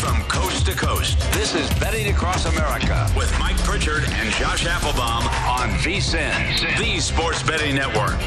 From 0.00 0.22
coast 0.24 0.64
to 0.64 0.72
coast. 0.72 1.18
This 1.34 1.54
is 1.54 1.68
Betting 1.78 2.08
Across 2.08 2.46
America 2.46 3.06
with 3.14 3.30
Mike 3.38 3.58
Pritchard 3.58 4.02
and 4.04 4.30
Josh 4.30 4.64
Applebaum 4.64 5.24
on 5.46 5.68
VSIN, 5.80 6.78
the 6.78 6.98
Sports 7.00 7.42
Betting 7.42 7.74
Network. 7.74 8.18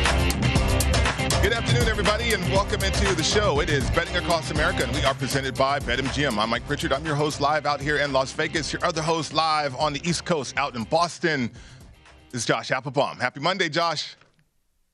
Good 1.42 1.52
afternoon, 1.52 1.88
everybody, 1.88 2.34
and 2.34 2.44
welcome 2.52 2.84
into 2.84 3.16
the 3.16 3.24
show. 3.24 3.60
It 3.60 3.72
is 3.72 3.90
Betting 3.90 4.16
Across 4.18 4.52
America, 4.52 4.84
and 4.84 4.94
we 4.94 5.04
are 5.04 5.16
presented 5.16 5.56
by 5.56 5.80
BetMGM. 5.80 6.38
I'm 6.38 6.52
Mike 6.52 6.68
Pritchard. 6.68 6.94
I'm 6.94 7.04
your 7.08 7.16
host 7.16 7.42
live 7.42 7.66
out 7.66 7.82
here 7.82 7.98
in 7.98 8.14
Las 8.14 8.32
Vegas. 8.34 8.72
Your 8.72 8.86
other 8.86 9.02
host 9.02 9.34
live 9.34 9.76
on 9.78 9.94
the 9.94 10.08
East 10.08 10.26
Coast 10.26 10.56
out 10.58 10.76
in 10.76 10.84
Boston 10.84 11.50
is 12.34 12.46
Josh 12.46 12.70
Applebaum. 12.70 13.18
Happy 13.18 13.40
Monday, 13.40 13.68
Josh. 13.68 14.16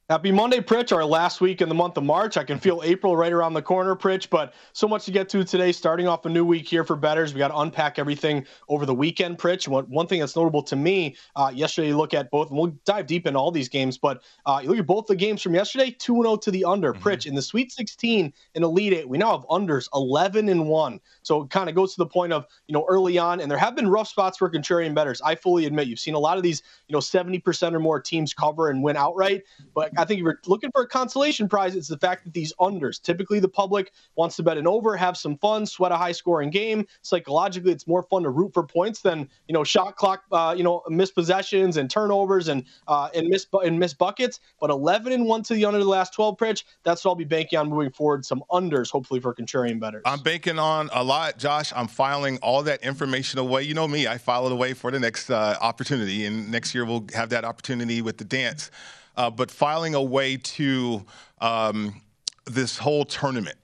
Happy 0.09 0.31
Monday, 0.31 0.59
Pritch. 0.59 0.91
Our 0.91 1.05
last 1.05 1.39
week 1.39 1.61
in 1.61 1.69
the 1.69 1.75
month 1.75 1.95
of 1.95 2.03
March. 2.03 2.35
I 2.35 2.43
can 2.43 2.57
feel 2.57 2.81
April 2.83 3.15
right 3.15 3.31
around 3.31 3.53
the 3.53 3.61
corner, 3.61 3.95
Pritch, 3.95 4.27
but 4.27 4.55
so 4.73 4.87
much 4.87 5.05
to 5.05 5.11
get 5.11 5.29
to 5.29 5.43
today. 5.43 5.71
Starting 5.71 6.07
off 6.07 6.25
a 6.25 6.29
new 6.29 6.43
week 6.43 6.67
here 6.67 6.83
for 6.83 6.95
betters. 6.95 7.31
We 7.31 7.37
got 7.37 7.49
to 7.49 7.57
unpack 7.57 7.99
everything 7.99 8.47
over 8.69 8.87
the 8.87 8.95
weekend, 8.95 9.37
Pritch. 9.37 9.67
One, 9.67 9.85
one 9.85 10.07
thing 10.07 10.21
that's 10.21 10.35
notable 10.35 10.63
to 10.63 10.75
me, 10.75 11.15
uh, 11.35 11.51
yesterday, 11.53 11.89
you 11.89 11.97
look 11.97 12.15
at 12.15 12.31
both, 12.31 12.49
and 12.49 12.57
we'll 12.57 12.73
dive 12.85 13.05
deep 13.05 13.27
in 13.27 13.35
all 13.35 13.51
these 13.51 13.69
games, 13.69 13.99
but 13.99 14.23
uh, 14.47 14.59
you 14.63 14.69
look 14.69 14.79
at 14.79 14.87
both 14.87 15.05
the 15.05 15.15
games 15.15 15.43
from 15.43 15.53
yesterday 15.53 15.91
2 15.91 16.23
0 16.23 16.37
to 16.37 16.49
the 16.49 16.65
under. 16.65 16.91
Mm-hmm. 16.91 17.07
Pritch, 17.07 17.27
in 17.27 17.35
the 17.35 17.41
Sweet 17.43 17.71
16 17.71 18.33
and 18.55 18.63
Elite 18.63 18.93
8, 18.93 19.09
we 19.09 19.19
now 19.19 19.37
have 19.37 19.45
unders 19.47 19.89
11 19.93 20.49
and 20.49 20.67
1. 20.67 20.99
So 21.21 21.43
it 21.43 21.51
kind 21.51 21.69
of 21.69 21.75
goes 21.75 21.93
to 21.93 21.99
the 21.99 22.07
point 22.07 22.33
of, 22.33 22.47
you 22.65 22.73
know, 22.73 22.83
early 22.89 23.19
on, 23.19 23.41
and 23.41 23.51
there 23.51 23.59
have 23.59 23.75
been 23.75 23.87
rough 23.87 24.07
spots 24.07 24.39
for 24.39 24.49
contrarian 24.49 24.95
betters. 24.95 25.21
I 25.21 25.35
fully 25.35 25.67
admit 25.67 25.87
you've 25.87 25.99
seen 25.99 26.15
a 26.15 26.19
lot 26.19 26.37
of 26.37 26.41
these, 26.41 26.63
you 26.87 26.93
know, 26.93 26.99
70% 26.99 27.73
or 27.73 27.79
more 27.79 28.01
teams 28.01 28.33
cover 28.33 28.71
and 28.71 28.81
win 28.81 28.97
outright. 28.97 29.43
But 29.75 29.98
I 29.99 30.05
think 30.05 30.19
if 30.19 30.23
you're 30.23 30.39
looking 30.47 30.71
for 30.71 30.81
a 30.81 30.87
consolation 30.87 31.47
prize, 31.47 31.75
it's 31.75 31.87
the 31.87 31.97
fact 31.97 32.23
that 32.25 32.33
these 32.33 32.53
unders, 32.59 33.01
typically 33.01 33.39
the 33.39 33.47
public 33.47 33.91
wants 34.15 34.35
to 34.37 34.43
bet 34.43 34.57
an 34.57 34.67
over, 34.67 34.97
have 34.97 35.15
some 35.15 35.37
fun, 35.37 35.65
sweat 35.65 35.91
a 35.91 35.97
high 35.97 36.11
scoring 36.11 36.49
game. 36.49 36.85
Psychologically, 37.03 37.71
it's 37.71 37.87
more 37.87 38.03
fun 38.03 38.23
to 38.23 38.29
root 38.29 38.53
for 38.53 38.63
points 38.63 39.01
than, 39.01 39.29
you 39.47 39.53
know, 39.53 39.63
shot 39.63 39.95
clock, 39.95 40.23
uh, 40.31 40.55
you 40.57 40.63
know, 40.63 40.81
missed 40.89 41.13
possessions 41.13 41.77
and 41.77 41.89
turnovers 41.89 42.47
and, 42.47 42.65
uh, 42.87 43.09
and 43.13 43.27
miss, 43.27 43.45
and 43.53 43.77
miss 43.77 43.93
buckets. 43.93 44.39
But 44.59 44.71
11 44.71 45.13
and 45.13 45.25
1 45.25 45.43
to 45.43 45.53
the 45.53 45.65
under 45.65 45.79
the 45.79 45.85
last 45.85 46.13
12 46.13 46.37
Pritch, 46.37 46.63
that's 46.83 47.05
what 47.05 47.11
I'll 47.11 47.15
be 47.15 47.23
banking 47.23 47.59
on 47.59 47.69
moving 47.69 47.91
forward. 47.91 48.25
Some 48.25 48.43
unders, 48.51 48.89
hopefully, 48.89 49.19
for 49.19 49.33
contrarian 49.33 49.79
betters. 49.79 50.01
I'm 50.05 50.21
banking 50.21 50.57
on 50.57 50.89
a 50.91 51.03
lot 51.03 51.19
lot, 51.19 51.37
Josh. 51.37 51.73
I'm 51.75 51.87
filing 51.87 52.37
all 52.41 52.63
that 52.63 52.83
information 52.83 53.39
away. 53.39 53.63
You 53.63 53.73
know 53.73 53.87
me, 53.87 54.07
I 54.07 54.17
file 54.17 54.45
it 54.45 54.51
away 54.51 54.73
for 54.73 54.89
the 54.91 54.99
next 54.99 55.29
uh, 55.29 55.57
opportunity, 55.61 56.25
and 56.25 56.49
next 56.49 56.73
year 56.73 56.85
we'll 56.85 57.05
have 57.13 57.29
that 57.29 57.43
opportunity 57.43 58.01
with 58.01 58.17
the 58.17 58.25
dance. 58.25 58.71
Uh, 59.15 59.29
but 59.29 59.51
filing 59.51 59.95
away 59.95 60.37
to 60.37 61.05
um, 61.41 62.01
this 62.45 62.77
whole 62.77 63.05
tournament 63.05 63.57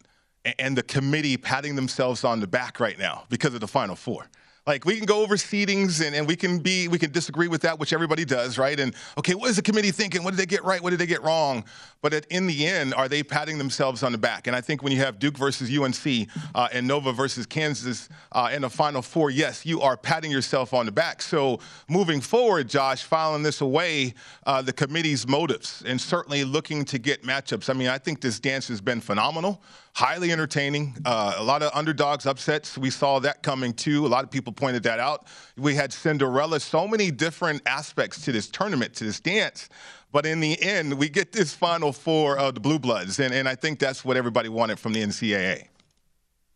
and 0.60 0.78
the 0.78 0.84
committee 0.84 1.38
patting 1.38 1.76
themselves 1.76 2.24
on 2.24 2.40
the 2.40 2.48
back 2.48 2.80
right 2.80 3.00
now 3.00 3.24
because 3.30 3.54
of 3.54 3.62
the 3.62 3.68
Final 3.68 3.96
Four. 3.96 4.28
Like 4.68 4.84
we 4.84 4.98
can 4.98 5.06
go 5.06 5.22
over 5.22 5.36
seedings 5.36 6.04
and, 6.04 6.16
and 6.16 6.28
we 6.28 6.36
can 6.36 6.58
be 6.58 6.88
we 6.88 6.98
can 6.98 7.12
disagree 7.12 7.48
with 7.48 7.62
that, 7.62 7.78
which 7.78 7.94
everybody 7.94 8.26
does, 8.26 8.58
right? 8.58 8.80
And 8.80 8.96
okay, 9.16 9.36
what 9.36 9.52
is 9.52 9.58
the 9.58 9.62
committee 9.62 9.92
thinking? 9.92 10.24
What 10.24 10.32
did 10.32 10.38
they 10.38 10.48
get 10.48 10.64
right? 10.64 10.82
What 10.82 10.90
did 10.90 11.00
they 11.00 11.06
get 11.06 11.22
wrong? 11.22 11.64
But 12.02 12.14
at, 12.14 12.26
in 12.28 12.48
the 12.48 12.66
end, 12.66 12.96
are 12.96 13.08
they 13.08 13.22
patting 13.22 13.60
themselves 13.60 14.02
on 14.02 14.12
the 14.12 14.18
back? 14.18 14.48
And 14.48 14.56
I 14.56 14.62
think 14.62 14.82
when 14.82 14.92
you 14.92 15.00
have 15.00 15.20
Duke 15.20 15.38
versus 15.38 15.76
UNC 15.76 16.28
uh, 16.56 16.68
and 16.74 16.88
Nova 16.88 17.12
versus 17.12 17.46
Kansas 17.46 18.10
uh, 18.32 18.50
in 18.52 18.64
the 18.64 18.70
Final 18.70 19.04
Four, 19.04 19.30
yes, 19.30 19.68
you 19.68 19.82
are 19.82 19.96
patting 19.96 20.32
yourself 20.32 20.74
on 20.74 20.88
the 20.88 20.92
back. 20.92 21.22
So 21.22 21.60
moving 21.88 22.20
forward, 22.20 22.68
Josh, 22.68 23.04
filing 23.04 23.44
this 23.44 23.62
away, 23.62 24.16
uh, 24.48 24.64
the 24.64 24.74
committee's 24.74 25.28
motives 25.28 25.84
and 25.86 26.02
certainly 26.02 26.44
looking 26.44 26.86
to 26.86 26.98
get 26.98 27.22
matchups. 27.22 27.70
I 27.70 27.74
mean, 27.74 27.88
I 27.88 28.00
think 28.00 28.20
this 28.20 28.40
dance 28.40 28.68
has 28.70 28.82
been 28.82 29.00
phenomenal 29.00 29.62
highly 29.96 30.34
entertaining. 30.34 30.94
Uh, 31.06 31.36
a 31.38 31.44
lot 31.44 31.64
of 31.64 31.72
underdogs 31.74 32.26
upsets. 32.26 32.78
We 32.78 32.90
saw 32.90 33.20
that 33.20 33.42
coming 33.42 33.74
too. 33.74 34.06
A 34.06 34.10
lot 34.10 34.26
of 34.26 34.30
people 34.30 34.52
pointed 34.52 34.84
that 34.84 35.00
out. 35.00 35.28
We 35.56 35.74
had 35.74 35.94
Cinderella. 35.94 36.60
So 36.60 36.86
many 36.86 37.12
different 37.12 37.62
aspects 37.66 38.22
to 38.26 38.34
this 38.34 38.50
tournament, 38.50 38.94
to 38.96 39.06
this 39.06 39.22
dance. 39.22 39.70
But 40.12 40.26
in 40.26 40.42
the 40.42 40.62
end, 40.62 40.98
we 40.98 41.08
get 41.08 41.32
this 41.32 41.54
final 41.54 41.94
four 41.94 42.38
of 42.38 42.56
the 42.56 42.60
Blue 42.60 42.78
Bloods, 42.78 43.20
and, 43.20 43.34
and 43.34 43.48
I 43.48 43.56
think 43.56 43.80
that's 43.80 44.04
what 44.04 44.18
everybody 44.18 44.50
wanted 44.50 44.80
from 44.80 44.94
the 44.94 45.02
NCAA. 45.02 45.68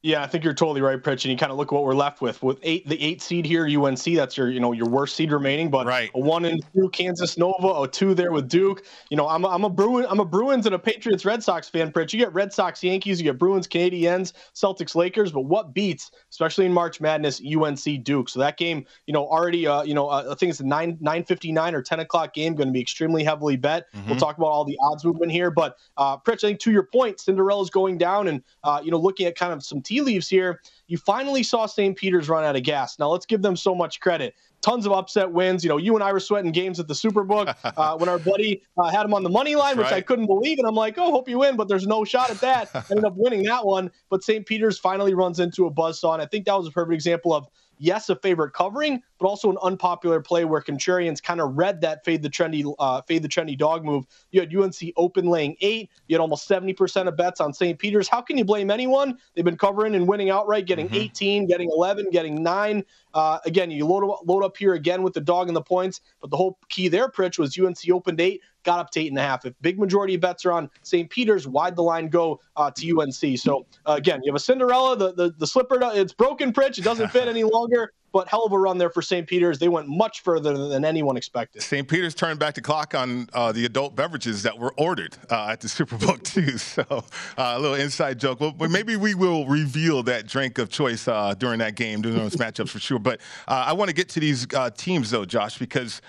Yeah, 0.01 0.23
I 0.23 0.27
think 0.27 0.45
you're 0.45 0.53
totally 0.53 0.79
right, 0.79 1.01
Pritch. 1.01 1.25
And 1.25 1.25
you 1.25 1.35
kind 1.35 1.51
of 1.51 1.57
look 1.57 1.73
at 1.73 1.75
what 1.75 1.83
we're 1.83 1.93
left 1.93 2.21
with 2.21 2.41
with 2.41 2.57
eight, 2.63 2.87
the 2.87 3.01
eight 3.03 3.21
seed 3.21 3.45
here, 3.45 3.67
UNC. 3.67 4.01
That's 4.15 4.37
your, 4.37 4.49
you 4.49 4.61
know, 4.61 4.71
your 4.71 4.87
worst 4.87 5.13
seed 5.17 5.33
remaining. 5.33 5.69
But 5.69 5.87
right. 5.87 6.09
a 6.15 6.19
one 6.19 6.45
and 6.45 6.63
two 6.73 6.87
Kansas 6.89 7.37
Nova, 7.37 7.81
a 7.81 7.87
two 7.87 8.13
there 8.13 8.31
with 8.31 8.47
Duke. 8.47 8.85
You 9.09 9.17
know, 9.17 9.27
I'm 9.27 9.43
a, 9.43 9.49
I'm 9.49 9.65
a 9.65 9.69
Bruin, 9.69 10.05
I'm 10.07 10.21
a 10.21 10.25
Bruins 10.25 10.65
and 10.65 10.73
a 10.73 10.79
Patriots 10.79 11.25
Red 11.25 11.43
Sox 11.43 11.67
fan, 11.67 11.91
Pritch. 11.91 12.13
You 12.13 12.19
get 12.19 12.33
Red 12.33 12.53
Sox 12.53 12.81
Yankees, 12.81 13.19
you 13.19 13.25
get 13.25 13.37
Bruins 13.37 13.67
Canadiens, 13.67 14.31
Celtics 14.55 14.95
Lakers. 14.95 15.33
But 15.33 15.41
what 15.41 15.73
beats, 15.73 16.11
especially 16.29 16.65
in 16.65 16.71
March 16.71 17.01
Madness, 17.01 17.41
UNC 17.41 18.01
Duke. 18.05 18.29
So 18.29 18.39
that 18.39 18.55
game, 18.55 18.85
you 19.05 19.13
know, 19.13 19.27
already, 19.27 19.67
uh, 19.67 19.83
you 19.83 19.95
know, 19.95 20.07
uh, 20.07 20.29
I 20.31 20.35
think 20.35 20.51
it's 20.51 20.61
a 20.61 20.65
nine 20.65 20.97
nine 21.01 21.25
fifty 21.25 21.51
nine 21.51 21.75
or 21.75 21.81
ten 21.81 21.99
o'clock 21.99 22.33
game, 22.33 22.55
going 22.55 22.69
to 22.69 22.73
be 22.73 22.79
extremely 22.79 23.25
heavily 23.25 23.57
bet. 23.57 23.91
Mm-hmm. 23.91 24.11
We'll 24.11 24.19
talk 24.19 24.37
about 24.37 24.47
all 24.47 24.63
the 24.63 24.77
odds 24.81 25.03
movement 25.03 25.33
here. 25.33 25.51
But 25.51 25.75
uh, 25.97 26.17
Pritch, 26.17 26.45
I 26.45 26.47
think 26.47 26.61
to 26.61 26.71
your 26.71 26.83
point, 26.83 27.19
Cinderella's 27.19 27.69
going 27.69 27.97
down, 27.97 28.29
and 28.29 28.41
uh, 28.63 28.79
you 28.81 28.91
know, 28.91 28.97
looking 28.97 29.25
at 29.27 29.35
kind 29.35 29.51
of 29.51 29.61
some 29.61 29.81
tea 29.89 30.01
leaves 30.01 30.29
here 30.29 30.59
you 30.89 30.97
finally 30.97 31.43
saw 31.43 31.67
St. 31.67 31.95
Peter's 31.95 32.27
run 32.27 32.43
out 32.43 32.55
of 32.55 32.63
gas. 32.63 32.97
Now 32.97 33.09
let's 33.09 33.27
give 33.27 33.43
them 33.43 33.55
so 33.55 33.75
much 33.75 33.99
credit. 33.99 34.33
tons 34.61 34.87
of 34.87 34.91
upset 34.91 35.31
wins. 35.31 35.63
You 35.63 35.69
know, 35.69 35.77
you 35.77 35.93
and 35.93 36.03
I 36.03 36.11
were 36.11 36.19
sweating 36.19 36.51
games 36.51 36.79
at 36.79 36.87
the 36.87 36.95
Superbook 36.95 37.55
uh, 37.77 37.95
when 37.95 38.09
our 38.09 38.17
buddy 38.17 38.63
uh, 38.75 38.89
had 38.89 39.05
him 39.05 39.13
on 39.13 39.21
the 39.21 39.29
money 39.29 39.55
line, 39.55 39.77
which 39.77 39.85
right. 39.85 39.93
I 39.93 40.01
couldn't 40.01 40.25
believe. 40.25 40.57
And 40.57 40.67
I'm 40.67 40.75
like, 40.75 40.97
oh, 40.97 41.11
hope 41.11 41.29
you 41.29 41.37
win, 41.37 41.55
but 41.55 41.67
there's 41.67 41.85
no 41.85 42.03
shot 42.03 42.31
at 42.31 42.41
that. 42.41 42.69
Ended 42.91 43.05
up 43.05 43.13
winning 43.15 43.43
that 43.43 43.65
one. 43.65 43.91
But 44.09 44.23
St. 44.23 44.45
Peter's 44.47 44.79
finally 44.79 45.13
runs 45.13 45.39
into 45.39 45.67
a 45.67 45.71
buzzsaw. 45.71 46.13
And 46.13 46.23
I 46.23 46.25
think 46.25 46.45
that 46.45 46.57
was 46.57 46.67
a 46.67 46.71
perfect 46.71 46.95
example 46.95 47.35
of 47.35 47.47
yes, 47.79 48.09
a 48.09 48.15
favorite 48.17 48.53
covering, 48.53 49.01
but 49.17 49.27
also 49.27 49.49
an 49.49 49.57
unpopular 49.63 50.21
play 50.21 50.45
where 50.45 50.61
contrarians 50.61 51.23
kind 51.23 51.41
of 51.41 51.57
read 51.57 51.81
that 51.81 52.05
fade 52.05 52.21
the 52.21 52.29
trendy 52.29 52.71
uh, 52.77 53.01
fade 53.01 53.23
the 53.23 53.29
trendy 53.29 53.57
dog 53.57 53.83
move. 53.83 54.05
You 54.31 54.41
had 54.41 54.55
UNC 54.55 54.75
open 54.95 55.25
laying 55.25 55.55
eight. 55.61 55.89
You 56.07 56.15
had 56.15 56.21
almost 56.21 56.47
70% 56.47 57.07
of 57.07 57.17
bets 57.17 57.41
on 57.41 57.53
St. 57.53 57.79
Peter's. 57.79 58.07
How 58.07 58.21
can 58.21 58.37
you 58.37 58.45
blame 58.45 58.69
anyone? 58.69 59.17
They've 59.33 59.45
been 59.45 59.57
covering 59.57 59.95
and 59.95 60.07
winning 60.07 60.29
outright, 60.29 60.65
getting 60.65 60.87
mm-hmm. 60.87 60.95
18, 60.95 61.47
getting 61.47 61.71
11, 61.73 62.11
getting 62.11 62.43
nine. 62.43 62.83
Uh, 63.13 63.39
again, 63.45 63.71
you 63.71 63.85
load 63.85 64.07
up, 64.07 64.21
load 64.25 64.43
up 64.43 64.55
here 64.55 64.73
again 64.73 65.01
with 65.01 65.13
the 65.13 65.21
dog 65.21 65.47
and 65.47 65.55
the 65.55 65.61
points, 65.61 66.01
but 66.21 66.29
the 66.29 66.37
whole 66.37 66.59
key 66.69 66.89
there, 66.89 67.09
Pritch, 67.09 67.39
was 67.39 67.57
UNC 67.57 67.77
opened 67.91 68.21
eight, 68.21 68.41
got 68.69 68.79
up 68.79 68.91
to 68.91 68.99
eight 68.99 69.07
and 69.07 69.17
a 69.17 69.21
half. 69.21 69.45
If 69.45 69.55
big 69.61 69.79
majority 69.79 70.13
of 70.13 70.21
bets 70.21 70.45
are 70.45 70.51
on 70.51 70.69
St. 70.83 71.09
Peter's, 71.09 71.47
why'd 71.47 71.75
the 71.75 71.81
line 71.81 72.07
go 72.07 72.39
uh, 72.55 72.69
to 72.69 72.99
UNC? 72.99 73.39
So 73.39 73.65
uh, 73.87 73.93
again, 73.93 74.21
you 74.23 74.31
have 74.31 74.35
a 74.35 74.39
Cinderella, 74.39 74.95
the, 74.95 75.11
the, 75.11 75.33
the 75.39 75.47
slipper, 75.47 75.79
it's 75.81 76.13
broken, 76.13 76.53
Pritch. 76.53 76.77
It 76.77 76.83
doesn't 76.83 77.09
fit 77.09 77.27
any 77.27 77.43
longer 77.43 77.93
but 78.11 78.27
hell 78.27 78.45
of 78.45 78.51
a 78.51 78.59
run 78.59 78.77
there 78.77 78.89
for 78.89 79.01
St. 79.01 79.27
Peter's. 79.27 79.59
They 79.59 79.69
went 79.69 79.87
much 79.87 80.21
further 80.21 80.69
than 80.69 80.85
anyone 80.85 81.17
expected. 81.17 81.61
St. 81.61 81.87
Peter's 81.87 82.15
turned 82.15 82.39
back 82.39 82.55
the 82.55 82.61
clock 82.61 82.95
on 82.95 83.27
uh, 83.33 83.51
the 83.51 83.65
adult 83.65 83.95
beverages 83.95 84.43
that 84.43 84.57
were 84.57 84.73
ordered 84.77 85.17
uh, 85.29 85.47
at 85.49 85.61
the 85.61 85.67
Superbook 85.79 86.23
too. 86.23 86.57
So 86.57 86.83
uh, 86.89 87.03
a 87.37 87.59
little 87.59 87.75
inside 87.75 88.19
joke. 88.19 88.39
Well, 88.39 88.53
maybe 88.69 88.95
we 88.95 89.15
will 89.15 89.45
reveal 89.45 90.03
that 90.03 90.27
drink 90.27 90.57
of 90.57 90.69
choice 90.69 91.07
uh, 91.07 91.33
during 91.35 91.59
that 91.59 91.75
game, 91.75 92.01
during 92.01 92.17
those 92.17 92.35
matchups 92.35 92.69
for 92.69 92.79
sure. 92.79 92.99
But 92.99 93.21
uh, 93.47 93.65
I 93.67 93.73
want 93.73 93.89
to 93.89 93.95
get 93.95 94.09
to 94.09 94.19
these 94.19 94.47
uh, 94.53 94.69
teams 94.71 95.11
though, 95.11 95.25
Josh, 95.25 95.57
because 95.57 96.01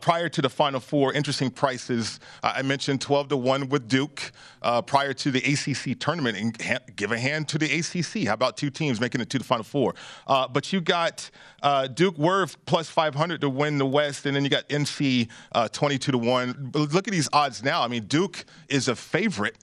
prior 0.00 0.28
to 0.28 0.42
the 0.42 0.48
Final 0.48 0.80
Four, 0.80 1.12
interesting 1.12 1.50
prices. 1.50 2.20
I 2.42 2.62
mentioned 2.62 3.00
12 3.00 3.28
to 3.28 3.36
one 3.36 3.68
with 3.68 3.88
Duke 3.88 4.32
prior 4.86 5.12
to 5.12 5.30
the 5.30 5.38
ACC 5.40 5.98
tournament, 5.98 6.36
and 6.36 6.60
ha- 6.62 6.78
give 6.96 7.12
a 7.12 7.18
hand 7.18 7.48
to 7.48 7.58
the 7.58 7.66
ACC. 7.66 8.26
How 8.26 8.34
about 8.34 8.56
two 8.56 8.70
teams 8.70 9.00
making 9.00 9.20
it 9.20 9.30
to 9.30 9.38
the 9.38 9.44
Final 9.44 9.64
Four? 9.64 9.94
but 10.26 10.72
you 10.72 10.80
got 10.80 11.30
uh, 11.62 11.86
Duke 11.86 12.18
Worth 12.18 12.64
plus 12.66 12.88
500 12.88 13.40
to 13.40 13.48
win 13.48 13.78
the 13.78 13.86
West, 13.86 14.26
and 14.26 14.36
then 14.36 14.44
you 14.44 14.50
got 14.50 14.68
NC 14.68 15.28
uh, 15.52 15.68
22 15.68 16.12
to 16.12 16.18
1. 16.18 16.70
But 16.72 16.92
look 16.92 17.08
at 17.08 17.12
these 17.12 17.28
odds 17.32 17.62
now. 17.62 17.82
I 17.82 17.88
mean, 17.88 18.04
Duke 18.06 18.44
is 18.68 18.88
a 18.88 18.96
favorite 18.96 19.56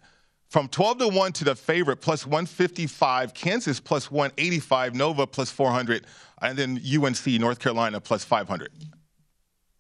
from 0.50 0.68
12 0.68 1.00
to 1.00 1.07
1 1.09 1.31
to 1.33 1.44
the 1.44 1.56
favorite 1.56 1.97
plus 1.97 2.25
155, 2.25 3.33
Kansas 3.33 3.80
plus 3.80 4.09
185, 4.09 4.95
Nova 4.95 5.27
plus 5.27 5.51
400, 5.51 6.06
and 6.42 6.57
then 6.57 6.80
UNC, 6.80 7.27
North 7.39 7.59
Carolina 7.59 8.00
plus 8.00 8.24
500. 8.24 8.69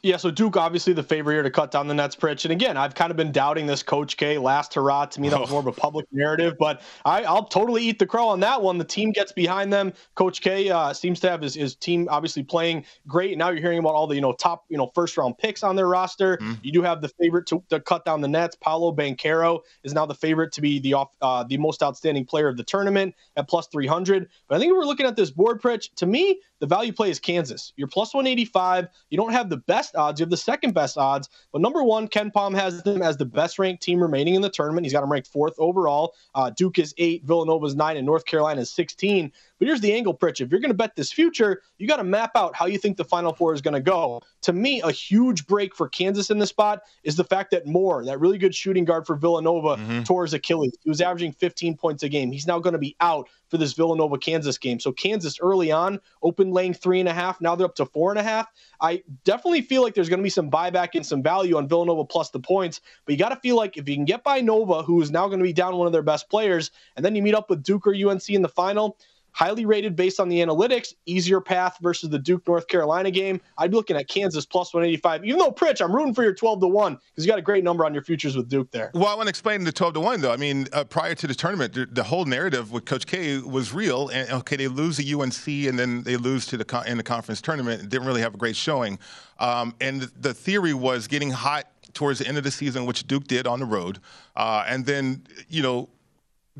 Yeah, 0.05 0.17
so 0.17 0.29
Duke 0.29 0.55
obviously 0.55 0.93
the 0.93 1.01
favorite 1.01 1.33
here 1.33 1.41
to 1.41 1.49
cut 1.49 1.71
down 1.71 1.87
the 1.87 1.95
Nets, 1.95 2.15
Pritch. 2.15 2.45
And 2.45 2.51
again, 2.51 2.77
I've 2.77 2.93
kind 2.93 3.09
of 3.09 3.17
been 3.17 3.31
doubting 3.31 3.65
this 3.65 3.81
Coach 3.81 4.17
K 4.17 4.37
last 4.37 4.75
hurrah. 4.75 5.07
To 5.07 5.19
me, 5.19 5.29
that 5.29 5.39
was 5.39 5.49
more 5.49 5.61
of 5.61 5.65
a 5.65 5.71
public 5.71 6.05
narrative, 6.11 6.59
but 6.59 6.83
I, 7.03 7.21
will 7.21 7.45
totally 7.45 7.81
eat 7.81 7.97
the 7.97 8.05
crow 8.05 8.27
on 8.27 8.39
that 8.41 8.61
one. 8.61 8.77
The 8.77 8.83
team 8.83 9.11
gets 9.11 9.31
behind 9.31 9.73
them. 9.73 9.93
Coach 10.13 10.41
K 10.41 10.69
uh, 10.69 10.93
seems 10.93 11.19
to 11.21 11.29
have 11.31 11.41
his, 11.41 11.55
his, 11.55 11.75
team 11.75 12.07
obviously 12.11 12.43
playing 12.43 12.85
great. 13.07 13.31
And 13.31 13.39
now 13.39 13.49
you're 13.49 13.61
hearing 13.61 13.79
about 13.79 13.95
all 13.95 14.05
the 14.05 14.13
you 14.13 14.21
know 14.21 14.33
top 14.33 14.65
you 14.69 14.77
know 14.77 14.91
first 14.93 15.17
round 15.17 15.39
picks 15.39 15.63
on 15.63 15.75
their 15.75 15.87
roster. 15.87 16.37
Mm-hmm. 16.37 16.53
You 16.61 16.71
do 16.71 16.81
have 16.83 17.01
the 17.01 17.09
favorite 17.19 17.47
to, 17.47 17.63
to, 17.71 17.79
cut 17.79 18.05
down 18.05 18.21
the 18.21 18.27
Nets. 18.27 18.55
Paolo 18.55 18.95
Banchero 18.95 19.61
is 19.83 19.95
now 19.95 20.05
the 20.05 20.13
favorite 20.13 20.51
to 20.53 20.61
be 20.61 20.77
the 20.77 20.93
off 20.93 21.15
uh, 21.19 21.43
the 21.45 21.57
most 21.57 21.81
outstanding 21.81 22.25
player 22.25 22.47
of 22.47 22.57
the 22.57 22.63
tournament 22.63 23.15
at 23.37 23.47
plus 23.47 23.65
300. 23.69 24.29
But 24.47 24.55
I 24.55 24.59
think 24.59 24.71
we're 24.71 24.85
looking 24.85 25.07
at 25.07 25.15
this 25.15 25.31
board, 25.31 25.63
Pritch. 25.63 25.91
To 25.95 26.05
me, 26.05 26.41
the 26.59 26.67
value 26.67 26.93
play 26.93 27.09
is 27.09 27.19
Kansas. 27.19 27.73
You're 27.75 27.87
plus 27.87 28.13
185. 28.13 28.87
You 29.09 29.17
don't 29.17 29.31
have 29.31 29.49
the 29.49 29.57
best 29.57 29.94
odds. 29.95 30.19
You 30.19 30.23
have 30.23 30.29
the 30.29 30.37
second 30.37 30.73
best 30.73 30.97
odds. 30.97 31.29
But 31.51 31.61
number 31.61 31.83
one, 31.83 32.07
KenPom 32.07 32.55
has 32.55 32.83
them 32.83 33.01
as 33.01 33.17
the 33.17 33.25
best 33.25 33.59
ranked 33.59 33.83
team 33.83 34.01
remaining 34.01 34.35
in 34.35 34.41
the 34.41 34.49
tournament. 34.49 34.85
He's 34.85 34.93
got 34.93 35.01
them 35.01 35.11
ranked 35.11 35.27
fourth 35.27 35.55
overall. 35.57 36.13
Uh, 36.33 36.49
Duke 36.49 36.79
is 36.79 36.93
eight, 36.97 37.23
Villanova 37.23 37.65
is 37.65 37.75
nine, 37.75 37.97
and 37.97 38.05
North 38.05 38.25
Carolina 38.25 38.61
is 38.61 38.69
16. 38.71 39.31
But 39.57 39.67
here's 39.67 39.81
the 39.81 39.93
angle, 39.93 40.13
Pritch. 40.13 40.41
If 40.41 40.51
you're 40.51 40.59
going 40.59 40.71
to 40.71 40.77
bet 40.77 40.95
this 40.95 41.11
future, 41.11 41.61
you 41.77 41.87
got 41.87 41.97
to 41.97 42.03
map 42.03 42.31
out 42.35 42.55
how 42.55 42.65
you 42.65 42.77
think 42.77 42.97
the 42.97 43.05
Final 43.05 43.33
Four 43.33 43.53
is 43.53 43.61
going 43.61 43.73
to 43.73 43.79
go. 43.79 44.21
To 44.43 44.53
me, 44.53 44.81
a 44.81 44.91
huge 44.91 45.47
break 45.47 45.73
for 45.73 45.87
Kansas 45.87 46.29
in 46.29 46.39
this 46.39 46.49
spot 46.49 46.81
is 47.03 47.15
the 47.15 47.23
fact 47.23 47.51
that 47.51 47.65
Moore, 47.65 48.03
that 48.05 48.19
really 48.19 48.37
good 48.37 48.53
shooting 48.53 48.83
guard 48.83 49.07
for 49.07 49.15
Villanova, 49.15 49.77
mm-hmm. 49.77 50.03
tore 50.03 50.23
his 50.23 50.33
Achilles. 50.33 50.75
He 50.83 50.89
was 50.89 51.01
averaging 51.01 51.31
15 51.31 51.77
points 51.77 52.03
a 52.03 52.09
game. 52.09 52.31
He's 52.31 52.47
now 52.47 52.59
going 52.59 52.73
to 52.73 52.79
be 52.79 52.95
out 52.99 53.29
for 53.49 53.57
this 53.57 53.73
Villanova 53.73 54.17
Kansas 54.17 54.57
game. 54.57 54.79
So 54.79 54.91
Kansas 54.91 55.39
early 55.39 55.71
on 55.71 55.99
open 56.21 56.51
laying 56.51 56.73
three 56.73 56.99
and 56.99 57.09
a 57.09 57.13
half. 57.13 57.41
Now 57.41 57.55
they're 57.55 57.65
up 57.65 57.75
to 57.75 57.85
four 57.85 58.11
and 58.11 58.19
a 58.19 58.23
half. 58.23 58.47
I 58.81 59.03
definitely 59.23 59.61
feel 59.61 59.81
like 59.81 59.93
there's 59.93 60.09
going 60.09 60.19
to 60.19 60.23
be 60.23 60.29
some 60.29 60.49
buyback 60.49 60.89
and 60.95 61.05
some 61.05 61.23
value 61.23 61.57
on 61.57 61.67
Villanova 61.67 62.05
plus 62.05 62.29
the 62.29 62.39
points. 62.39 62.81
But 63.05 63.13
you 63.13 63.17
got 63.17 63.29
to 63.29 63.37
feel 63.37 63.55
like 63.55 63.77
if 63.77 63.87
you 63.87 63.95
can 63.95 64.05
get 64.05 64.23
by 64.23 64.41
Nova, 64.41 64.83
who 64.83 65.01
is 65.01 65.11
now 65.11 65.27
going 65.27 65.39
to 65.39 65.45
be 65.45 65.53
down 65.53 65.75
one 65.77 65.87
of 65.87 65.93
their 65.93 66.01
best 66.01 66.29
players, 66.29 66.71
and 66.95 67.05
then 67.05 67.15
you 67.15 67.21
meet 67.21 67.35
up 67.35 67.49
with 67.49 67.63
Duke 67.63 67.87
or 67.87 67.93
UNC 67.93 68.29
in 68.29 68.41
the 68.41 68.49
final, 68.49 68.97
highly 69.35 69.65
rated 69.65 69.97
based 69.97 70.21
on 70.21 70.29
the 70.29 70.39
analytics, 70.39 70.93
easier 71.05 71.41
path 71.41 71.77
versus 71.81 72.09
the 72.09 72.17
Duke 72.17 72.47
North 72.47 72.69
Carolina 72.69 73.11
game. 73.11 73.41
I'd 73.57 73.69
be 73.69 73.75
looking 73.75 73.97
at 73.97 74.07
Kansas 74.07 74.45
plus 74.45 74.73
185. 74.73 75.25
Even 75.25 75.39
though 75.39 75.51
Pritch, 75.51 75.83
I'm 75.83 75.93
rooting 75.93 76.13
for 76.13 76.23
your 76.23 76.33
12 76.33 76.61
to 76.61 76.67
1 76.67 76.93
because 76.93 77.25
you 77.25 77.29
got 77.29 77.37
a 77.37 77.41
great 77.41 77.61
number 77.61 77.85
on 77.85 77.93
your 77.93 78.01
futures 78.01 78.37
with 78.37 78.47
Duke 78.47 78.71
there. 78.71 78.91
Well, 78.93 79.07
I 79.07 79.13
want 79.13 79.27
to 79.27 79.29
explain 79.29 79.65
the 79.65 79.73
12 79.73 79.95
to 79.95 79.99
1 79.99 80.21
though. 80.21 80.31
I 80.31 80.37
mean, 80.37 80.67
uh, 80.71 80.85
prior 80.85 81.15
to 81.15 81.27
the 81.27 81.35
tournament, 81.35 81.73
the, 81.73 81.85
the, 81.85 82.05
whole 82.05 82.23
narrative 82.23 82.71
with 82.71 82.85
Coach 82.85 83.07
K 83.07 83.39
was 83.39 83.73
real. 83.73 84.07
And 84.07 84.29
okay, 84.31 84.55
they 84.55 84.69
lose 84.69 84.95
the 84.95 85.13
UNC 85.13 85.47
and 85.47 85.77
then 85.77 86.03
they 86.03 86.15
lose 86.15 86.45
to 86.47 86.57
the 86.57 86.63
con- 86.63 86.87
in 86.87 86.95
the 86.95 87.03
conference 87.03 87.41
tournament. 87.41 87.89
Didn't 87.89 88.07
really 88.07 88.21
have 88.21 88.35
a 88.35 88.37
great 88.37 88.55
showing. 88.55 88.99
Um, 89.39 89.75
and 89.81 90.03
the 90.17 90.33
theory 90.33 90.73
was 90.73 91.07
getting 91.07 91.31
hot 91.31 91.65
towards 91.93 92.19
the 92.19 92.27
end 92.27 92.37
of 92.37 92.43
the 92.43 92.51
season, 92.51 92.85
which 92.85 93.07
Duke 93.07 93.25
did 93.25 93.47
on 93.47 93.59
the 93.59 93.65
road, 93.65 93.99
uh, 94.35 94.65
and 94.67 94.85
then 94.85 95.25
you 95.49 95.63
know 95.63 95.89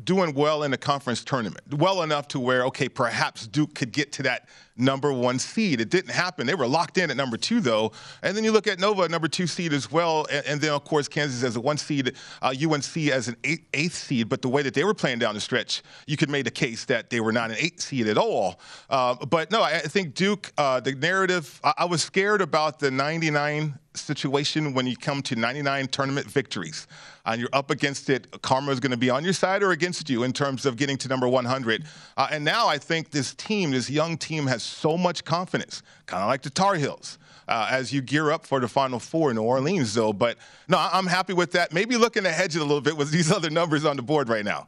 doing 0.02 0.34
well 0.34 0.62
in 0.62 0.70
the 0.70 0.78
conference 0.78 1.24
tournament, 1.24 1.74
well 1.74 2.02
enough 2.02 2.28
to 2.28 2.40
where, 2.40 2.64
okay, 2.66 2.88
perhaps 2.88 3.46
Duke 3.46 3.74
could 3.74 3.92
get 3.92 4.12
to 4.12 4.22
that 4.24 4.48
number 4.76 5.12
one 5.12 5.38
seed. 5.38 5.80
It 5.80 5.90
didn't 5.90 6.10
happen. 6.10 6.46
They 6.46 6.54
were 6.54 6.66
locked 6.66 6.98
in 6.98 7.10
at 7.10 7.16
number 7.16 7.36
two, 7.36 7.60
though. 7.60 7.92
And 8.22 8.36
then 8.36 8.44
you 8.44 8.52
look 8.52 8.66
at 8.66 8.78
Nova, 8.78 9.08
number 9.08 9.28
two 9.28 9.46
seed 9.46 9.72
as 9.72 9.90
well. 9.90 10.26
And, 10.30 10.46
and 10.46 10.60
then, 10.60 10.72
of 10.72 10.84
course, 10.84 11.08
Kansas 11.08 11.42
as 11.42 11.56
a 11.56 11.60
one 11.60 11.78
seed, 11.78 12.14
uh, 12.42 12.54
UNC 12.60 12.96
as 13.08 13.28
an 13.28 13.36
eight, 13.44 13.66
eighth 13.74 13.94
seed. 13.94 14.28
But 14.28 14.42
the 14.42 14.48
way 14.48 14.62
that 14.62 14.74
they 14.74 14.84
were 14.84 14.94
playing 14.94 15.18
down 15.18 15.34
the 15.34 15.40
stretch, 15.40 15.82
you 16.06 16.16
could 16.16 16.30
make 16.30 16.44
the 16.44 16.50
case 16.50 16.84
that 16.86 17.10
they 17.10 17.20
were 17.20 17.32
not 17.32 17.50
an 17.50 17.56
eight 17.58 17.80
seed 17.80 18.08
at 18.08 18.18
all. 18.18 18.60
Uh, 18.90 19.14
but 19.26 19.50
no, 19.50 19.62
I 19.62 19.78
think 19.78 20.14
Duke, 20.14 20.52
uh, 20.58 20.80
the 20.80 20.92
narrative, 20.92 21.60
I, 21.64 21.72
I 21.78 21.84
was 21.84 22.02
scared 22.02 22.40
about 22.40 22.78
the 22.78 22.90
99 22.90 23.78
situation 23.94 24.74
when 24.74 24.86
you 24.86 24.96
come 24.96 25.22
to 25.22 25.36
99 25.36 25.88
tournament 25.88 26.26
victories 26.26 26.86
and 27.24 27.40
you're 27.40 27.50
up 27.52 27.70
against 27.70 28.08
it, 28.08 28.30
karma 28.42 28.70
is 28.70 28.80
going 28.80 28.92
to 28.92 28.96
be 28.96 29.10
on 29.10 29.24
your 29.24 29.32
side 29.32 29.62
or 29.62 29.72
against 29.72 30.08
you 30.08 30.22
in 30.22 30.32
terms 30.32 30.64
of 30.64 30.76
getting 30.76 30.96
to 30.96 31.08
number 31.08 31.28
100. 31.28 31.84
Uh, 32.16 32.28
and 32.30 32.44
now 32.44 32.68
I 32.68 32.78
think 32.78 33.10
this 33.10 33.34
team, 33.34 33.72
this 33.72 33.90
young 33.90 34.16
team, 34.16 34.46
has 34.46 34.62
so 34.66 34.96
much 34.96 35.24
confidence, 35.24 35.82
kind 36.06 36.22
of 36.22 36.28
like 36.28 36.42
the 36.42 36.50
Tar 36.50 36.74
Heels. 36.74 37.18
Uh, 37.48 37.68
as 37.70 37.92
you 37.92 38.02
gear 38.02 38.32
up 38.32 38.44
for 38.44 38.58
the 38.58 38.66
Final 38.66 38.98
Four 38.98 39.30
in 39.30 39.36
New 39.36 39.42
Orleans, 39.42 39.94
though. 39.94 40.12
But 40.12 40.36
no, 40.66 40.78
I'm 40.78 41.06
happy 41.06 41.32
with 41.32 41.52
that. 41.52 41.72
Maybe 41.72 41.96
looking 41.96 42.26
ahead 42.26 42.52
a 42.56 42.58
little 42.58 42.80
bit 42.80 42.96
with 42.96 43.12
these 43.12 43.30
other 43.36 43.50
numbers 43.50 43.84
on 43.84 43.94
the 43.94 44.02
board 44.02 44.28
right 44.28 44.44
now. 44.44 44.66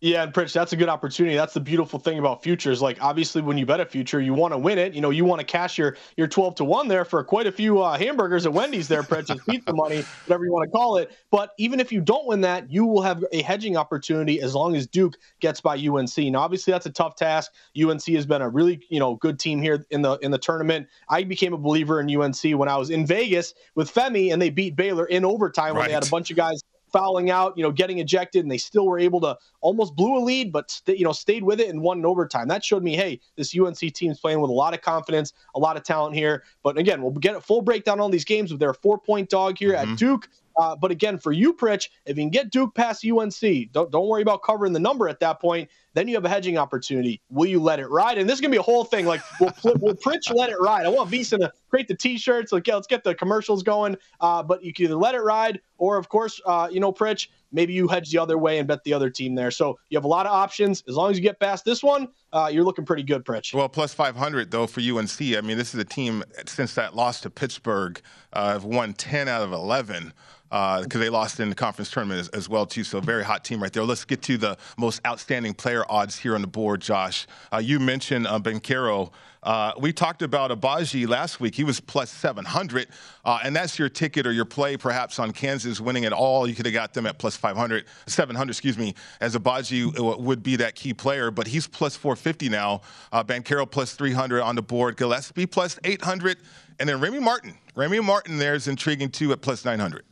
Yeah, 0.00 0.22
and 0.22 0.32
Pritch, 0.32 0.52
that's 0.52 0.72
a 0.72 0.76
good 0.76 0.88
opportunity. 0.88 1.34
That's 1.34 1.54
the 1.54 1.60
beautiful 1.60 1.98
thing 1.98 2.20
about 2.20 2.40
futures. 2.40 2.80
Like, 2.80 3.02
obviously, 3.02 3.42
when 3.42 3.58
you 3.58 3.66
bet 3.66 3.80
a 3.80 3.84
future, 3.84 4.20
you 4.20 4.32
want 4.32 4.54
to 4.54 4.58
win 4.58 4.78
it. 4.78 4.94
You 4.94 5.00
know, 5.00 5.10
you 5.10 5.24
want 5.24 5.40
to 5.40 5.44
cash 5.44 5.76
your 5.76 5.96
your 6.16 6.28
twelve 6.28 6.54
to 6.56 6.64
one 6.64 6.86
there 6.86 7.04
for 7.04 7.24
quite 7.24 7.48
a 7.48 7.52
few 7.52 7.82
uh, 7.82 7.98
hamburgers 7.98 8.46
at 8.46 8.52
Wendy's. 8.52 8.86
There, 8.86 9.02
Pritch, 9.02 9.28
and 9.30 9.44
pizza 9.44 9.72
money, 9.72 10.02
whatever 10.26 10.44
you 10.44 10.52
want 10.52 10.70
to 10.70 10.70
call 10.70 10.98
it. 10.98 11.10
But 11.32 11.50
even 11.58 11.80
if 11.80 11.90
you 11.90 12.00
don't 12.00 12.28
win 12.28 12.42
that, 12.42 12.70
you 12.70 12.86
will 12.86 13.02
have 13.02 13.24
a 13.32 13.42
hedging 13.42 13.76
opportunity 13.76 14.40
as 14.40 14.54
long 14.54 14.76
as 14.76 14.86
Duke 14.86 15.16
gets 15.40 15.60
by 15.60 15.76
UNC. 15.76 16.16
Now, 16.16 16.40
obviously, 16.40 16.72
that's 16.72 16.86
a 16.86 16.92
tough 16.92 17.16
task. 17.16 17.50
UNC 17.76 18.06
has 18.06 18.24
been 18.24 18.42
a 18.42 18.48
really 18.48 18.80
you 18.90 19.00
know 19.00 19.16
good 19.16 19.40
team 19.40 19.60
here 19.60 19.84
in 19.90 20.02
the 20.02 20.16
in 20.18 20.30
the 20.30 20.38
tournament. 20.38 20.86
I 21.08 21.24
became 21.24 21.54
a 21.54 21.58
believer 21.58 22.00
in 22.00 22.08
UNC 22.08 22.56
when 22.56 22.68
I 22.68 22.76
was 22.76 22.90
in 22.90 23.04
Vegas 23.04 23.52
with 23.74 23.92
Femi, 23.92 24.32
and 24.32 24.40
they 24.40 24.50
beat 24.50 24.76
Baylor 24.76 25.06
in 25.06 25.24
overtime 25.24 25.74
right. 25.74 25.80
when 25.80 25.88
they 25.88 25.94
had 25.94 26.06
a 26.06 26.10
bunch 26.10 26.30
of 26.30 26.36
guys 26.36 26.62
fouling 26.92 27.30
out, 27.30 27.56
you 27.56 27.62
know, 27.62 27.70
getting 27.70 27.98
ejected, 27.98 28.44
and 28.44 28.50
they 28.50 28.58
still 28.58 28.86
were 28.86 28.98
able 28.98 29.20
to 29.20 29.36
almost 29.60 29.94
blew 29.96 30.16
a 30.16 30.22
lead, 30.22 30.52
but 30.52 30.70
st- 30.70 30.98
you 30.98 31.04
know 31.04 31.12
stayed 31.12 31.42
with 31.42 31.60
it 31.60 31.68
and 31.68 31.80
won 31.80 31.98
in 31.98 32.06
overtime. 32.06 32.48
That 32.48 32.64
showed 32.64 32.82
me, 32.82 32.96
hey, 32.96 33.20
this 33.36 33.56
UNC 33.58 33.78
team's 33.78 34.20
playing 34.20 34.40
with 34.40 34.50
a 34.50 34.54
lot 34.54 34.74
of 34.74 34.80
confidence, 34.80 35.32
a 35.54 35.58
lot 35.58 35.76
of 35.76 35.82
talent 35.82 36.14
here. 36.14 36.44
But 36.62 36.78
again, 36.78 37.02
we'll 37.02 37.12
get 37.12 37.36
a 37.36 37.40
full 37.40 37.62
breakdown 37.62 38.00
on 38.00 38.10
these 38.10 38.24
games. 38.24 38.50
With 38.50 38.60
their 38.60 38.74
four 38.74 38.98
point 38.98 39.28
dog 39.28 39.58
here 39.58 39.72
mm-hmm. 39.72 39.92
at 39.92 39.98
Duke, 39.98 40.28
uh, 40.58 40.74
but 40.74 40.90
again, 40.90 41.18
for 41.18 41.32
you, 41.32 41.54
Pritch, 41.54 41.88
if 42.04 42.16
you 42.16 42.22
can 42.24 42.30
get 42.30 42.50
Duke 42.50 42.74
past 42.74 43.06
UNC, 43.06 43.72
don't, 43.72 43.90
don't 43.90 44.08
worry 44.08 44.22
about 44.22 44.42
covering 44.42 44.72
the 44.72 44.80
number 44.80 45.08
at 45.08 45.20
that 45.20 45.40
point. 45.40 45.70
Then 45.98 46.06
you 46.06 46.14
have 46.14 46.24
a 46.24 46.28
hedging 46.28 46.56
opportunity. 46.56 47.20
Will 47.28 47.46
you 47.46 47.60
let 47.60 47.80
it 47.80 47.88
ride? 47.88 48.18
And 48.18 48.28
this 48.28 48.36
is 48.36 48.40
gonna 48.40 48.52
be 48.52 48.58
a 48.58 48.62
whole 48.62 48.84
thing. 48.84 49.04
Like, 49.04 49.20
will, 49.40 49.52
will 49.80 49.94
Pritch 49.94 50.32
let 50.32 50.48
it 50.48 50.60
ride? 50.60 50.86
I 50.86 50.88
want 50.88 51.10
VSiN 51.10 51.40
to 51.40 51.52
create 51.68 51.88
the 51.88 51.96
T-shirts. 51.96 52.52
Like, 52.52 52.66
yeah, 52.68 52.76
let's 52.76 52.86
get 52.86 53.02
the 53.02 53.14
commercials 53.14 53.64
going. 53.64 53.96
Uh, 54.20 54.42
but 54.42 54.62
you 54.62 54.72
can 54.72 54.84
either 54.84 54.94
let 54.94 55.16
it 55.16 55.22
ride, 55.22 55.60
or 55.76 55.96
of 55.96 56.08
course, 56.08 56.40
uh, 56.46 56.68
you 56.70 56.78
know, 56.78 56.92
Pritch, 56.92 57.28
maybe 57.50 57.72
you 57.72 57.88
hedge 57.88 58.10
the 58.10 58.18
other 58.18 58.38
way 58.38 58.58
and 58.58 58.68
bet 58.68 58.84
the 58.84 58.92
other 58.92 59.10
team 59.10 59.34
there. 59.34 59.50
So 59.50 59.78
you 59.88 59.96
have 59.96 60.04
a 60.04 60.08
lot 60.08 60.26
of 60.26 60.32
options. 60.32 60.84
As 60.88 60.94
long 60.94 61.10
as 61.10 61.16
you 61.16 61.22
get 61.22 61.40
past 61.40 61.64
this 61.64 61.82
one, 61.82 62.08
uh, 62.32 62.48
you're 62.52 62.64
looking 62.64 62.84
pretty 62.84 63.02
good, 63.02 63.24
Pritch. 63.24 63.52
Well, 63.52 63.68
plus 63.68 63.92
500 63.92 64.50
though 64.50 64.66
for 64.66 64.80
UNC. 64.80 65.20
I 65.20 65.40
mean, 65.40 65.58
this 65.58 65.74
is 65.74 65.80
a 65.80 65.84
team 65.84 66.22
since 66.46 66.74
that 66.74 66.94
loss 66.94 67.20
to 67.22 67.30
Pittsburgh 67.30 68.00
uh, 68.32 68.52
have 68.52 68.64
won 68.64 68.94
10 68.94 69.28
out 69.28 69.42
of 69.42 69.52
11 69.52 70.12
because 70.48 70.96
uh, 70.96 70.98
they 70.98 71.10
lost 71.10 71.40
in 71.40 71.50
the 71.50 71.54
conference 71.54 71.90
tournament 71.90 72.20
as, 72.20 72.28
as, 72.28 72.48
well 72.48 72.64
too. 72.64 72.82
So 72.82 73.00
very 73.00 73.22
hot 73.22 73.44
team 73.44 73.62
right 73.62 73.70
there. 73.70 73.84
Let's 73.84 74.06
get 74.06 74.22
to 74.22 74.38
the 74.38 74.56
most 74.78 75.00
outstanding 75.06 75.52
player 75.52 75.84
odds 75.88 76.18
here 76.18 76.34
on 76.34 76.40
the 76.40 76.46
board, 76.46 76.80
Josh. 76.80 77.26
Uh, 77.52 77.58
you 77.58 77.80
mentioned 77.80 78.26
uh, 78.26 78.38
Banchero. 78.38 79.10
Uh, 79.42 79.72
we 79.78 79.92
talked 79.92 80.22
about 80.22 80.50
Agbaji 80.50 81.06
last 81.06 81.40
week. 81.40 81.54
He 81.54 81.64
was 81.64 81.80
plus 81.80 82.10
700, 82.10 82.88
uh, 83.24 83.38
and 83.44 83.54
that's 83.54 83.78
your 83.78 83.88
ticket 83.88 84.26
or 84.26 84.32
your 84.32 84.44
play 84.44 84.76
perhaps 84.76 85.18
on 85.18 85.32
Kansas 85.32 85.80
winning 85.80 86.04
at 86.04 86.12
all. 86.12 86.48
You 86.48 86.54
could 86.54 86.66
have 86.66 86.74
got 86.74 86.92
them 86.92 87.06
at 87.06 87.18
plus 87.18 87.36
500, 87.36 87.84
700, 88.06 88.50
excuse 88.50 88.76
me, 88.76 88.94
as 89.20 89.36
Agbaji 89.36 90.18
would 90.18 90.42
be 90.42 90.56
that 90.56 90.74
key 90.74 90.92
player, 90.92 91.30
but 91.30 91.46
he's 91.46 91.66
plus 91.66 91.96
450 91.96 92.48
now. 92.48 92.80
Uh, 93.12 93.22
Banchero 93.22 93.70
plus 93.70 93.94
300 93.94 94.42
on 94.42 94.56
the 94.56 94.62
board. 94.62 94.96
Gillespie 94.96 95.46
plus 95.46 95.78
800, 95.84 96.38
and 96.80 96.88
then 96.88 97.00
Remy 97.00 97.20
Martin. 97.20 97.54
Remy 97.74 98.00
Martin 98.00 98.38
there 98.38 98.54
is 98.54 98.66
intriguing 98.66 99.08
too 99.08 99.32
at 99.32 99.40
plus 99.40 99.64
900. 99.64 100.04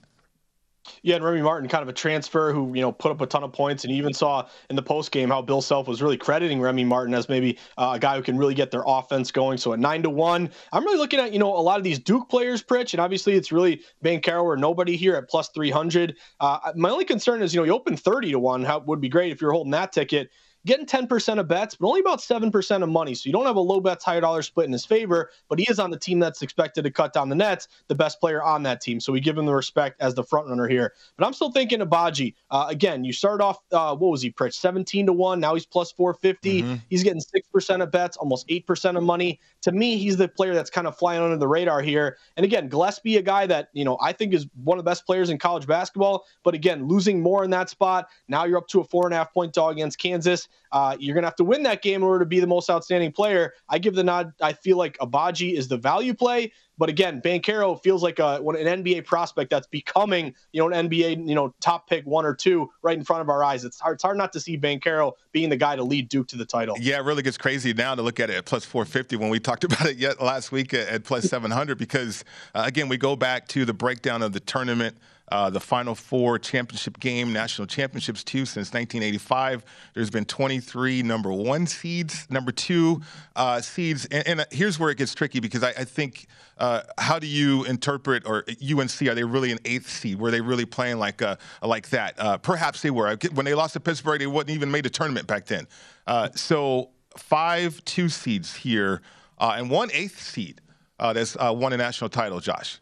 Yeah, 1.02 1.16
and 1.16 1.25
Remy 1.25 1.43
Martin, 1.43 1.69
kind 1.69 1.83
of 1.83 1.88
a 1.88 1.93
transfer 1.93 2.52
who 2.52 2.75
you 2.75 2.81
know 2.81 2.93
put 2.93 3.11
up 3.11 3.21
a 3.21 3.26
ton 3.26 3.43
of 3.45 3.52
points, 3.52 3.85
and 3.85 3.93
you 3.93 3.99
even 3.99 4.12
saw 4.12 4.47
in 4.71 4.76
the 4.76 4.83
post 4.83 5.11
game 5.12 5.28
how 5.31 5.43
Bill 5.43 5.62
Self 5.62 5.88
was 5.88 6.02
really 6.02 6.16
crediting 6.16 6.61
Remy 6.61 6.85
Martin 6.85 7.14
as 7.14 7.28
maybe 7.28 7.59
uh, 7.76 7.93
a 7.95 7.99
guy 7.99 8.16
who 8.16 8.23
can 8.23 8.37
really 8.37 8.55
get 8.55 8.71
their 8.71 8.83
offense 8.87 9.31
going. 9.31 9.59
So 9.59 9.73
at 9.73 9.78
nine 9.78 10.02
to 10.02 10.11
one, 10.11 10.50
I'm 10.73 10.85
really 10.85 10.99
looking 10.99 11.21
at 11.21 11.33
you 11.33 11.38
know 11.38 11.57
a 11.57 11.61
lot 11.61 11.78
of 11.78 11.85
these 11.85 11.99
Duke 11.99 12.28
players, 12.28 12.62
Pritch, 12.62 12.93
and 12.93 13.00
obviously 13.00 13.35
it's 13.35 13.52
really 13.52 13.83
Banchero 14.05 14.43
or 14.45 14.57
nobody 14.57 14.97
here 14.97 15.16
at 15.16 15.28
plus 15.28 15.49
300. 15.49 16.16
Uh, 16.40 16.59
my 16.75 16.90
only 16.90 17.05
concern 17.05 17.43
is 17.43 17.55
you 17.55 17.61
know 17.61 17.64
you 17.64 17.73
open 17.73 17.97
30 17.97 18.33
to 18.33 18.38
one, 18.38 18.64
how 18.64 18.81
would 18.81 19.00
be 19.00 19.09
great 19.09 19.33
if 19.33 19.40
you're 19.40 19.52
holding 19.52 19.73
that 19.73 19.93
ticket 19.93 20.31
getting 20.66 20.85
10% 20.85 21.38
of 21.38 21.49
bets, 21.49 21.76
but 21.76 21.87
only 21.87 22.00
about 22.00 22.18
7% 22.18 22.82
of 22.82 22.88
money. 22.88 23.14
So 23.14 23.28
you 23.28 23.32
don't 23.32 23.46
have 23.46 23.56
a 23.56 23.61
low 23.61 23.80
bets, 23.80 24.04
higher 24.04 24.20
dollar 24.20 24.42
split 24.42 24.66
in 24.66 24.73
his 24.73 24.85
favor, 24.85 25.30
but 25.49 25.58
he 25.58 25.66
is 25.70 25.78
on 25.78 25.90
the 25.90 25.99
team 25.99 26.18
that's 26.18 26.42
expected 26.42 26.82
to 26.82 26.90
cut 26.90 27.12
down 27.12 27.28
the 27.28 27.35
nets, 27.35 27.68
the 27.88 27.94
best 27.94 28.20
player 28.20 28.42
on 28.42 28.64
that 28.64 28.80
team. 28.80 29.00
So 29.00 29.12
we 29.12 29.20
give 29.20 29.38
him 29.38 29.46
the 29.46 29.54
respect 29.54 30.00
as 30.00 30.14
the 30.14 30.25
front 30.25 30.49
runner 30.49 30.68
here. 30.68 30.92
But 31.16 31.26
I'm 31.26 31.32
still 31.32 31.52
thinking 31.52 31.80
Agbaji. 31.80 32.35
Uh, 32.50 32.66
again, 32.68 33.04
you 33.04 33.12
start 33.12 33.40
off, 33.40 33.61
uh, 33.73 33.94
what 33.94 34.11
was 34.11 34.23
he, 34.23 34.30
Pritch? 34.30 34.54
17 34.54 35.06
to 35.06 35.12
1. 35.12 35.40
Now 35.40 35.54
he's 35.54 35.64
plus 35.64 35.92
450. 35.92 36.62
Mm-hmm. 36.62 36.75
He's 36.90 37.04
getting 37.04 37.23
6% 37.23 37.82
of 37.82 37.90
bets, 37.92 38.16
almost 38.16 38.49
8% 38.49 38.96
of 38.96 39.02
money. 39.04 39.40
To 39.62 39.73
me, 39.73 39.96
he's 39.96 40.16
the 40.16 40.28
player 40.28 40.54
that's 40.54 40.70
kind 40.70 40.87
of 40.87 40.99
flying 40.99 41.23
under 41.23 41.37
the 41.37 41.49
radar 41.49 41.80
here. 41.80 42.18
And 42.37 42.44
again, 42.44 42.68
Gillespie, 42.68 43.16
a 43.16 43.23
guy 43.23 43.46
that, 43.46 43.68
you 43.73 43.85
know, 43.85 43.96
I 44.02 44.12
think 44.12 44.35
is 44.35 44.46
one 44.64 44.78
of 44.78 44.85
the 44.85 44.90
best 44.90 45.06
players 45.06 45.30
in 45.30 45.38
college 45.38 45.66
basketball. 45.66 46.25
But 46.42 46.54
again, 46.54 46.88
losing 46.88 47.20
Moore 47.20 47.44
in 47.44 47.50
that 47.50 47.70
spot. 47.70 48.08
Now 48.28 48.44
you're 48.44 48.58
up 48.58 48.68
to 48.68 48.80
a 48.80 48.85
four 48.85 49.06
and 49.06 49.14
a 49.14 49.16
half 49.16 49.32
point 49.32 49.52
dog 49.52 49.75
against 49.75 49.99
Kansas. 49.99 50.49
Uh, 50.72 50.96
you're 50.98 51.14
to 51.14 51.26
have 51.26 51.36
to 51.36 51.44
win 51.44 51.62
that 51.62 51.82
game 51.82 51.96
in 51.96 52.02
order 52.02 52.20
to 52.20 52.28
be 52.28 52.40
the 52.40 52.46
most 52.46 52.68
outstanding 52.68 53.12
player. 53.12 53.54
I 53.68 53.78
give 53.78 53.94
the 53.94 54.04
nod. 54.04 54.32
I 54.42 54.52
feel 54.52 54.76
like 54.76 54.98
Agbaji 54.98 55.56
is 55.56 55.68
the 55.68 55.76
value 55.76 56.14
play. 56.14 56.52
But 56.78 56.90
again, 56.90 57.22
Banchero 57.22 57.82
feels 57.82 58.02
like 58.02 58.18
a, 58.18 58.36
an 58.36 58.84
NBA 58.84 59.06
prospect 59.06 59.48
that's 59.48 59.66
becoming, 59.66 60.34
you 60.52 60.60
know, 60.60 60.76
an 60.76 60.90
NBA, 60.90 61.26
you 61.26 61.34
know, 61.34 61.54
top 61.60 61.88
pick 61.88 62.04
one 62.04 62.26
or 62.26 62.34
two 62.34 62.70
right 62.82 62.98
in 62.98 63.02
front 63.02 63.22
of 63.22 63.30
our 63.30 63.42
eyes. 63.42 63.64
It's 63.64 63.80
hard, 63.80 63.94
it's 63.94 64.02
hard 64.02 64.18
not 64.18 64.32
to 64.34 64.40
see 64.40 64.58
Banchero 64.58 65.12
being 65.32 65.48
the 65.48 65.56
guy 65.56 65.76
to 65.76 65.82
lead 65.82 66.10
Duke 66.10 66.28
to 66.28 66.36
the 66.36 66.44
title. 66.44 66.76
Yeah, 66.78 66.98
it 66.98 67.04
really 67.04 67.22
gets 67.22 67.38
crazy 67.38 67.72
now 67.72 67.94
to 67.94 68.02
look 68.02 68.20
at 68.20 68.28
it 68.28 68.36
at 68.36 68.44
plus 68.44 68.66
450 68.66 69.16
when 69.16 69.30
we 69.30 69.40
talked 69.40 69.64
about 69.64 69.86
it 69.86 69.96
yet 69.96 70.20
last 70.20 70.52
week 70.52 70.75
at, 70.75 70.88
at 70.88 71.04
plus 71.04 71.25
700 71.25 71.78
because, 71.78 72.25
uh, 72.54 72.64
again, 72.66 72.88
we 72.88 72.98
go 72.98 73.16
back 73.16 73.48
to 73.48 73.64
the 73.64 73.75
breakdown 73.75 74.22
of 74.22 74.32
the 74.32 74.40
tournament– 74.40 74.96
uh, 75.33 75.50
the 75.50 75.61
Final 75.61 75.95
Four 75.95 76.38
championship 76.38 77.00
game, 77.00 77.33
national 77.33 77.66
championships 77.66 78.23
too, 78.23 78.45
since 78.45 78.73
1985. 78.73 79.64
There's 79.95 80.11
been 80.11 80.25
23 80.25 81.02
number 81.02 81.33
one 81.33 81.66
seeds, 81.66 82.26
number 82.30 82.52
two 82.52 83.02
uh, 83.35 83.61
seeds, 83.61 84.06
and, 84.06 84.26
and, 84.26 84.47
here's 84.50 84.78
where 84.78 84.90
it 84.90 84.99
gets 84.99 85.14
tricky 85.14 85.40
because 85.40 85.64
I, 85.64 85.71
I 85.71 85.85
think 85.85 86.26
uh, 86.59 86.83
how 86.99 87.18
do 87.18 87.26
you 87.26 87.64
interpret 87.64 88.25
or 88.26 88.45
UNC? 88.49 89.02
Are 89.02 89.14
they 89.14 89.25
really 89.25 89.50
an 89.50 89.59
eighth 89.64 89.90
seed? 89.90 90.18
Were 90.18 90.30
they 90.30 90.40
really 90.40 90.64
playing 90.64 90.99
like 90.99 91.23
uh, 91.23 91.37
like 91.61 91.90
that? 91.90 92.14
Uh, 92.18 92.38
perhaps 92.38 92.83
they 92.83 92.90
were. 92.90 93.16
When 93.35 93.45
they 93.45 93.54
lost 93.54 93.73
to 93.73 93.80
Pittsburgh, 93.80 94.21
they 94.21 94.26
wouldn't 94.26 94.54
even 94.54 94.71
made 94.71 94.87
a 94.87 94.90
tournament 94.90 95.26
back 95.26 95.47
then. 95.47 95.66
Uh, 96.06 96.28
so 96.35 96.90
five 97.16 97.85
two 97.85 98.09
seeds 98.09 98.54
here 98.54 99.02
and 99.38 99.71
one 99.71 99.90
eighth 99.92 100.21
seed 100.21 100.61
that's 100.99 101.37
won 101.37 101.73
a 101.73 101.76
national 101.76 102.11
title. 102.11 102.40
Josh. 102.40 102.78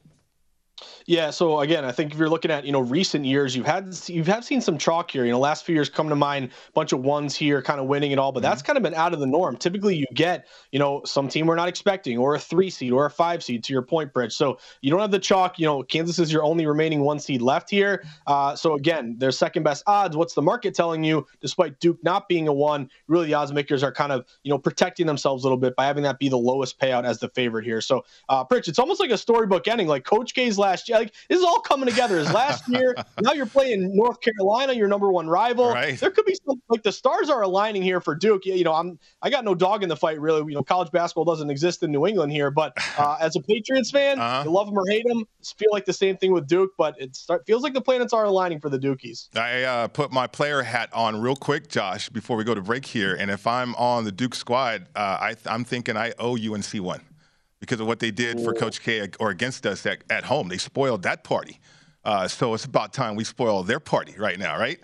Yeah, 1.07 1.31
so 1.31 1.61
again, 1.61 1.85
I 1.85 1.93
think 1.93 2.13
if 2.13 2.19
you're 2.19 2.31
looking 2.31 2.51
at 2.51 2.65
you 2.65 2.73
know 2.73 2.81
recent 2.81 3.25
years, 3.25 3.55
you've 3.55 3.67
had 3.67 3.95
you've 4.07 4.27
have 4.27 4.45
seen 4.45 4.61
some 4.61 4.79
chalk 4.79 5.11
here. 5.11 5.25
You 5.25 5.33
know, 5.33 5.39
last 5.39 5.65
few 5.65 5.75
years 5.75 5.89
come 5.89 6.09
to 6.09 6.17
mind, 6.17 6.47
a 6.47 6.73
bunch 6.73 6.93
of 6.93 7.01
ones 7.01 7.35
here, 7.37 7.61
kind 7.61 7.81
of 7.81 7.87
winning 7.87 8.13
it 8.13 8.19
all, 8.19 8.33
but 8.33 8.41
mm-hmm. 8.41 8.51
that's 8.51 8.63
kind 8.63 8.77
of 8.77 8.83
been 8.83 8.95
out 8.95 9.13
of 9.13 9.21
the 9.21 9.27
norm. 9.27 9.57
Typically, 9.57 9.97
you 9.97 10.07
get 10.15 10.47
you 10.73 10.79
know 10.79 11.03
some 11.05 11.29
team 11.29 11.47
we're 11.47 11.57
not 11.57 11.69
expecting, 11.69 12.17
or 12.19 12.35
a 12.35 12.39
three 12.39 12.71
seed, 12.71 12.93
or 12.93 13.07
a 13.07 13.11
five 13.11 13.45
seed. 13.45 13.65
To 13.65 13.73
your 13.73 13.83
point, 13.83 14.13
Pritch. 14.13 14.33
So 14.33 14.59
you 14.81 14.91
don't 14.91 15.01
have 15.01 15.11
the 15.11 15.19
chalk. 15.19 15.59
You 15.59 15.67
know, 15.67 15.83
Kansas 15.83 16.19
is 16.19 16.33
your 16.33 16.43
only 16.43 16.67
remaining 16.67 17.01
one 17.01 17.19
seed 17.19 17.43
left 17.43 17.71
here. 17.71 18.05
Uh, 18.27 18.57
so 18.57 18.75
again, 18.75 19.17
their 19.19 19.33
second 19.33 19.63
best 19.63 19.83
odds. 19.87 20.17
What's 20.17 20.35
the 20.35 20.43
market 20.43 20.75
telling 20.75 21.05
you? 21.05 21.27
Despite 21.41 21.81
Duke 21.81 22.03
not 22.03 22.29
being 22.29 22.49
a 22.49 22.53
one, 22.53 22.91
really 23.09 23.27
the 23.27 23.35
odds 23.35 23.53
makers 23.53 23.83
are 23.83 23.93
kind 23.93 24.13
of 24.13 24.25
you 24.43 24.51
know 24.51 24.59
protecting 24.59 25.07
themselves 25.07 25.45
a 25.45 25.47
little 25.47 25.59
bit 25.59 25.77
by 25.77 25.85
having 25.85 26.03
that 26.05 26.19
be 26.19 26.29
the 26.29 26.39
lowest 26.39 26.79
payout 26.79 27.05
as 27.05 27.19
the 27.19 27.29
favorite 27.29 27.65
here. 27.65 27.81
So, 27.81 28.05
uh, 28.29 28.45
Pritch, 28.45 28.69
it's 28.69 28.79
almost 28.79 29.01
like 29.01 29.11
a 29.11 29.19
storybook 29.19 29.69
ending, 29.69 29.87
like 29.87 30.05
Coach 30.05 30.35
K's 30.35 30.59
last 30.59 30.74
year. 30.89 30.99
Like 30.99 31.15
this 31.29 31.39
is 31.39 31.45
all 31.45 31.61
coming 31.61 31.89
together. 31.89 32.19
As 32.19 32.33
last 32.33 32.69
year, 32.69 32.95
now 33.21 33.33
you're 33.33 33.47
playing 33.47 33.95
North 33.95 34.21
Carolina, 34.21 34.73
your 34.73 34.89
number 34.89 35.11
one 35.11 35.29
rival. 35.29 35.71
Right. 35.71 35.99
There 35.99 36.11
could 36.11 36.25
be 36.25 36.37
some 36.47 36.61
like 36.69 36.83
the 36.83 36.93
stars 36.93 37.31
are 37.31 37.43
aligning 37.43 37.83
here 37.83 38.01
for 38.01 38.15
Duke. 38.15 38.45
You 38.45 38.65
know, 38.65 38.75
I'm 38.75 38.99
I 39.23 39.31
got 39.31 39.45
no 39.45 39.55
dog 39.55 39.83
in 39.83 39.89
the 39.89 39.97
fight 39.97 40.21
really. 40.21 40.41
You 40.41 40.57
know, 40.57 40.63
college 40.63 40.91
basketball 40.91 41.25
doesn't 41.25 41.51
exist 41.51 41.83
in 41.83 41.93
New 41.93 42.07
England 42.07 42.33
here, 42.33 42.51
but 42.51 42.73
uh, 42.99 43.17
as 43.21 43.37
a 43.37 43.41
Patriots 43.41 43.91
fan, 43.91 44.19
uh-huh. 44.19 44.43
you 44.45 44.51
love 44.51 44.67
them 44.67 44.79
or 44.79 44.85
hate 44.89 45.05
them. 45.07 45.25
Feel 45.57 45.71
like 45.73 45.85
the 45.85 45.93
same 45.93 46.17
thing 46.17 46.33
with 46.33 46.47
Duke, 46.47 46.71
but 46.79 47.01
it 47.01 47.15
start, 47.15 47.45
feels 47.47 47.63
like 47.63 47.75
the 47.75 47.81
planets 47.81 48.13
are 48.13 48.25
aligning 48.25 48.61
for 48.61 48.69
the 48.69 48.79
Dukies. 48.79 49.29
I 49.37 49.63
uh, 49.63 49.89
put 49.89 50.11
my 50.11 50.27
player 50.27 50.63
hat 50.63 50.89
on 50.93 51.21
real 51.21 51.37
quick, 51.37 51.69
Josh, 51.69 52.09
before 52.09 52.37
we 52.37 52.45
go 52.45 52.55
to 52.55 52.63
break 52.63 52.87
here, 52.87 53.15
and 53.15 53.31
if 53.31 53.47
I'm 53.47 53.75
on 53.77 54.05
the 54.05 54.13
Duke 54.13 54.35
squad, 54.35 54.87
uh, 54.97 55.19
I, 55.21 55.37
I'm 55.47 55.65
thinking 55.65 55.97
I 55.97 56.13
owe 56.19 56.37
UNC 56.37 56.75
one 56.83 57.01
because 57.61 57.81
of 57.81 57.87
what 57.87 57.99
they 57.99 58.11
did 58.11 58.41
for 58.41 58.53
Coach 58.53 58.83
K 58.83 59.09
or 59.21 59.31
against 59.31 59.67
us 59.67 59.87
at, 59.87 60.03
at 60.11 60.25
home. 60.25 60.49
They 60.49 60.59
spoiled 60.59 61.03
that 61.03 61.25
party. 61.25 61.61
Uh, 62.05 62.29
so 62.29 62.53
it's 62.55 62.65
about 62.65 62.93
time 62.93 63.17
we 63.17 63.25
spoil 63.25 63.63
their 63.63 63.81
party 63.81 64.15
right 64.19 64.39
now, 64.39 64.59
right? 64.59 64.79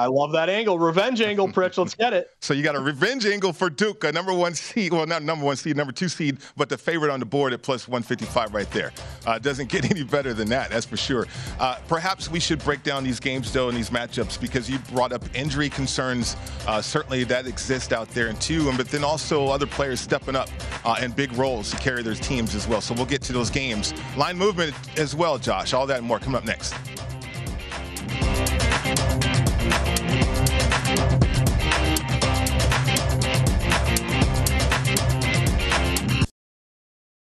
I 0.00 0.06
love 0.06 0.32
that 0.32 0.48
angle. 0.48 0.78
Revenge 0.78 1.20
angle, 1.20 1.46
Pritch. 1.46 1.76
Let's 1.76 1.94
get 1.94 2.14
it. 2.14 2.30
So 2.40 2.54
you 2.54 2.62
got 2.62 2.74
a 2.74 2.80
revenge 2.80 3.26
angle 3.26 3.52
for 3.52 3.68
Duke, 3.68 4.02
a 4.04 4.10
number 4.10 4.32
one 4.32 4.54
seed. 4.54 4.94
Well, 4.94 5.06
not 5.06 5.22
number 5.22 5.44
one 5.44 5.56
seed, 5.56 5.76
number 5.76 5.92
two 5.92 6.08
seed, 6.08 6.38
but 6.56 6.70
the 6.70 6.78
favorite 6.78 7.12
on 7.12 7.20
the 7.20 7.26
board 7.26 7.52
at 7.52 7.60
plus 7.60 7.86
155 7.86 8.54
right 8.54 8.70
there. 8.70 8.92
Uh, 9.26 9.38
doesn't 9.38 9.68
get 9.68 9.90
any 9.90 10.02
better 10.02 10.32
than 10.32 10.48
that, 10.48 10.70
that's 10.70 10.86
for 10.86 10.96
sure. 10.96 11.26
Uh, 11.58 11.76
perhaps 11.86 12.30
we 12.30 12.40
should 12.40 12.64
break 12.64 12.82
down 12.82 13.04
these 13.04 13.20
games, 13.20 13.52
though, 13.52 13.68
and 13.68 13.76
these 13.76 13.90
matchups 13.90 14.40
because 14.40 14.70
you 14.70 14.78
brought 14.90 15.12
up 15.12 15.22
injury 15.34 15.68
concerns. 15.68 16.34
Uh, 16.66 16.80
certainly 16.80 17.22
that 17.24 17.46
exists 17.46 17.92
out 17.92 18.08
there, 18.08 18.28
and 18.28 18.40
two, 18.40 18.70
and 18.70 18.78
but 18.78 18.88
then 18.88 19.04
also 19.04 19.48
other 19.48 19.66
players 19.66 20.00
stepping 20.00 20.34
up 20.34 20.48
uh, 20.86 20.96
in 21.02 21.10
big 21.10 21.30
roles 21.34 21.72
to 21.72 21.76
carry 21.76 22.02
their 22.02 22.14
teams 22.14 22.54
as 22.54 22.66
well. 22.66 22.80
So 22.80 22.94
we'll 22.94 23.04
get 23.04 23.20
to 23.24 23.34
those 23.34 23.50
games. 23.50 23.92
Line 24.16 24.38
movement 24.38 24.74
as 24.98 25.14
well, 25.14 25.36
Josh. 25.36 25.74
All 25.74 25.86
that 25.88 25.98
and 25.98 26.06
more 26.06 26.18
coming 26.18 26.36
up 26.36 26.46
next. 26.46 26.74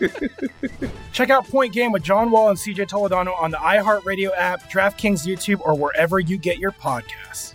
Check 1.12 1.30
out 1.30 1.46
Point 1.48 1.72
Game 1.72 1.92
with 1.92 2.02
John 2.02 2.30
Wall 2.30 2.48
and 2.48 2.58
CJ 2.58 2.88
Toledano 2.88 3.40
on 3.40 3.50
the 3.50 3.58
iHeartRadio 3.58 4.30
app, 4.36 4.70
DraftKings 4.70 5.26
YouTube, 5.26 5.60
or 5.60 5.74
wherever 5.74 6.18
you 6.18 6.36
get 6.36 6.58
your 6.58 6.72
podcasts. 6.72 7.54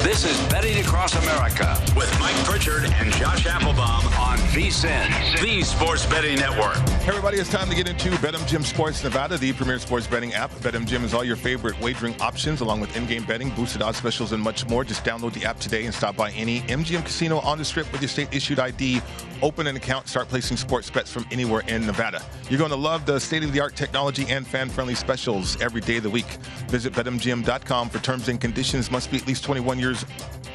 This 0.00 0.24
is 0.24 0.48
Betting 0.48 0.78
Across 0.82 1.16
America 1.22 1.78
with 1.96 2.10
Mike 2.18 2.36
Pritchard 2.44 2.84
and 2.84 3.12
Josh 3.14 3.46
Applebaum 3.46 4.06
on 4.14 4.25
VSIN, 4.56 5.42
the 5.42 5.62
Sports 5.62 6.06
Betting 6.06 6.36
Network. 6.36 6.76
Hey 6.76 7.08
everybody, 7.08 7.36
it's 7.36 7.50
time 7.50 7.68
to 7.68 7.74
get 7.74 7.86
into 7.86 8.08
BetMGM 8.08 8.64
Sports 8.64 9.04
Nevada, 9.04 9.36
the 9.36 9.52
premier 9.52 9.78
sports 9.78 10.06
betting 10.06 10.32
app. 10.32 10.50
BetMGM 10.50 11.04
is 11.04 11.12
all 11.12 11.22
your 11.22 11.36
favorite 11.36 11.78
wagering 11.78 12.18
options, 12.22 12.62
along 12.62 12.80
with 12.80 12.96
in-game 12.96 13.24
betting, 13.24 13.50
boosted 13.50 13.82
odds 13.82 13.98
specials, 13.98 14.32
and 14.32 14.42
much 14.42 14.66
more. 14.66 14.82
Just 14.82 15.04
download 15.04 15.34
the 15.34 15.44
app 15.44 15.58
today 15.60 15.84
and 15.84 15.94
stop 15.94 16.16
by 16.16 16.30
any 16.30 16.60
MGM 16.62 17.04
casino 17.04 17.40
on 17.40 17.58
the 17.58 17.66
Strip 17.66 17.92
with 17.92 18.00
your 18.00 18.08
state-issued 18.08 18.58
ID. 18.58 19.02
Open 19.42 19.66
an 19.66 19.76
account, 19.76 20.08
start 20.08 20.26
placing 20.28 20.56
sports 20.56 20.88
bets 20.88 21.12
from 21.12 21.26
anywhere 21.30 21.62
in 21.68 21.84
Nevada. 21.84 22.22
You're 22.48 22.58
going 22.58 22.70
to 22.70 22.76
love 22.76 23.04
the 23.04 23.20
state-of-the-art 23.20 23.76
technology 23.76 24.24
and 24.30 24.46
fan-friendly 24.46 24.94
specials 24.94 25.60
every 25.60 25.82
day 25.82 25.98
of 25.98 26.02
the 26.02 26.08
week. 26.08 26.38
Visit 26.68 26.94
BetMGM.com 26.94 27.90
for 27.90 27.98
terms 27.98 28.28
and 28.28 28.40
conditions. 28.40 28.90
Must 28.90 29.10
be 29.10 29.18
at 29.18 29.26
least 29.26 29.44
21 29.44 29.78
years 29.78 30.06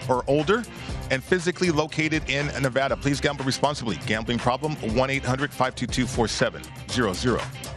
or 0.10 0.24
older 0.28 0.64
and 1.10 1.24
physically 1.24 1.72
located 1.72 2.30
in 2.30 2.48
Nevada. 2.62 2.96
Please 2.96 3.20
gamble 3.22 3.46
responsibly. 3.46 3.98
Gambling 4.06 4.40
problem 4.40 4.76
1 4.76 5.10
800 5.10 5.52
522 5.52 6.08
4700. 6.08 7.72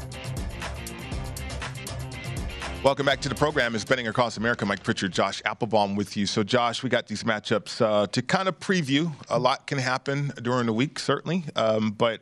Welcome 2.85 3.07
back 3.07 3.23
to 3.23 3.31
the 3.31 3.35
program. 3.35 3.75
It's 3.75 3.83
Betting 3.83 4.09
Across 4.09 4.37
America. 4.37 4.67
Mike 4.67 4.83
Pritchard, 4.83 5.11
Josh 5.11 5.41
Applebaum 5.47 5.97
with 5.97 6.19
you. 6.19 6.27
So, 6.27 6.43
Josh, 6.43 6.83
we 6.83 6.91
got 6.91 7.07
these 7.07 7.25
matchups 7.25 7.81
uh, 7.81 8.07
to 8.09 8.21
kind 8.21 8.47
of 8.47 8.61
preview. 8.61 9.11
A 9.31 9.39
lot 9.39 9.67
can 9.67 9.79
happen 9.79 10.33
during 10.43 10.67
the 10.67 10.73
week, 10.75 10.99
certainly. 10.99 11.45
Um, 11.57 11.93
but 11.93 12.21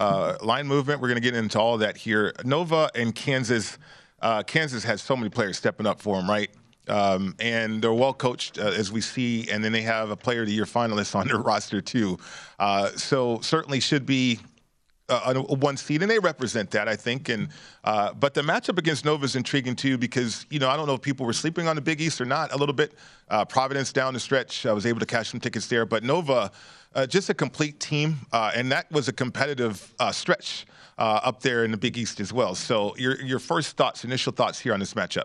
uh, 0.00 0.36
line 0.42 0.66
movement, 0.66 1.00
we're 1.00 1.06
going 1.06 1.22
to 1.22 1.30
get 1.30 1.36
into 1.36 1.60
all 1.60 1.78
that 1.78 1.96
here. 1.96 2.32
Nova 2.44 2.90
and 2.96 3.14
Kansas. 3.14 3.78
Uh, 4.20 4.42
Kansas 4.42 4.82
has 4.82 5.00
so 5.00 5.14
many 5.14 5.30
players 5.30 5.56
stepping 5.56 5.86
up 5.86 6.00
for 6.00 6.16
them, 6.16 6.28
right? 6.28 6.50
Um, 6.90 7.36
and 7.38 7.80
they're 7.80 7.92
well 7.92 8.12
coached, 8.12 8.58
uh, 8.58 8.62
as 8.62 8.90
we 8.90 9.00
see. 9.00 9.48
And 9.48 9.64
then 9.64 9.72
they 9.72 9.82
have 9.82 10.10
a 10.10 10.16
Player 10.16 10.42
of 10.42 10.48
the 10.48 10.54
Year 10.54 10.64
finalist 10.64 11.14
on 11.18 11.28
their 11.28 11.38
roster, 11.38 11.80
too. 11.80 12.18
Uh, 12.58 12.88
so, 12.96 13.40
certainly 13.40 13.80
should 13.80 14.04
be 14.04 14.40
uh, 15.10 15.34
a 15.48 15.54
one 15.56 15.76
seed, 15.76 16.02
and 16.02 16.10
they 16.10 16.18
represent 16.18 16.70
that, 16.70 16.88
I 16.88 16.96
think. 16.96 17.28
And 17.28 17.48
uh, 17.84 18.14
but 18.14 18.32
the 18.32 18.42
matchup 18.42 18.78
against 18.78 19.04
Nova 19.04 19.24
is 19.24 19.34
intriguing 19.36 19.74
too 19.74 19.98
because 19.98 20.46
you 20.50 20.58
know 20.60 20.68
I 20.68 20.76
don't 20.76 20.86
know 20.86 20.94
if 20.94 21.02
people 21.02 21.26
were 21.26 21.32
sleeping 21.32 21.66
on 21.66 21.76
the 21.76 21.82
Big 21.82 22.00
East 22.00 22.20
or 22.20 22.24
not. 22.24 22.52
A 22.52 22.56
little 22.56 22.74
bit. 22.74 22.94
Uh, 23.28 23.44
Providence 23.44 23.92
down 23.92 24.14
the 24.14 24.20
stretch, 24.20 24.66
I 24.66 24.72
was 24.72 24.86
able 24.86 25.00
to 25.00 25.06
cash 25.06 25.30
some 25.30 25.40
tickets 25.40 25.66
there, 25.66 25.86
but 25.86 26.02
Nova, 26.02 26.50
uh, 26.94 27.06
just 27.06 27.28
a 27.30 27.34
complete 27.34 27.78
team, 27.78 28.18
uh, 28.32 28.50
and 28.54 28.70
that 28.72 28.90
was 28.90 29.08
a 29.08 29.12
competitive 29.12 29.94
stretch 30.12 30.66
up 30.98 31.40
there 31.40 31.64
in 31.64 31.70
the 31.70 31.76
Big 31.76 31.96
East 31.96 32.20
as 32.20 32.32
well. 32.32 32.54
So 32.54 32.94
your 32.96 33.20
your 33.20 33.38
first 33.38 33.76
thoughts, 33.76 34.04
initial 34.04 34.32
thoughts 34.32 34.58
here 34.60 34.72
on 34.72 34.80
this 34.80 34.94
matchup. 34.94 35.24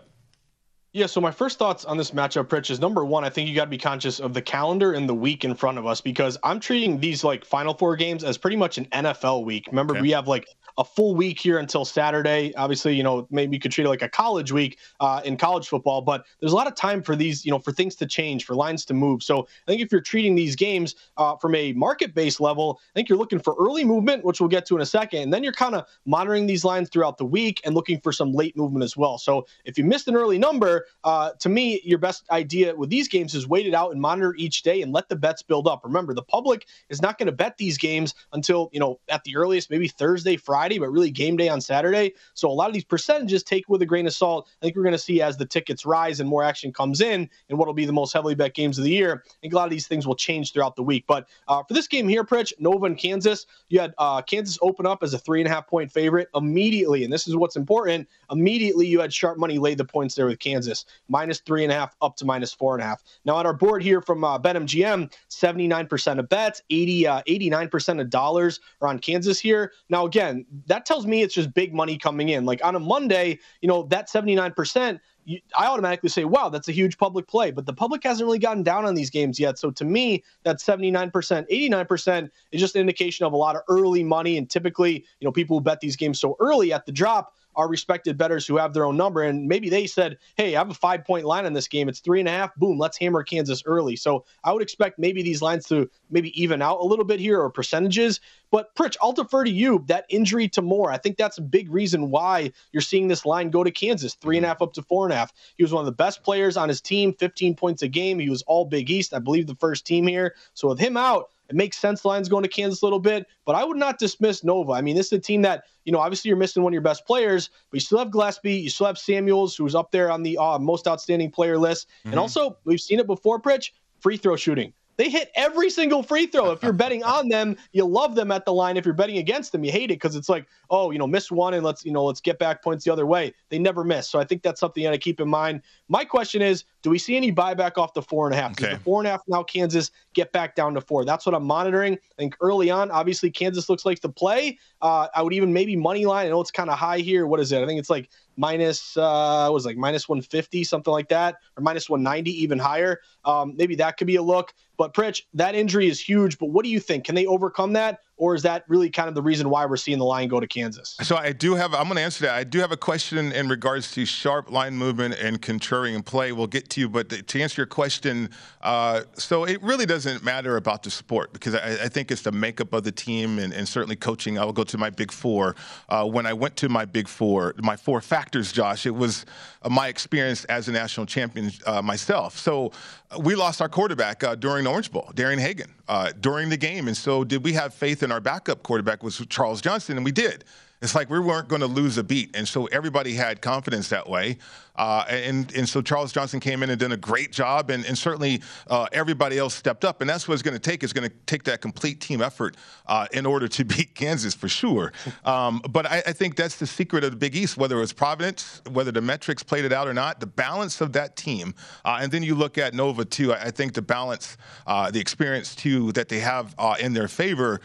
Yeah, 0.96 1.04
so 1.04 1.20
my 1.20 1.30
first 1.30 1.58
thoughts 1.58 1.84
on 1.84 1.98
this 1.98 2.12
matchup, 2.12 2.44
Pritch, 2.44 2.70
is 2.70 2.80
number 2.80 3.04
one, 3.04 3.22
I 3.22 3.28
think 3.28 3.50
you 3.50 3.54
got 3.54 3.64
to 3.66 3.70
be 3.70 3.76
conscious 3.76 4.18
of 4.18 4.32
the 4.32 4.40
calendar 4.40 4.94
and 4.94 5.06
the 5.06 5.12
week 5.14 5.44
in 5.44 5.54
front 5.54 5.76
of 5.76 5.84
us 5.84 6.00
because 6.00 6.38
I'm 6.42 6.58
treating 6.58 6.98
these 6.98 7.22
like 7.22 7.44
Final 7.44 7.74
Four 7.74 7.96
games 7.96 8.24
as 8.24 8.38
pretty 8.38 8.56
much 8.56 8.78
an 8.78 8.86
NFL 8.86 9.44
week. 9.44 9.66
Remember, 9.66 9.92
Okay. 9.92 10.00
we 10.00 10.12
have 10.12 10.26
like 10.26 10.48
a 10.78 10.84
full 10.84 11.14
week 11.14 11.40
here 11.40 11.58
until 11.58 11.84
Saturday. 11.84 12.54
Obviously, 12.56 12.94
you 12.94 13.02
know, 13.02 13.26
maybe 13.30 13.56
you 13.56 13.60
could 13.60 13.72
treat 13.72 13.84
it 13.84 13.88
like 13.88 14.02
a 14.02 14.08
college 14.08 14.52
week 14.52 14.78
uh, 15.00 15.20
in 15.24 15.36
college 15.36 15.68
football, 15.68 16.00
but 16.02 16.26
there's 16.40 16.52
a 16.52 16.56
lot 16.56 16.66
of 16.66 16.74
time 16.74 17.02
for 17.02 17.16
these, 17.16 17.44
you 17.44 17.50
know, 17.50 17.58
for 17.58 17.72
things 17.72 17.94
to 17.96 18.06
change, 18.06 18.44
for 18.44 18.54
lines 18.54 18.84
to 18.84 18.94
move. 18.94 19.22
So 19.22 19.42
I 19.42 19.70
think 19.70 19.80
if 19.80 19.90
you're 19.90 20.00
treating 20.00 20.34
these 20.34 20.56
games 20.56 20.94
uh, 21.16 21.36
from 21.36 21.54
a 21.54 21.72
market 21.72 22.14
based 22.14 22.40
level, 22.40 22.80
I 22.82 22.92
think 22.94 23.08
you're 23.08 23.18
looking 23.18 23.38
for 23.38 23.54
early 23.58 23.84
movement, 23.84 24.24
which 24.24 24.40
we'll 24.40 24.48
get 24.48 24.66
to 24.66 24.76
in 24.76 24.82
a 24.82 24.86
second. 24.86 25.22
And 25.22 25.32
then 25.32 25.42
you're 25.42 25.52
kind 25.52 25.74
of 25.74 25.86
monitoring 26.04 26.46
these 26.46 26.64
lines 26.64 26.88
throughout 26.90 27.18
the 27.18 27.24
week 27.24 27.60
and 27.64 27.74
looking 27.74 28.00
for 28.00 28.12
some 28.12 28.32
late 28.32 28.56
movement 28.56 28.84
as 28.84 28.96
well. 28.96 29.18
So 29.18 29.46
if 29.64 29.78
you 29.78 29.84
missed 29.84 30.08
an 30.08 30.16
early 30.16 30.38
number, 30.38 30.86
uh, 31.04 31.30
to 31.40 31.48
me, 31.48 31.80
your 31.84 31.98
best 31.98 32.24
idea 32.30 32.74
with 32.74 32.90
these 32.90 33.08
games 33.08 33.34
is 33.34 33.48
wait 33.48 33.66
it 33.66 33.74
out 33.74 33.92
and 33.92 34.00
monitor 34.00 34.34
each 34.36 34.62
day 34.62 34.82
and 34.82 34.92
let 34.92 35.08
the 35.08 35.16
bets 35.16 35.42
build 35.42 35.66
up. 35.66 35.82
Remember, 35.84 36.12
the 36.12 36.22
public 36.22 36.66
is 36.90 37.00
not 37.00 37.18
going 37.18 37.26
to 37.26 37.32
bet 37.32 37.56
these 37.56 37.78
games 37.78 38.14
until, 38.32 38.68
you 38.72 38.80
know, 38.80 39.00
at 39.08 39.24
the 39.24 39.36
earliest, 39.36 39.70
maybe 39.70 39.88
Thursday, 39.88 40.36
Friday, 40.36 40.65
but 40.78 40.90
really 40.90 41.10
game 41.10 41.36
day 41.36 41.48
on 41.48 41.60
Saturday. 41.60 42.12
So 42.34 42.48
a 42.48 42.52
lot 42.52 42.68
of 42.68 42.74
these 42.74 42.84
percentages 42.84 43.42
take 43.42 43.68
with 43.68 43.80
a 43.82 43.86
grain 43.86 44.06
of 44.06 44.12
salt. 44.12 44.48
I 44.60 44.66
think 44.66 44.76
we're 44.76 44.82
going 44.82 44.92
to 44.92 44.98
see 44.98 45.22
as 45.22 45.36
the 45.36 45.46
tickets 45.46 45.86
rise 45.86 46.20
and 46.20 46.28
more 46.28 46.42
action 46.42 46.72
comes 46.72 47.00
in 47.00 47.28
and 47.48 47.58
what 47.58 47.66
will 47.66 47.74
be 47.74 47.86
the 47.86 47.92
most 47.92 48.12
heavily 48.12 48.34
bet 48.34 48.54
games 48.54 48.78
of 48.78 48.84
the 48.84 48.90
year. 48.90 49.22
I 49.26 49.30
think 49.40 49.52
a 49.52 49.56
lot 49.56 49.64
of 49.64 49.70
these 49.70 49.86
things 49.86 50.06
will 50.06 50.16
change 50.16 50.52
throughout 50.52 50.76
the 50.76 50.82
week. 50.82 51.04
But 51.06 51.28
uh, 51.48 51.62
for 51.62 51.74
this 51.74 51.86
game 51.86 52.08
here, 52.08 52.24
Pritch, 52.24 52.52
Nova 52.58 52.86
and 52.86 52.98
Kansas, 52.98 53.46
you 53.68 53.80
had 53.80 53.94
uh, 53.98 54.22
Kansas 54.22 54.58
open 54.60 54.86
up 54.86 55.02
as 55.02 55.14
a 55.14 55.18
three 55.18 55.40
and 55.40 55.48
a 55.48 55.50
half 55.50 55.66
point 55.66 55.90
favorite 55.90 56.28
immediately. 56.34 57.04
And 57.04 57.12
this 57.12 57.28
is 57.28 57.36
what's 57.36 57.56
important. 57.56 58.08
Immediately, 58.30 58.86
you 58.86 59.00
had 59.00 59.12
sharp 59.12 59.38
money 59.38 59.58
laid 59.58 59.78
the 59.78 59.84
points 59.84 60.14
there 60.14 60.26
with 60.26 60.38
Kansas, 60.38 60.84
minus 61.08 61.40
three 61.40 61.62
and 61.62 61.72
a 61.72 61.74
half 61.74 61.96
up 62.02 62.16
to 62.16 62.24
minus 62.24 62.52
four 62.52 62.74
and 62.74 62.82
a 62.82 62.86
half. 62.86 63.02
Now, 63.24 63.36
on 63.36 63.46
our 63.46 63.54
board 63.54 63.82
here 63.82 64.00
from 64.00 64.24
uh, 64.24 64.38
BetMGM, 64.38 65.12
79% 65.30 66.18
of 66.18 66.28
bets, 66.28 66.62
80, 66.70 67.06
uh, 67.06 67.22
89% 67.28 68.00
of 68.00 68.10
dollars 68.10 68.60
are 68.80 68.88
on 68.88 68.98
Kansas 68.98 69.38
here. 69.38 69.72
Now, 69.88 70.06
again, 70.06 70.44
that 70.66 70.86
tells 70.86 71.06
me 71.06 71.22
it's 71.22 71.34
just 71.34 71.52
big 71.54 71.74
money 71.74 71.98
coming 71.98 72.28
in. 72.28 72.44
Like 72.44 72.64
on 72.64 72.74
a 72.74 72.80
Monday, 72.80 73.38
you 73.60 73.68
know, 73.68 73.84
that 73.84 74.08
79%, 74.08 75.00
you, 75.24 75.40
I 75.56 75.66
automatically 75.66 76.08
say, 76.08 76.24
wow, 76.24 76.48
that's 76.48 76.68
a 76.68 76.72
huge 76.72 76.98
public 76.98 77.26
play. 77.26 77.50
But 77.50 77.66
the 77.66 77.72
public 77.72 78.02
hasn't 78.04 78.26
really 78.26 78.38
gotten 78.38 78.62
down 78.62 78.84
on 78.84 78.94
these 78.94 79.10
games 79.10 79.38
yet. 79.40 79.58
So 79.58 79.70
to 79.72 79.84
me, 79.84 80.22
that 80.44 80.58
79%, 80.58 81.10
89% 81.12 82.30
is 82.52 82.60
just 82.60 82.74
an 82.74 82.80
indication 82.80 83.26
of 83.26 83.32
a 83.32 83.36
lot 83.36 83.56
of 83.56 83.62
early 83.68 84.04
money. 84.04 84.38
And 84.38 84.48
typically, 84.48 85.04
you 85.20 85.24
know, 85.24 85.32
people 85.32 85.58
who 85.58 85.62
bet 85.62 85.80
these 85.80 85.96
games 85.96 86.20
so 86.20 86.36
early 86.40 86.72
at 86.72 86.86
the 86.86 86.92
drop 86.92 87.34
are 87.56 87.68
respected 87.68 88.18
bettors 88.18 88.46
who 88.46 88.56
have 88.58 88.74
their 88.74 88.84
own 88.84 88.96
number. 88.96 89.22
And 89.22 89.48
maybe 89.48 89.68
they 89.68 89.86
said, 89.86 90.18
hey, 90.36 90.54
I 90.54 90.58
have 90.58 90.70
a 90.70 90.74
five 90.74 91.04
point 91.04 91.24
line 91.24 91.46
on 91.46 91.52
this 91.52 91.68
game. 91.68 91.88
It's 91.88 92.00
three 92.00 92.20
and 92.20 92.28
a 92.28 92.32
half. 92.32 92.54
Boom, 92.56 92.78
let's 92.78 92.98
hammer 92.98 93.22
Kansas 93.22 93.62
early. 93.66 93.96
So 93.96 94.24
I 94.44 94.52
would 94.52 94.62
expect 94.62 94.98
maybe 94.98 95.22
these 95.22 95.42
lines 95.42 95.66
to 95.68 95.90
maybe 96.10 96.40
even 96.40 96.62
out 96.62 96.80
a 96.80 96.84
little 96.84 97.04
bit 97.04 97.18
here 97.18 97.40
or 97.40 97.50
percentages. 97.50 98.20
But 98.50 98.74
Pritch, 98.74 98.96
I'll 99.02 99.12
defer 99.12 99.44
to 99.44 99.50
you. 99.50 99.84
That 99.88 100.06
injury 100.08 100.48
to 100.50 100.62
Moore, 100.62 100.90
I 100.90 100.98
think 100.98 101.16
that's 101.16 101.38
a 101.38 101.42
big 101.42 101.70
reason 101.70 102.10
why 102.10 102.52
you're 102.72 102.80
seeing 102.80 103.08
this 103.08 103.26
line 103.26 103.50
go 103.50 103.64
to 103.64 103.70
Kansas, 103.70 104.14
three 104.14 104.36
and 104.36 104.46
a 104.46 104.48
half 104.48 104.62
up 104.62 104.72
to 104.74 104.82
four 104.82 105.04
and 105.04 105.12
a 105.12 105.16
half. 105.16 105.32
He 105.56 105.64
was 105.64 105.72
one 105.72 105.80
of 105.80 105.86
the 105.86 105.92
best 105.92 106.22
players 106.22 106.56
on 106.56 106.68
his 106.68 106.80
team, 106.80 107.12
15 107.14 107.56
points 107.56 107.82
a 107.82 107.88
game. 107.88 108.18
He 108.18 108.30
was 108.30 108.42
all 108.42 108.64
Big 108.64 108.90
East, 108.90 109.14
I 109.14 109.18
believe, 109.18 109.46
the 109.46 109.56
first 109.56 109.86
team 109.86 110.06
here. 110.06 110.34
So 110.54 110.68
with 110.68 110.78
him 110.78 110.96
out, 110.96 111.30
it 111.48 111.56
makes 111.56 111.78
sense 111.78 112.04
lines 112.04 112.28
going 112.28 112.42
to 112.42 112.48
Kansas 112.48 112.82
a 112.82 112.86
little 112.86 112.98
bit, 112.98 113.26
but 113.44 113.54
I 113.54 113.64
would 113.64 113.76
not 113.76 113.98
dismiss 113.98 114.42
Nova. 114.42 114.72
I 114.72 114.80
mean, 114.80 114.96
this 114.96 115.06
is 115.06 115.12
a 115.12 115.18
team 115.18 115.42
that, 115.42 115.64
you 115.84 115.92
know, 115.92 115.98
obviously 115.98 116.28
you're 116.28 116.36
missing 116.36 116.62
one 116.62 116.72
of 116.72 116.74
your 116.74 116.82
best 116.82 117.06
players, 117.06 117.50
but 117.70 117.76
you 117.76 117.80
still 117.80 117.98
have 117.98 118.10
Gillespie, 118.10 118.54
you 118.54 118.70
still 118.70 118.86
have 118.86 118.98
Samuels, 118.98 119.56
who's 119.56 119.74
up 119.74 119.90
there 119.92 120.10
on 120.10 120.22
the 120.22 120.36
uh, 120.38 120.58
most 120.58 120.86
outstanding 120.86 121.30
player 121.30 121.58
list. 121.58 121.88
Mm-hmm. 122.00 122.10
And 122.10 122.18
also, 122.18 122.58
we've 122.64 122.80
seen 122.80 122.98
it 122.98 123.06
before, 123.06 123.40
Pritch, 123.40 123.70
free 124.00 124.16
throw 124.16 124.36
shooting. 124.36 124.72
They 124.96 125.10
hit 125.10 125.30
every 125.34 125.70
single 125.70 126.02
free 126.02 126.26
throw. 126.26 126.52
If 126.52 126.62
you're 126.62 126.72
betting 126.72 127.04
on 127.04 127.28
them, 127.28 127.56
you 127.72 127.84
love 127.84 128.14
them 128.14 128.30
at 128.30 128.44
the 128.44 128.52
line. 128.52 128.76
If 128.76 128.84
you're 128.84 128.94
betting 128.94 129.18
against 129.18 129.52
them, 129.52 129.62
you 129.64 129.70
hate 129.70 129.90
it 129.90 129.94
because 129.94 130.16
it's 130.16 130.28
like, 130.28 130.46
oh, 130.70 130.90
you 130.90 130.98
know, 130.98 131.06
miss 131.06 131.30
one 131.30 131.54
and 131.54 131.64
let's, 131.64 131.84
you 131.84 131.92
know, 131.92 132.04
let's 132.04 132.20
get 132.20 132.38
back 132.38 132.62
points 132.62 132.84
the 132.84 132.92
other 132.92 133.06
way. 133.06 133.34
They 133.50 133.58
never 133.58 133.84
miss. 133.84 134.08
So 134.08 134.18
I 134.18 134.24
think 134.24 134.42
that's 134.42 134.60
something 134.60 134.82
you 134.82 134.88
got 134.88 134.92
to 134.92 134.98
keep 134.98 135.20
in 135.20 135.28
mind. 135.28 135.62
My 135.88 136.04
question 136.04 136.40
is, 136.42 136.64
do 136.82 136.90
we 136.90 136.98
see 136.98 137.16
any 137.16 137.32
buyback 137.32 137.78
off 137.78 137.94
the 137.94 138.02
four 138.02 138.26
and 138.26 138.34
a 138.34 138.40
half? 138.40 138.52
Okay. 138.52 138.74
the 138.74 138.80
four 138.80 139.00
and 139.00 139.08
a 139.08 139.10
half 139.10 139.22
now 139.28 139.42
Kansas 139.42 139.90
get 140.14 140.32
back 140.32 140.54
down 140.54 140.74
to 140.74 140.80
four? 140.80 141.04
That's 141.04 141.26
what 141.26 141.34
I'm 141.34 141.44
monitoring. 141.44 141.94
I 141.94 142.14
think 142.16 142.36
early 142.40 142.70
on, 142.70 142.90
obviously 142.90 143.30
Kansas 143.30 143.68
looks 143.68 143.84
like 143.84 144.00
the 144.00 144.08
play. 144.08 144.58
Uh, 144.80 145.08
I 145.14 145.22
would 145.22 145.32
even 145.32 145.52
maybe 145.52 145.76
money 145.76 146.06
line. 146.06 146.26
I 146.26 146.30
know 146.30 146.40
it's 146.40 146.50
kind 146.50 146.70
of 146.70 146.78
high 146.78 146.98
here. 146.98 147.26
What 147.26 147.40
is 147.40 147.52
it? 147.52 147.62
I 147.62 147.66
think 147.66 147.78
it's 147.78 147.90
like 147.90 148.08
minus 148.36 148.96
uh 148.96 149.48
was 149.50 149.64
like 149.64 149.76
minus 149.76 150.08
150 150.08 150.64
something 150.64 150.92
like 150.92 151.08
that 151.08 151.36
or 151.56 151.62
minus 151.62 151.88
190 151.88 152.30
even 152.30 152.58
higher 152.58 153.00
um 153.24 153.54
maybe 153.56 153.74
that 153.76 153.96
could 153.96 154.06
be 154.06 154.16
a 154.16 154.22
look 154.22 154.52
but 154.76 154.94
Pritch, 154.94 155.22
that 155.34 155.54
injury 155.54 155.88
is 155.88 156.00
huge. 156.00 156.38
But 156.38 156.50
what 156.50 156.64
do 156.64 156.70
you 156.70 156.80
think? 156.80 157.04
Can 157.04 157.14
they 157.14 157.26
overcome 157.26 157.72
that? 157.74 158.00
Or 158.18 158.34
is 158.34 158.42
that 158.42 158.64
really 158.68 158.88
kind 158.88 159.08
of 159.08 159.14
the 159.14 159.22
reason 159.22 159.50
why 159.50 159.66
we're 159.66 159.76
seeing 159.76 159.98
the 159.98 160.04
line 160.04 160.28
go 160.28 160.40
to 160.40 160.46
Kansas? 160.46 160.96
So 161.02 161.16
I 161.16 161.32
do 161.32 161.54
have, 161.54 161.74
I'm 161.74 161.84
going 161.84 161.96
to 161.96 162.02
answer 162.02 162.24
that. 162.26 162.34
I 162.34 162.44
do 162.44 162.60
have 162.60 162.72
a 162.72 162.76
question 162.76 163.32
in 163.32 163.48
regards 163.48 163.92
to 163.92 164.06
sharp 164.06 164.50
line 164.50 164.74
movement 164.74 165.16
and 165.20 165.40
contrarian 165.40 166.04
play. 166.04 166.32
We'll 166.32 166.46
get 166.46 166.70
to 166.70 166.80
you, 166.80 166.88
but 166.88 167.10
to 167.10 167.42
answer 167.42 167.60
your 167.60 167.66
question, 167.66 168.30
uh, 168.62 169.02
so 169.14 169.44
it 169.44 169.62
really 169.62 169.86
doesn't 169.86 170.24
matter 170.24 170.56
about 170.56 170.82
the 170.82 170.90
sport 170.90 171.32
because 171.32 171.54
I, 171.54 171.84
I 171.84 171.88
think 171.88 172.10
it's 172.10 172.22
the 172.22 172.32
makeup 172.32 172.72
of 172.72 172.84
the 172.84 172.92
team 172.92 173.38
and, 173.38 173.52
and, 173.52 173.66
certainly 173.66 173.96
coaching. 173.96 174.38
I 174.38 174.44
will 174.44 174.52
go 174.52 174.64
to 174.64 174.78
my 174.78 174.90
big 174.90 175.12
four. 175.12 175.56
Uh, 175.88 176.06
when 176.06 176.24
I 176.24 176.32
went 176.32 176.56
to 176.56 176.68
my 176.68 176.84
big 176.84 177.08
four, 177.08 177.54
my 177.58 177.76
four 177.76 178.00
factors, 178.00 178.52
Josh, 178.52 178.86
it 178.86 178.94
was 178.94 179.26
my 179.68 179.88
experience 179.88 180.44
as 180.46 180.68
a 180.68 180.72
national 180.72 181.06
champion 181.06 181.50
uh, 181.66 181.82
myself. 181.82 182.38
So 182.38 182.72
we 183.18 183.34
lost 183.34 183.60
our 183.60 183.68
quarterback 183.68 184.24
uh, 184.24 184.34
during 184.34 184.64
the 184.64 184.70
Orange 184.70 184.90
Bowl, 184.90 185.10
Darian 185.14 185.40
Hagan, 185.40 185.72
Uh, 185.88 186.10
during 186.18 186.48
the 186.48 186.56
game. 186.56 186.88
And 186.88 186.96
so 186.96 187.22
did 187.22 187.44
we 187.44 187.52
have 187.52 187.72
faith 187.72 188.02
in 188.02 188.10
our 188.10 188.18
backup 188.20 188.64
quarterback 188.64 189.04
was 189.04 189.24
Charles 189.28 189.60
Johnson, 189.60 189.96
and 189.96 190.04
we 190.04 190.10
did. 190.10 190.42
It's 190.82 190.96
like 190.96 191.08
we 191.08 191.20
weren't 191.20 191.46
going 191.46 191.60
to 191.60 191.68
lose 191.68 191.96
a 191.96 192.02
beat, 192.02 192.36
and 192.36 192.46
so 192.46 192.66
everybody 192.66 193.14
had 193.14 193.40
confidence 193.40 193.88
that 193.90 194.08
way. 194.08 194.38
Uh, 194.76 195.04
and, 195.08 195.52
and 195.54 195.68
so 195.68 195.80
Charles 195.82 196.12
Johnson 196.12 196.40
came 196.40 196.62
in 196.62 196.70
and 196.70 196.78
did 196.78 196.92
a 196.92 196.96
great 196.96 197.32
job, 197.32 197.70
and, 197.70 197.84
and 197.86 197.96
certainly 197.96 198.42
uh, 198.68 198.86
everybody 198.92 199.38
else 199.38 199.54
stepped 199.54 199.84
up. 199.84 200.00
And 200.00 200.08
that's 200.08 200.28
what 200.28 200.34
it's 200.34 200.42
going 200.42 200.54
to 200.54 200.60
take. 200.60 200.84
It's 200.84 200.92
going 200.92 201.08
to 201.08 201.14
take 201.26 201.44
that 201.44 201.60
complete 201.60 202.00
team 202.00 202.20
effort 202.20 202.56
uh, 202.86 203.06
in 203.12 203.26
order 203.26 203.48
to 203.48 203.64
beat 203.64 203.94
Kansas 203.94 204.34
for 204.34 204.48
sure. 204.48 204.92
Um, 205.24 205.60
but 205.70 205.86
I, 205.86 206.02
I, 206.06 206.12
think 206.12 206.36
that's 206.36 206.56
the 206.56 206.66
secret 206.66 207.04
of 207.04 207.10
the 207.10 207.16
Big 207.16 207.34
East, 207.34 207.56
whether 207.56 207.76
it 207.76 207.80
was 207.80 207.92
Providence, 207.92 208.62
whether 208.70 208.92
the 208.92 209.00
metrics 209.00 209.42
played 209.42 209.64
it 209.64 209.72
out 209.72 209.88
or 209.88 209.94
not, 209.94 210.20
the 210.20 210.26
balance 210.26 210.80
of 210.80 210.92
that 210.92 211.16
team. 211.16 211.54
Uh, 211.84 211.98
and 212.00 212.12
then 212.12 212.22
you 212.22 212.34
look 212.34 212.58
at 212.58 212.74
Nova, 212.74 213.04
too. 213.04 213.32
I, 213.32 213.44
I 213.44 213.50
think 213.50 213.74
the 213.74 213.82
balance, 213.82 214.36
uh, 214.66 214.90
the 214.90 215.00
experience, 215.00 215.54
too, 215.54 215.92
that 215.92 216.08
they 216.08 216.20
have 216.20 216.54
uh, 216.58 216.76
in 216.80 216.92
their 216.92 217.08
favor, 217.08 217.60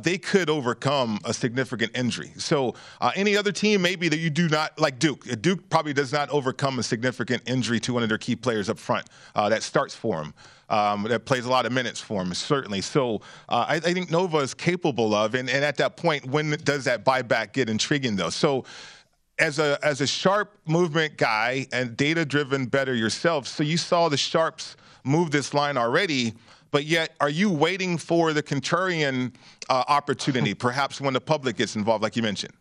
they 0.00 0.18
could 0.18 0.48
overcome 0.48 1.18
a 1.24 1.34
significant 1.34 1.96
injury. 1.96 2.32
So 2.36 2.74
any 3.14 3.36
other 3.36 3.52
team, 3.52 3.82
maybe 3.82 4.08
that 4.08 4.18
you 4.18 4.30
do 4.30 4.48
not, 4.48 4.78
like 4.78 4.98
Duke, 4.98 5.24
Duke 5.40 5.68
probably 5.68 5.92
does 5.92 6.12
not 6.12 6.30
overcome 6.30 6.51
overcome 6.52 6.78
a 6.78 6.82
significant 6.82 7.42
injury 7.46 7.80
to 7.80 7.94
one 7.94 8.02
of 8.02 8.10
their 8.10 8.18
key 8.18 8.36
players 8.36 8.68
up 8.68 8.78
front 8.78 9.06
uh, 9.34 9.48
that 9.48 9.62
starts 9.62 9.94
for 9.94 10.22
them. 10.22 10.34
Um, 10.68 11.04
that 11.04 11.24
plays 11.26 11.44
a 11.44 11.50
lot 11.50 11.66
of 11.66 11.72
minutes 11.72 12.00
for 12.00 12.22
him, 12.22 12.32
certainly. 12.32 12.80
So 12.80 13.16
uh, 13.48 13.66
I, 13.68 13.74
I, 13.76 13.92
think 13.92 14.10
Nova 14.10 14.38
is 14.38 14.54
capable 14.54 15.14
of, 15.14 15.34
and, 15.34 15.50
and 15.50 15.64
at 15.64 15.76
that 15.76 15.98
point, 15.98 16.24
when 16.26 16.50
does 16.64 16.84
that 16.84 17.04
buyback 17.04 17.52
get 17.52 17.68
intriguing, 17.68 18.16
though? 18.16 18.30
So 18.30 18.64
as 19.38 19.58
a 19.58 19.78
as 19.82 20.00
a 20.00 20.06
sharp 20.06 20.56
movement 20.66 21.18
guy 21.18 21.66
and 21.72 21.94
data 21.94 22.24
driven 22.24 22.66
better 22.66 22.94
yourself, 22.94 23.46
so 23.46 23.62
you 23.62 23.76
saw 23.76 24.08
the 24.08 24.16
sharps 24.16 24.76
move 25.04 25.30
this 25.30 25.52
line 25.52 25.76
already. 25.76 26.32
But 26.70 26.84
yet, 26.84 27.14
are 27.20 27.28
you 27.28 27.50
waiting 27.50 27.98
for 27.98 28.32
the 28.32 28.42
contrarian 28.42 29.34
uh, 29.68 29.84
opportunity, 29.88 30.54
perhaps 30.68 31.02
when 31.02 31.12
the 31.12 31.20
public 31.20 31.56
gets 31.56 31.76
involved, 31.76 32.02
like 32.02 32.16
you 32.16 32.22
mentioned? 32.22 32.54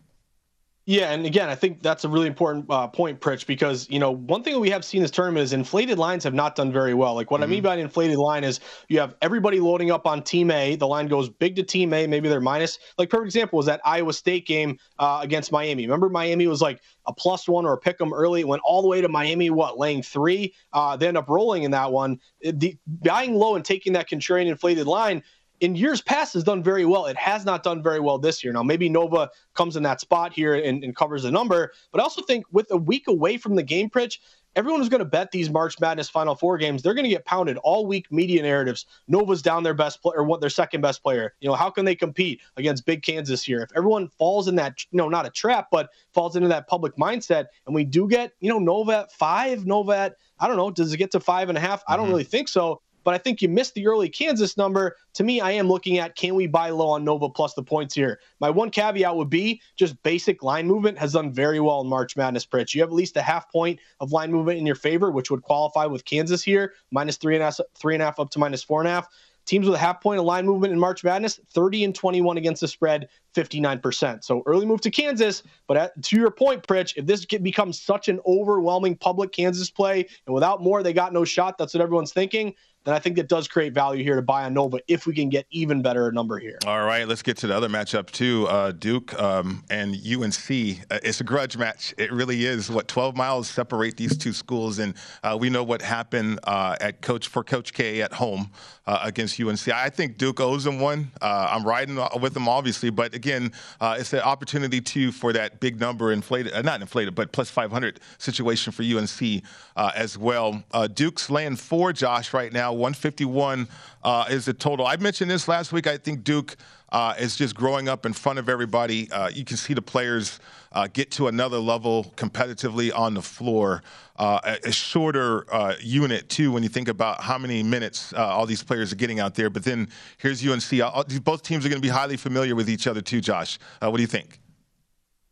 Yeah, 0.86 1.12
and 1.12 1.28
again, 1.28 1.48
I 1.48 1.54
think 1.54 1.84
that's 1.84 2.06
a 2.06 2.10
really 2.10 2.26
important 2.26 2.66
uh, 2.68 2.88
point, 2.88 3.20
Pritch, 3.20 3.46
because 3.46 3.88
you 3.92 4.00
know 4.00 4.10
one 4.12 4.42
thing 4.42 4.54
that 4.54 4.60
we 4.60 4.72
have 4.72 4.84
seen 4.84 5.04
this 5.04 5.12
tournament 5.12 5.44
is 5.44 5.54
inflated 5.54 6.00
lines 6.00 6.24
have 6.24 6.34
not 6.34 6.56
done 6.56 6.72
very 6.72 6.96
well. 6.96 7.14
Like 7.14 7.30
what 7.30 7.38
mm-hmm. 7.38 7.44
I 7.44 7.48
mean 7.48 7.60
mm-hmm. 7.60 7.66
by 7.68 7.74
an 7.76 7.80
inflated 7.82 8.18
line 8.18 8.44
is 8.44 8.60
you 8.90 9.00
have 9.00 9.16
everybody 9.22 9.60
loading 9.60 9.92
up 9.92 10.08
on 10.08 10.24
Team 10.24 10.50
A. 10.50 10.76
The 10.76 10.88
line 10.88 11.08
goes 11.08 11.30
big 11.30 11.56
to 11.58 11.64
Team 11.64 11.94
A. 11.94 12.08
Maybe 12.08 12.28
they're 12.30 12.42
minus. 12.42 12.80
Like 12.98 13.12
perfect 13.12 13.28
example 13.28 13.58
was 13.58 13.68
that 13.68 13.80
Iowa 13.86 14.12
State 14.12 14.48
game 14.48 14.80
uh, 14.98 15.20
against 15.22 15.52
Miami. 15.52 15.86
Remember 15.86 16.10
Miami 16.10 16.48
was 16.48 16.62
like 16.64 16.82
a 17.06 17.14
plus 17.14 17.48
one 17.48 17.66
or 17.66 17.74
a 17.74 17.78
pick 17.78 18.02
'em 18.02 18.12
early. 18.12 18.42
It 18.42 18.48
went 18.48 18.64
all 18.66 18.82
the 18.82 18.88
way 18.88 19.02
to 19.02 19.08
Miami. 19.08 19.52
What 19.52 19.78
laying 19.78 20.02
three? 20.02 20.56
Uh, 20.74 20.98
they 20.98 21.08
end 21.08 21.18
up 21.18 21.30
rolling 21.30 21.62
in 21.62 21.72
that 21.72 21.92
one. 21.92 22.20
The 22.42 22.76
buying 22.88 23.36
low 23.36 23.56
and 23.56 23.64
taking 23.64 23.94
that 23.94 24.10
contrarian 24.10 24.48
inflated 24.48 24.88
line 24.88 25.22
in 25.62 25.76
years 25.76 26.02
past 26.02 26.34
has 26.34 26.44
done 26.44 26.62
very 26.62 26.86
well. 26.86 27.06
It 27.06 27.18
has 27.18 27.46
not 27.46 27.64
done 27.64 27.82
very 27.82 28.00
well 28.00 28.18
this 28.18 28.44
year. 28.44 28.52
Now, 28.52 28.64
maybe 28.64 28.90
Nova 28.90 29.30
comes 29.54 29.78
in 29.78 29.84
that 29.84 30.02
spot 30.02 30.34
here 30.34 30.56
and, 30.56 30.84
and 30.84 30.96
covers 30.96 31.24
the 31.24 31.32
number, 31.32 31.72
but 31.92 32.02
I 32.02 32.04
also 32.04 32.24
think 32.24 32.46
with 32.52 32.70
a 32.72 32.78
week 32.78 33.08
away 33.08 33.38
from 33.38 33.56
the 33.56 33.64
game, 33.64 33.90
Pritch, 33.90 34.18
everyone 34.56 34.82
who's 34.82 34.90
going 34.90 35.00
to 35.00 35.06
bet 35.06 35.32
these 35.32 35.50
March 35.50 35.80
Madness 35.80 36.10
Final 36.10 36.36
Four 36.36 36.58
games, 36.58 36.82
they're 36.82 36.96
going 36.96 37.06
to 37.06 37.10
get 37.10 37.26
pounded 37.26 37.58
all 37.58 37.86
week. 37.86 38.12
Media 38.12 38.42
narratives: 38.42 38.88
Nova's 39.08 39.42
down 39.42 39.62
their 39.64 39.74
best 39.74 40.02
player, 40.02 40.18
or 40.18 40.24
what 40.24 40.42
their 40.42 40.50
second 40.50 40.82
best 40.82 41.04
player. 41.04 41.36
You 41.40 41.50
know, 41.50 41.56
how 41.56 41.70
can 41.70 41.86
they 41.86 41.96
compete 41.96 42.42
against 42.58 42.86
Big 42.86 43.04
Kansas 43.04 43.44
here? 43.44 43.62
If 43.62 43.70
everyone 43.76 44.08
falls 44.08 44.48
in 44.48 44.56
that, 44.56 44.84
you 44.92 44.98
know, 44.98 45.10
not 45.10 45.26
a 45.26 45.30
trap, 45.30 45.68
but 45.72 45.90
falls 46.14 46.36
into 46.36 46.48
that 46.50 46.68
public 46.68 46.96
mindset, 46.96 47.46
and 47.66 47.76
we 47.76 47.86
do 47.86 48.08
get, 48.08 48.34
you 48.40 48.50
know, 48.50 48.60
Nova 48.60 49.02
at 49.02 49.12
five, 49.12 49.66
Nova 49.66 49.96
at 49.96 50.16
I 50.40 50.48
don't 50.48 50.58
know, 50.58 50.72
does 50.72 50.92
it 50.92 50.98
get 50.98 51.12
to 51.12 51.20
five 51.20 51.50
and 51.50 51.58
a 51.58 51.62
half? 51.62 51.84
I 51.88 51.96
don't 51.96 52.06
mm-hmm. 52.06 52.14
really 52.14 52.24
think 52.24 52.48
so 52.48 52.82
but 53.04 53.14
I 53.14 53.18
think 53.18 53.42
you 53.42 53.50
missed 53.50 53.74
the 53.74 53.88
early 53.88 54.10
Kansas 54.10 54.58
number. 54.58 54.98
To 55.16 55.24
me, 55.24 55.42
I 55.42 55.52
am 55.52 55.68
looking 55.68 55.98
at 55.98 56.16
can 56.16 56.36
we 56.36 56.48
buy 56.48 56.70
low 56.70 56.90
on 56.90 57.04
Nova 57.04 57.30
plus 57.30 57.54
the 57.54 57.64
points 57.64 57.94
here? 57.94 58.20
My 58.40 58.50
one 58.50 58.70
caveat 58.70 59.16
would 59.16 59.30
be 59.30 59.62
just 59.76 60.02
basic 60.04 60.44
line 60.44 60.68
movement 60.68 60.98
has 60.98 61.14
done 61.14 61.34
very 61.34 61.60
well 61.60 61.82
in 61.82 61.88
March 61.88 62.16
Madness, 62.16 62.46
Pritch. 62.46 62.74
You 62.74 62.82
have 62.82 62.90
at 62.90 62.96
least 62.96 63.18
a 63.18 63.22
half 63.22 63.52
point 63.52 63.80
of 64.00 64.12
line 64.12 64.32
movement 64.32 64.60
in 64.60 64.66
your 64.66 64.76
favor, 64.76 65.12
which 65.12 65.32
would 65.32 65.42
qualify 65.42 65.86
with 65.86 66.06
Kansas 66.06 66.44
here, 66.44 66.74
minus 66.92 67.18
three 67.18 67.36
and 67.36 67.42
a 67.42 67.46
half, 67.46 67.60
three 67.76 67.96
and 67.96 68.02
a 68.02 68.06
half 68.06 68.20
up 68.20 68.30
to 68.32 68.40
minus 68.40 68.64
four 68.64 68.82
and 68.82 68.88
a 68.88 68.92
half. 68.92 69.08
Teams 69.46 69.66
with 69.66 69.76
a 69.76 69.80
half 69.80 70.02
point 70.02 70.20
of 70.20 70.26
line 70.26 70.46
movement 70.46 70.72
in 70.72 70.80
March 70.80 71.04
Madness, 71.04 71.40
30 71.54 71.86
and 71.86 71.96
21 71.96 72.38
against 72.38 72.62
the 72.62 72.68
spread, 72.68 73.10
59%. 73.36 74.24
So 74.24 74.44
early 74.46 74.68
move 74.68 74.82
to 74.82 74.92
Kansas. 74.92 75.42
But 75.68 75.78
at, 75.78 76.04
to 76.04 76.16
your 76.16 76.30
point, 76.30 76.62
Pritch, 76.64 76.94
if 76.96 77.08
this 77.08 77.26
becomes 77.26 77.82
such 77.82 78.08
an 78.08 78.20
overwhelming 78.28 78.96
public 78.96 79.32
Kansas 79.32 79.70
play 79.72 80.08
and 80.28 80.36
without 80.36 80.62
Moore, 80.62 80.84
they 80.84 80.94
got 80.94 81.12
no 81.12 81.26
shot, 81.26 81.58
that's 81.58 81.74
what 81.74 81.82
everyone's 81.82 82.14
thinking 82.14 82.54
then 82.84 82.96
I 82.96 83.00
think 83.00 83.16
that 83.18 83.28
does 83.28 83.48
create 83.48 83.74
value 83.74 84.04
here 84.04 84.16
to 84.16 84.22
buy 84.24 84.44
on 84.46 84.54
Nova 84.56 84.80
if 84.88 85.06
we 85.06 85.14
can 85.14 85.30
get 85.30 85.46
even 85.52 85.82
better 85.82 86.12
number 86.12 86.40
here. 86.40 86.58
All 86.66 86.84
right, 86.84 87.08
let's 87.08 87.22
get 87.22 87.38
to 87.38 87.48
the 87.48 87.56
other 87.56 87.70
matchup 87.70 88.10
too. 88.10 88.48
Uh, 88.48 88.72
Duke 88.72 89.20
um, 89.22 89.64
and 89.70 89.96
UNC. 89.96 90.50
Uh, 90.90 91.00
it's 91.04 91.22
a 91.22 91.24
grudge 91.24 91.58
match. 91.58 91.94
It 91.98 92.12
really 92.12 92.46
is. 92.46 92.72
What 92.72 92.88
12 92.88 93.16
miles 93.16 93.48
separate 93.48 93.98
these 93.98 94.18
two 94.18 94.34
schools, 94.34 94.80
and 94.80 94.96
uh, 95.24 95.38
we 95.40 95.50
know 95.50 95.64
what 95.64 95.82
happened 95.82 96.40
uh, 96.44 96.76
at 96.82 97.02
Coach 97.02 97.28
for 97.28 97.44
Coach 97.44 97.74
K 97.74 98.02
at 98.02 98.14
home 98.14 98.50
uh, 98.88 99.00
against 99.04 99.40
UNC. 99.40 99.68
I 99.70 99.90
think 99.90 100.18
Duke 100.18 100.40
owes 100.40 100.64
them 100.64 100.80
one. 100.80 101.12
Uh, 101.22 101.50
I'm 101.52 101.64
riding 101.64 102.00
with 102.20 102.34
them 102.34 102.50
obviously, 102.50 102.90
but 102.90 103.14
again, 103.14 103.52
it's 103.82 104.14
an 104.14 104.22
opportunity 104.22 104.82
too 104.82 105.12
for 105.12 105.34
that 105.34 105.60
big 105.60 105.80
number 105.80 106.12
inflated, 106.12 106.66
not 106.66 106.82
inflated, 106.82 107.14
but 107.14 107.32
plus 107.32 107.50
500 107.52 108.00
situation 108.18 108.74
for 108.74 108.82
UNC 108.82 109.44
as 109.78 110.18
well. 110.18 110.64
Duke's 110.94 111.30
laying 111.30 111.56
four, 111.56 111.94
Josh, 111.94 112.34
right 112.34 112.52
now. 112.52 112.71
151 112.74 113.68
uh, 114.04 114.26
is 114.30 114.46
the 114.46 114.54
total. 114.54 114.88
I 114.88 114.98
mentioned 114.98 115.30
this 115.30 115.48
last 115.48 115.72
week. 115.72 115.88
I 115.88 115.98
think 115.98 116.24
Duke 116.24 116.56
uh, 116.92 117.14
is 117.18 117.36
just 117.36 117.56
growing 117.56 117.88
up 117.88 118.06
in 118.06 118.14
front 118.14 118.40
of 118.40 118.50
everybody. 118.50 119.10
Uh, 119.12 119.30
you 119.30 119.46
can 119.46 119.58
see 119.58 119.74
the 119.74 119.82
players 119.82 120.40
uh, 120.74 120.88
get 120.92 121.12
to 121.12 121.28
another 121.28 121.58
level 121.58 122.12
competitively 122.16 122.92
on 122.98 123.14
the 123.14 123.22
floor. 123.22 123.84
Uh, 124.18 124.40
a, 124.44 124.68
a, 124.68 124.72
shorter 124.72 125.46
unit 125.82 126.30
too 126.30 126.52
when 126.52 126.64
you 126.64 126.70
think 126.70 126.88
about 126.88 127.22
how 127.22 127.38
many 127.38 127.64
minutes 127.64 128.14
all 128.14 128.46
these 128.46 128.62
players 128.62 128.92
are 128.92 128.98
getting 128.98 129.20
out 129.20 129.36
there. 129.36 129.50
But 129.50 129.64
then 129.64 129.88
here's 130.18 130.46
UNC. 130.46 130.82
All, 130.82 131.04
both 131.24 131.44
teams 131.44 131.66
are 131.66 131.70
going 131.70 131.82
to 131.82 131.86
be 131.86 131.90
highly 131.90 132.18
familiar 132.18 132.54
with 132.56 132.70
each 132.70 132.88
other 132.88 133.02
too. 133.02 133.22
Josh, 133.22 133.58
what 133.80 133.96
do 133.96 134.02
you 134.02 134.08
think? 134.08 134.41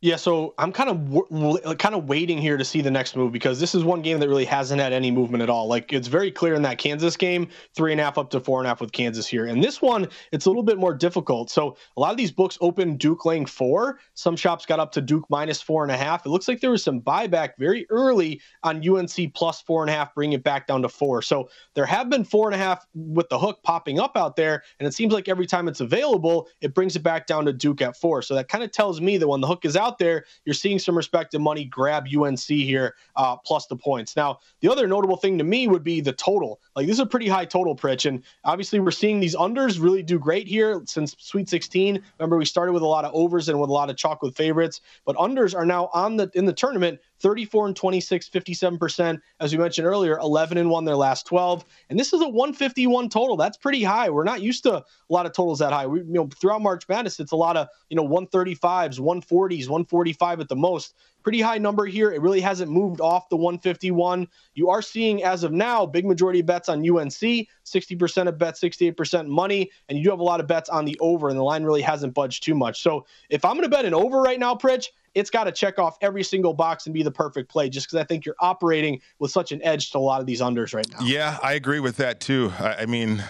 Yeah, 0.02 0.16
so 0.16 0.54
I'm 0.58 0.72
kind 0.72 0.90
of 0.90 1.78
kind 1.78 1.94
of 1.94 2.08
waiting 2.08 2.38
here 2.38 2.56
to 2.56 2.64
see 2.64 2.80
the 2.80 2.90
next 2.90 3.18
move 3.18 3.34
because 3.34 3.60
this 3.60 3.76
is 3.76 3.84
one 3.84 4.02
game 4.02 4.22
that 4.22 4.30
really 4.30 4.46
hasn't 4.46 4.80
had 4.80 4.94
any 4.94 5.12
movement 5.12 5.44
at 5.44 5.50
all. 5.50 5.68
Like 5.68 5.92
it's 5.92 6.08
very 6.08 6.32
clear 6.32 6.56
in 6.56 6.62
that 6.62 6.78
Kansas 6.78 7.18
game, 7.18 7.50
three 7.76 7.92
and 7.92 8.00
a 8.00 8.06
half 8.06 8.18
up 8.18 8.30
to 8.30 8.40
four 8.40 8.62
and 8.62 8.66
a 8.66 8.70
half 8.70 8.80
with 8.80 8.94
Kansas 8.94 9.28
here. 9.28 9.48
And 9.48 9.62
this 9.62 9.82
one, 9.82 10.08
it's 10.32 10.46
a 10.46 10.50
little 10.50 10.64
bit 10.64 10.78
more 10.78 10.94
difficult. 10.94 11.50
So 11.50 11.76
a 11.98 12.00
lot 12.00 12.12
of 12.12 12.18
these 12.18 12.32
books 12.32 12.58
open 12.62 12.96
Duke 12.96 13.26
laying 13.26 13.46
four. 13.46 14.00
Some 14.14 14.38
shops 14.38 14.66
got 14.66 14.80
up 14.80 14.94
to 14.94 15.02
Duke 15.02 15.26
minus 15.30 15.62
four 15.62 15.84
and 15.84 15.92
a 15.92 15.98
half. 15.98 16.26
It 16.26 16.30
looks 16.30 16.48
like 16.48 16.62
there 16.62 16.72
was 16.72 16.82
some 16.84 17.02
buyback 17.02 17.58
very 17.58 17.86
early 17.90 18.40
on 18.64 18.82
UNC 18.88 19.34
plus 19.34 19.62
four 19.62 19.84
and 19.84 19.90
a 19.90 19.94
half, 19.94 20.16
bringing 20.16 20.38
it 20.38 20.46
back 20.46 20.66
down 20.66 20.82
to 20.84 20.90
four. 20.90 21.22
So 21.22 21.50
there 21.74 21.86
have 21.86 22.10
been 22.10 22.24
four 22.24 22.48
and 22.48 22.56
a 22.56 22.64
half 22.64 22.88
with 22.96 23.28
the 23.28 23.38
hook 23.38 23.60
popping 23.64 24.00
up 24.00 24.16
out 24.16 24.38
there, 24.38 24.64
and 24.80 24.88
it 24.88 24.94
seems 24.94 25.12
like 25.12 25.28
every 25.28 25.46
time 25.46 25.68
it's 25.68 25.82
available, 25.82 26.48
it 26.62 26.74
brings 26.74 26.96
it 26.96 27.04
back 27.04 27.28
down 27.28 27.44
to 27.48 27.52
Duke 27.52 27.82
at 27.82 27.98
four. 27.98 28.22
So 28.22 28.34
that 28.36 28.48
kind 28.48 28.64
of 28.64 28.72
tells 28.72 29.02
me 29.02 29.18
that 29.18 29.28
when 29.28 29.42
the 29.42 29.48
hook 29.48 29.66
is 29.66 29.76
out 29.76 29.89
out 29.90 29.98
there, 29.98 30.26
you're 30.46 30.54
seeing 30.54 30.78
some 30.78 30.96
respective 30.96 31.42
money 31.42 31.66
grab 31.66 32.06
UNC 32.16 32.40
here 32.40 32.96
uh, 33.16 33.36
plus 33.38 33.66
the 33.66 33.76
points. 33.76 34.16
Now, 34.16 34.40
the 34.62 34.72
other 34.72 34.88
notable 34.88 35.18
thing 35.18 35.38
to 35.40 35.44
me 35.44 35.68
would 35.68 35.84
be 35.84 36.00
the 36.00 36.14
total. 36.14 36.60
Like 36.76 36.86
this 36.86 36.96
is 36.96 37.00
a 37.00 37.06
pretty 37.06 37.28
high 37.28 37.46
total, 37.46 37.76
Pritch, 37.76 38.06
and 38.06 38.24
obviously 38.44 38.80
we're 38.80 38.92
seeing 38.92 39.20
these 39.20 39.36
unders 39.36 39.82
really 39.82 40.04
do 40.04 40.20
great 40.20 40.48
here 40.48 40.84
since 40.86 41.16
Sweet 41.18 41.50
16. 41.50 42.02
Remember, 42.20 42.38
we 42.38 42.46
started 42.46 42.74
with 42.74 42.84
a 42.84 42.88
lot 42.88 43.06
of 43.06 43.12
overs 43.14 43.50
and 43.50 43.60
with 43.60 43.70
a 43.70 43.74
lot 43.74 43.90
of 43.90 43.98
chalk 43.98 44.22
with 44.22 44.36
favorites, 44.36 44.82
but 45.06 45.16
unders 45.16 45.56
are 45.56 45.66
now 45.66 45.90
on 45.94 46.18
the 46.18 46.30
in 46.36 46.46
the 46.46 46.54
tournament 46.54 47.00
34 47.20 47.68
and 47.68 47.76
26, 47.76 48.30
57%. 48.30 49.20
As 49.40 49.52
we 49.52 49.58
mentioned 49.58 49.88
earlier, 49.88 50.18
11 50.20 50.58
and 50.58 50.70
1 50.70 50.86
their 50.86 50.96
last 50.96 51.26
12. 51.26 51.66
And 51.90 52.00
this 52.00 52.14
is 52.14 52.22
a 52.22 52.28
151 52.28 53.10
total. 53.10 53.38
That's 53.38 53.58
pretty 53.58 53.84
high. 53.84 54.10
We're 54.10 54.24
not 54.24 54.42
used 54.42 54.64
to 54.64 54.78
a 54.78 54.84
lot 55.10 55.26
of 55.26 55.34
totals 55.34 55.60
that 55.60 55.74
high. 55.74 55.88
We, 55.88 56.00
you 56.00 56.06
know, 56.14 56.30
throughout 56.40 56.62
March 56.62 56.88
Madness, 56.88 57.20
it's 57.20 57.32
a 57.32 57.36
lot 57.38 57.58
of, 57.58 57.68
you 57.90 57.96
know, 57.96 58.08
135s, 58.08 59.00
140s, 59.00 59.68
145 59.68 60.40
at 60.40 60.50
the 60.50 60.56
most 60.56 60.96
pretty 61.24 61.42
high 61.42 61.58
number 61.58 61.86
here. 61.86 62.12
It 62.12 62.22
really 62.22 62.42
hasn't 62.42 62.72
moved 62.72 63.02
off 63.02 63.30
the 63.30 63.36
151. 63.36 64.28
You 64.54 64.70
are 64.70 64.82
seeing, 64.82 65.24
as 65.24 65.44
of 65.44 65.52
now, 65.52 65.86
big 65.86 66.06
majority 66.06 66.40
of 66.40 66.46
bets 66.46 66.70
on 66.70 66.80
UNC, 66.80 67.12
60% 67.12 68.28
of 68.28 68.38
bets, 68.38 68.62
68% 68.62 69.28
money, 69.28 69.70
and 69.88 69.98
you 69.98 70.04
do 70.04 70.10
have 70.12 70.20
a 70.20 70.24
lot 70.24 70.40
of 70.40 70.48
bets 70.48 70.70
on 70.70 70.86
the 70.86 70.98
over, 71.00 71.30
and 71.30 71.38
the 71.38 71.44
line 71.44 71.64
really 71.64 71.82
hasn't 71.82 72.14
budged 72.14 72.44
too 72.44 72.56
much. 72.56 72.82
So 72.82 73.06
if 73.30 73.44
I'm 73.44 73.54
going 73.54 73.64
to 73.64 73.70
bet 73.70 73.86
an 73.86 73.94
over 73.94 74.22
right 74.22 74.40
now, 74.40 74.56
Pritch, 74.56 74.88
it's 75.16 75.30
got 75.30 75.46
to 75.46 75.52
check 75.52 75.80
off 75.80 75.98
every 76.02 76.24
single 76.24 76.54
box 76.54 76.86
and 76.86 76.94
be 76.94 77.04
the 77.04 77.12
perfect 77.12 77.50
play 77.50 77.70
just 77.70 77.88
because 77.88 78.00
I 78.00 78.04
think 78.04 78.26
you're 78.26 78.36
operating 78.40 79.02
with 79.20 79.32
such 79.32 79.52
an 79.52 79.62
edge 79.64 79.92
to 79.92 79.98
a 79.98 80.00
lot 80.00 80.22
of 80.22 80.28
these 80.28 80.42
unders 80.42 80.74
right 80.74 80.88
now. 80.92 81.00
Yeah, 81.02 81.38
I 81.44 81.54
agree 81.54 81.80
with 81.80 81.98
that 81.98 82.20
too. 82.20 82.52
I 82.60 82.86
mean, 82.86 83.24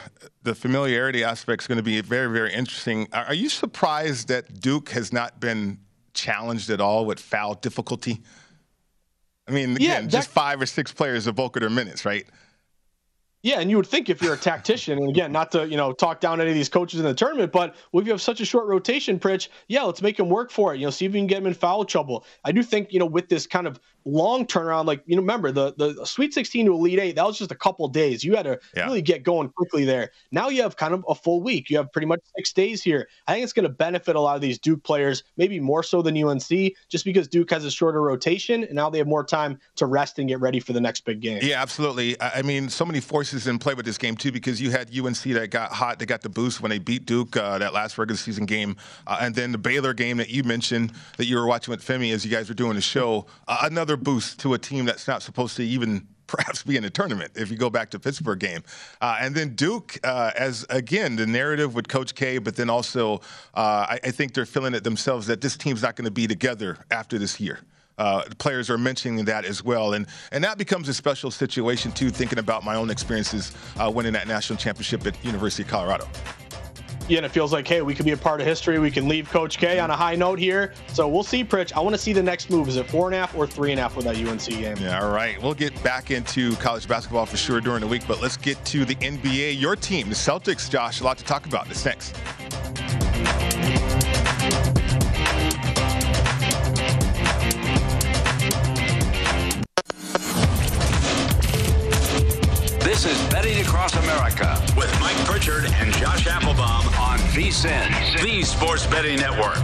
the 0.44 0.56
familiarity 0.56 1.24
aspect 1.24 1.63
is 1.63 1.68
going 1.68 1.78
to 1.78 1.84
be 1.84 2.00
very, 2.02 2.32
very 2.32 2.54
interesting. 2.54 3.08
Are 3.13 3.34
you 3.34 3.50
surprised 3.50 4.28
that 4.30 4.60
Duke 4.60 4.89
has 4.89 5.13
not 5.13 5.39
been 5.39 5.80
challenged 6.13 6.70
at 6.70 6.82
all 6.82 7.06
with 7.06 7.20
foul 7.20 7.56
difficulty? 7.56 8.22
I 9.48 9.52
mean, 9.52 9.76
again, 9.76 9.82
yeah, 9.82 10.02
that, 10.02 10.10
just 10.10 10.30
five 10.30 10.62
or 10.62 10.65
six 10.68 10.92
players 10.92 11.26
of 11.26 11.36
their 11.36 11.70
minutes, 11.70 12.06
right? 12.06 12.26
Yeah, 13.41 13.62
and 13.62 13.69
you 13.69 13.78
would 13.78 13.88
think 13.88 14.10
if 14.10 14.21
you're 14.21 14.34
a 14.34 14.38
tactician, 14.38 14.97
and 14.97 15.10
again, 15.10 15.32
not 15.32 15.49
to 15.54 15.65
you 15.65 15.78
know 15.78 15.93
talk 15.93 16.19
down 16.19 16.41
any 16.41 16.49
of 16.49 16.56
these 16.56 16.67
coaches 16.67 16.99
in 16.99 17.06
the 17.06 17.13
tournament, 17.13 17.54
but 17.54 17.75
if 17.93 18.06
you 18.06 18.12
have 18.12 18.21
such 18.21 18.41
a 18.41 18.45
short 18.45 18.67
rotation, 18.67 19.17
Pritch, 19.17 19.47
yeah, 19.69 19.84
let's 19.84 20.02
make 20.02 20.19
him 20.19 20.30
work 20.30 20.52
for 20.52 20.73
it. 20.73 20.80
You 20.80 20.88
know, 20.88 20.91
see 20.91 21.06
if 21.06 21.13
we 21.13 21.19
can 21.19 21.28
get 21.28 21.38
him 21.38 21.47
in 21.47 21.54
foul 21.54 21.86
trouble. 21.86 22.25
I 22.43 22.52
do 22.52 22.62
think 22.62 22.91
you 22.91 22.99
know 22.99 23.06
with 23.06 23.30
this 23.30 23.47
kind 23.47 23.65
of 23.65 23.80
long 24.05 24.45
turnaround, 24.45 24.85
like 24.85 25.03
you 25.05 25.15
know, 25.15 25.21
remember 25.21 25.51
the 25.51 25.73
the 25.75 26.05
Sweet 26.05 26.33
16 26.33 26.65
to 26.65 26.73
Elite 26.73 26.99
Eight, 26.99 27.15
that 27.15 27.25
was 27.25 27.38
just 27.38 27.51
a 27.51 27.55
couple 27.55 27.88
days. 27.88 28.23
You 28.23 28.35
had 28.35 28.43
to 28.43 28.59
yeah. 28.75 28.85
really 28.85 29.01
get 29.01 29.23
going 29.23 29.49
quickly 29.49 29.85
there. 29.85 30.12
Now 30.31 30.49
you 30.49 30.62
have 30.62 30.75
kind 30.75 30.93
of 30.93 31.05
a 31.07 31.15
full 31.15 31.41
week. 31.41 31.69
You 31.69 31.77
have 31.77 31.91
pretty 31.91 32.07
much 32.07 32.21
six 32.35 32.53
days 32.53 32.83
here. 32.83 33.07
I 33.27 33.33
think 33.33 33.43
it's 33.43 33.53
going 33.53 33.63
to 33.63 33.69
benefit 33.69 34.15
a 34.15 34.19
lot 34.19 34.35
of 34.35 34.41
these 34.41 34.59
Duke 34.59 34.83
players, 34.83 35.23
maybe 35.38 35.59
more 35.59 35.83
so 35.83 36.01
than 36.01 36.21
UNC, 36.21 36.73
just 36.89 37.05
because 37.05 37.27
Duke 37.27 37.49
has 37.51 37.65
a 37.65 37.71
shorter 37.71 38.01
rotation 38.01 38.63
and 38.63 38.73
now 38.73 38.89
they 38.89 38.97
have 38.97 39.07
more 39.07 39.23
time 39.23 39.59
to 39.75 39.85
rest 39.85 40.19
and 40.19 40.27
get 40.27 40.39
ready 40.39 40.59
for 40.59 40.73
the 40.73 40.81
next 40.81 41.01
big 41.01 41.21
game. 41.21 41.39
Yeah, 41.41 41.62
absolutely. 41.62 42.19
I 42.21 42.41
mean, 42.41 42.69
so 42.69 42.85
many 42.85 42.99
forces 42.99 43.47
in 43.47 43.59
play 43.59 43.73
with 43.73 43.85
this 43.85 43.97
game 43.97 44.15
too, 44.15 44.31
because 44.31 44.62
you 44.62 44.71
had 44.71 44.89
UNC 44.97 45.21
that 45.23 45.49
got 45.49 45.71
hot, 45.71 45.99
they 45.99 46.05
got 46.05 46.21
the 46.21 46.29
boost 46.29 46.62
when 46.62 46.69
they 46.69 46.79
beat 46.79 47.05
Duke 47.05 47.35
uh, 47.38 47.57
that 47.57 47.73
last 47.73 47.97
regular 47.97 48.17
season 48.17 48.45
game, 48.45 48.75
uh, 49.07 49.19
and 49.21 49.35
then 49.35 49.51
the 49.51 49.57
Baylor 49.57 49.93
game 49.93 50.17
that 50.17 50.29
you 50.29 50.43
mentioned 50.43 50.93
that 51.17 51.25
you 51.25 51.35
were 51.35 51.45
watching 51.45 51.71
with 51.71 51.85
Femi 51.85 52.13
as 52.13 52.25
you 52.25 52.31
guys 52.31 52.49
were 52.49 52.55
doing 52.55 52.75
the 52.75 52.81
show, 52.81 53.25
uh, 53.47 53.59
another 53.63 53.88
boost 53.97 54.39
to 54.39 54.54
a 54.54 54.58
team 54.58 54.86
that's 54.86 55.08
not 55.08 55.21
supposed 55.21 55.56
to 55.58 55.63
even 55.63 56.08
perhaps 56.28 56.62
be 56.62 56.78
in 56.78 56.84
the 56.84 56.89
tournament 56.91 57.32
if 57.36 57.49
you 57.49 57.58
go 57.58 57.71
back 57.71 57.89
to 57.89 57.99
Pittsburgh 57.99 58.39
game. 58.39 58.63
Uh, 59.02 59.17
and 59.19 59.34
then 59.34 59.56
Duke, 59.56 59.97
uh, 60.04 60.32
as 60.38 60.63
again, 60.69 61.15
the 61.15 61.25
narrative 61.25 61.73
with 61.73 61.88
Coach 61.88 62.13
K, 62.13 62.38
but 62.38 62.56
then 62.56 62.69
also 62.69 63.15
uh, 63.56 63.88
I, 63.89 63.99
I, 64.04 64.12
think 64.12 64.36
they're 64.36 64.45
feeling 64.45 64.75
it 64.75 64.84
themselves 64.84 65.25
that 65.25 65.41
this 65.41 65.58
team's 65.58 65.82
not 65.82 65.95
going 65.95 66.06
to 66.06 66.12
be 66.12 66.28
together 66.28 66.78
after 66.91 67.17
this 67.17 67.39
year. 67.39 67.60
Uh, 67.97 68.21
players 68.38 68.69
are 68.69 68.78
mentioning 68.78 69.25
that 69.25 69.43
as 69.43 69.63
well, 69.63 69.93
and 69.93 70.06
and 70.32 70.43
that 70.43 70.58
becomes 70.58 70.88
a 70.88 70.93
special 70.93 71.32
situation 71.32 71.91
too. 71.91 72.10
Thinking 72.12 72.39
about 72.39 72.63
my 72.63 72.75
own 72.75 72.89
experiences 72.89 73.52
uh, 73.78 73.91
winning 73.93 74.13
that 74.13 74.28
national 74.28 74.58
championship 74.58 75.06
at 75.06 75.25
University 75.25 75.63
of 75.63 75.69
Colorado 75.69 76.08
and 77.17 77.26
it 77.26 77.30
feels 77.30 77.52
like, 77.52 77.67
hey, 77.67 77.82
we 77.82 77.93
could 77.93 78.06
be 78.06 78.12
a 78.12 78.17
part 78.17 78.41
of 78.41 78.48
history. 78.48 78.80
We 78.80 78.91
can 78.91 79.08
leave 79.08 79.30
Coach 79.30 79.58
K 79.58 79.80
on 79.80 79.89
a 79.91 79.95
high 79.95 80.15
note 80.15 80.39
here. 80.39 80.74
So 80.88 81.08
we'll 81.08 81.24
see, 81.24 81.43
Pritch. 81.43 81.74
I 81.76 81.80
want 81.80 81.95
to 81.95 82.02
see 82.02 82.13
the 82.13 82.24
next 82.24 82.50
move. 82.50 82.67
Is 82.67 82.76
it 82.76 82.89
four 82.89 83.08
and 83.08 83.15
a 83.15 83.19
half 83.19 83.36
or 83.36 83.48
three 83.48 83.72
and 83.72 83.80
a 83.80 83.84
half 83.84 83.95
with 83.95 84.06
that 84.06 84.17
UNC 84.17 84.45
game? 84.48 84.78
Yeah, 84.78 85.02
all 85.02 85.12
right. 85.12 85.41
We'll 85.41 85.54
get 85.54 85.82
back 85.84 86.12
into 86.12 86.56
college 86.58 86.88
basketball 86.88 87.26
for 87.26 87.38
sure 87.38 87.62
during 87.62 87.82
the 87.82 87.88
week, 87.88 88.04
but 88.08 88.22
let's 88.22 88.38
get 88.38 88.63
to 88.65 88.86
the 88.86 88.95
NBA. 88.95 89.60
Your 89.60 89.76
team, 89.76 90.10
the 90.10 90.15
Celtics, 90.15 90.69
Josh, 90.69 91.02
a 91.02 91.04
lot 91.04 91.17
to 91.17 91.24
talk 91.26 91.45
about. 91.45 91.67
This 91.67 91.86
next. 91.86 92.15
Across 103.62 103.95
America 103.98 104.58
with 104.78 104.89
Mike 105.02 105.17
Pritchard 105.26 105.65
and 105.65 105.93
Josh 105.95 106.28
Applebaum 106.28 106.88
on 106.95 107.19
VSIN, 107.34 108.22
the 108.24 108.41
Sports 108.43 108.88
Betting 108.88 109.17
Network. 109.17 109.58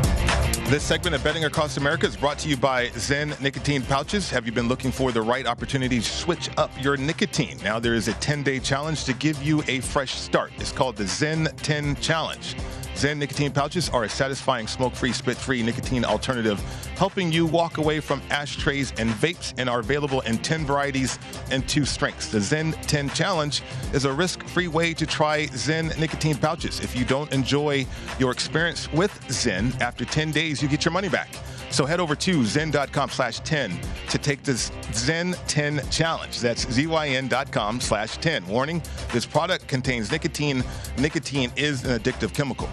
This 0.70 0.84
segment 0.84 1.16
of 1.16 1.24
Betting 1.24 1.46
Across 1.46 1.78
America 1.78 2.06
is 2.06 2.18
brought 2.18 2.38
to 2.40 2.50
you 2.50 2.58
by 2.58 2.88
Zyn 2.90 3.40
Nicotine 3.40 3.84
Pouches. 3.84 4.30
Have 4.30 4.46
you 4.46 4.52
been 4.52 4.68
looking 4.68 4.92
for 4.92 5.14
the 5.14 5.22
right 5.22 5.46
opportunity 5.46 6.00
to 6.00 6.06
switch 6.06 6.50
up 6.58 6.72
your 6.84 6.98
nicotine? 6.98 7.58
Now 7.64 7.80
there 7.80 7.94
is 7.94 8.10
a 8.10 8.14
10 8.16 8.44
day 8.44 8.60
challenge 8.60 9.06
to 9.06 9.14
give 9.14 9.42
you 9.42 9.64
a 9.68 9.80
fresh 9.80 10.14
start. 10.14 10.52
It's 10.58 10.74
called 10.74 10.98
the 10.98 11.06
Zyn 11.06 11.56
10 11.62 11.96
Challenge. 11.98 12.56
Zyn 12.96 13.18
nicotine 13.18 13.52
pouches 13.52 13.90
are 13.90 14.06
a 14.06 14.10
satisfying 14.10 14.68
smoke-free, 14.68 15.12
spit-free 15.12 15.62
nicotine 15.62 16.06
alternative, 16.06 16.62
helping 16.96 17.30
you 17.30 17.46
walk 17.46 17.78
away 17.78 18.00
from 18.00 18.22
ashtrays 18.30 18.94
and 18.98 19.10
vapes 19.10 19.54
and 19.58 19.70
are 19.70 19.82
available 19.82 20.22
in 20.22 20.38
10 20.38 20.66
varieties 20.66 21.20
and 21.52 21.68
two 21.68 21.84
strengths. 21.84 22.30
The 22.30 22.38
Zyn 22.38 22.74
10 22.88 23.10
Challenge 23.10 23.62
is 23.94 24.06
a 24.06 24.14
risk-free 24.14 24.70
way 24.70 24.94
to 24.94 25.06
try 25.06 25.48
Zyn 25.48 25.98
nicotine 26.00 26.38
pouches. 26.38 26.80
If 26.80 26.96
you 26.96 27.04
don't 27.04 27.32
enjoy 27.34 27.86
your 28.18 28.32
experience 28.32 28.90
with 28.94 29.12
Zyn, 29.28 29.78
after 29.82 30.06
10 30.06 30.32
days, 30.32 30.62
you 30.62 30.70
get 30.70 30.86
your 30.86 30.94
money 30.94 31.10
back. 31.10 31.28
So 31.72 31.86
head 31.86 32.00
over 32.00 32.16
to 32.16 32.40
zyn.com 32.40 33.10
slash 33.10 33.40
10 33.40 33.78
to 34.10 34.18
take 34.18 34.44
this 34.44 34.70
Zyn 34.92 35.38
10 35.48 35.82
challenge. 35.90 36.40
That's 36.40 36.66
zyn.com 36.66 37.82
slash 37.82 38.18
10. 38.18 38.48
Warning, 38.48 38.82
this 39.12 39.26
product 39.26 39.68
contains 39.68 40.12
nicotine. 40.12 40.64
Nicotine 40.98 41.52
is 41.56 41.84
an 41.84 42.00
addictive 42.00 42.34
chemical. 42.34 42.70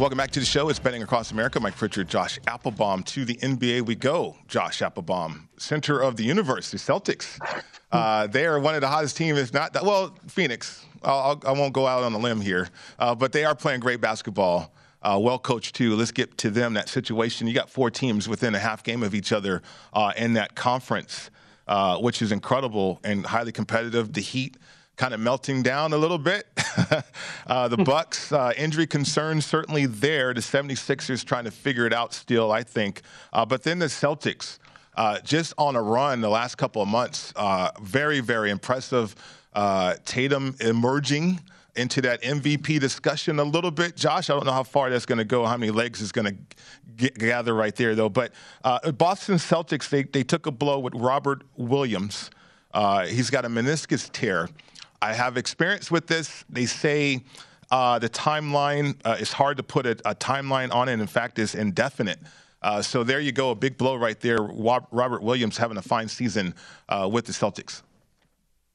Welcome 0.00 0.18
back 0.18 0.32
to 0.32 0.40
the 0.40 0.46
show. 0.46 0.68
It's 0.70 0.80
Betting 0.80 1.04
Across 1.04 1.30
America. 1.30 1.60
Mike 1.60 1.76
Pritchard, 1.76 2.08
Josh 2.08 2.40
Applebaum. 2.48 3.04
To 3.04 3.24
the 3.24 3.36
NBA 3.36 3.82
we 3.82 3.94
go. 3.94 4.36
Josh 4.48 4.82
Applebaum, 4.82 5.48
center 5.56 6.00
of 6.00 6.16
the 6.16 6.24
universe, 6.24 6.72
the 6.72 6.78
Celtics. 6.78 7.38
Uh, 7.92 8.26
they 8.26 8.44
are 8.44 8.58
one 8.58 8.74
of 8.74 8.80
the 8.80 8.88
hottest 8.88 9.16
teams, 9.16 9.38
if 9.38 9.54
not. 9.54 9.72
Well, 9.84 10.16
Phoenix. 10.26 10.84
I'll, 11.04 11.40
I 11.46 11.52
will 11.52 11.64
not 11.64 11.74
go 11.74 11.86
out 11.86 12.02
on 12.02 12.12
a 12.12 12.18
limb 12.18 12.40
here, 12.40 12.68
uh, 12.98 13.14
but 13.14 13.30
they 13.30 13.44
are 13.44 13.54
playing 13.54 13.78
great 13.78 14.00
basketball 14.00 14.74
uh, 15.04 15.18
well 15.20 15.38
coached 15.38 15.74
too. 15.74 15.94
Let's 15.94 16.12
get 16.12 16.36
to 16.38 16.50
them 16.50 16.74
that 16.74 16.88
situation. 16.88 17.46
You 17.46 17.54
got 17.54 17.70
four 17.70 17.90
teams 17.90 18.28
within 18.28 18.54
a 18.54 18.58
half 18.58 18.82
game 18.82 19.02
of 19.02 19.14
each 19.14 19.32
other 19.32 19.62
uh, 19.92 20.12
in 20.16 20.32
that 20.32 20.54
conference, 20.54 21.30
uh, 21.68 21.98
which 21.98 22.22
is 22.22 22.32
incredible 22.32 23.00
and 23.04 23.24
highly 23.26 23.52
competitive. 23.52 24.12
The 24.12 24.22
Heat 24.22 24.56
kind 24.96 25.12
of 25.12 25.20
melting 25.20 25.62
down 25.62 25.92
a 25.92 25.96
little 25.96 26.18
bit. 26.18 26.46
uh, 27.46 27.68
the 27.68 27.76
Bucks 27.76 28.32
uh, 28.32 28.52
injury 28.56 28.86
concerns 28.86 29.44
certainly 29.44 29.86
there. 29.86 30.32
The 30.32 30.40
76ers 30.40 31.24
trying 31.24 31.44
to 31.44 31.50
figure 31.50 31.86
it 31.86 31.92
out 31.92 32.14
still, 32.14 32.52
I 32.52 32.62
think. 32.62 33.02
Uh, 33.32 33.44
but 33.44 33.62
then 33.62 33.78
the 33.78 33.86
Celtics. 33.86 34.58
Uh, 34.96 35.18
just 35.20 35.52
on 35.58 35.74
a 35.74 35.82
run 35.82 36.20
the 36.20 36.28
last 36.28 36.54
couple 36.54 36.80
of 36.80 36.86
months, 36.86 37.32
uh, 37.34 37.68
very, 37.82 38.20
very 38.20 38.48
impressive. 38.50 39.16
Uh, 39.52 39.94
Tatum 40.04 40.54
emerging 40.60 41.40
into 41.76 42.00
that 42.02 42.22
MVP 42.22 42.78
discussion 42.80 43.38
a 43.38 43.44
little 43.44 43.70
bit. 43.70 43.96
Josh, 43.96 44.30
I 44.30 44.34
don't 44.34 44.46
know 44.46 44.52
how 44.52 44.62
far 44.62 44.90
that's 44.90 45.06
going 45.06 45.18
to 45.18 45.24
go, 45.24 45.44
how 45.44 45.56
many 45.56 45.72
legs 45.72 46.00
is 46.00 46.12
going 46.12 46.46
to 46.98 47.10
gather 47.10 47.54
right 47.54 47.74
there, 47.74 47.94
though. 47.94 48.08
But 48.08 48.32
uh, 48.62 48.92
Boston 48.92 49.36
Celtics, 49.36 49.88
they, 49.88 50.04
they 50.04 50.22
took 50.22 50.46
a 50.46 50.52
blow 50.52 50.78
with 50.78 50.94
Robert 50.94 51.42
Williams. 51.56 52.30
Uh, 52.72 53.06
he's 53.06 53.30
got 53.30 53.44
a 53.44 53.48
meniscus 53.48 54.10
tear. 54.12 54.48
I 55.02 55.12
have 55.12 55.36
experience 55.36 55.90
with 55.90 56.06
this. 56.06 56.44
They 56.48 56.66
say 56.66 57.24
uh, 57.70 57.98
the 57.98 58.08
timeline 58.08 58.96
uh, 59.04 59.16
is 59.18 59.32
hard 59.32 59.56
to 59.56 59.62
put 59.62 59.86
a, 59.86 59.92
a, 60.04 60.14
timeline 60.14 60.72
on 60.72 60.88
it. 60.88 60.94
In 60.94 61.06
fact, 61.06 61.38
it's 61.38 61.54
indefinite. 61.54 62.18
Uh, 62.62 62.80
so 62.80 63.04
there 63.04 63.20
you 63.20 63.32
go, 63.32 63.50
a 63.50 63.54
big 63.54 63.76
blow 63.76 63.96
right 63.96 64.18
there. 64.20 64.38
Robert 64.40 65.22
Williams 65.22 65.58
having 65.58 65.76
a 65.76 65.82
fine 65.82 66.08
season 66.08 66.54
uh, 66.88 67.08
with 67.10 67.26
the 67.26 67.32
Celtics. 67.32 67.82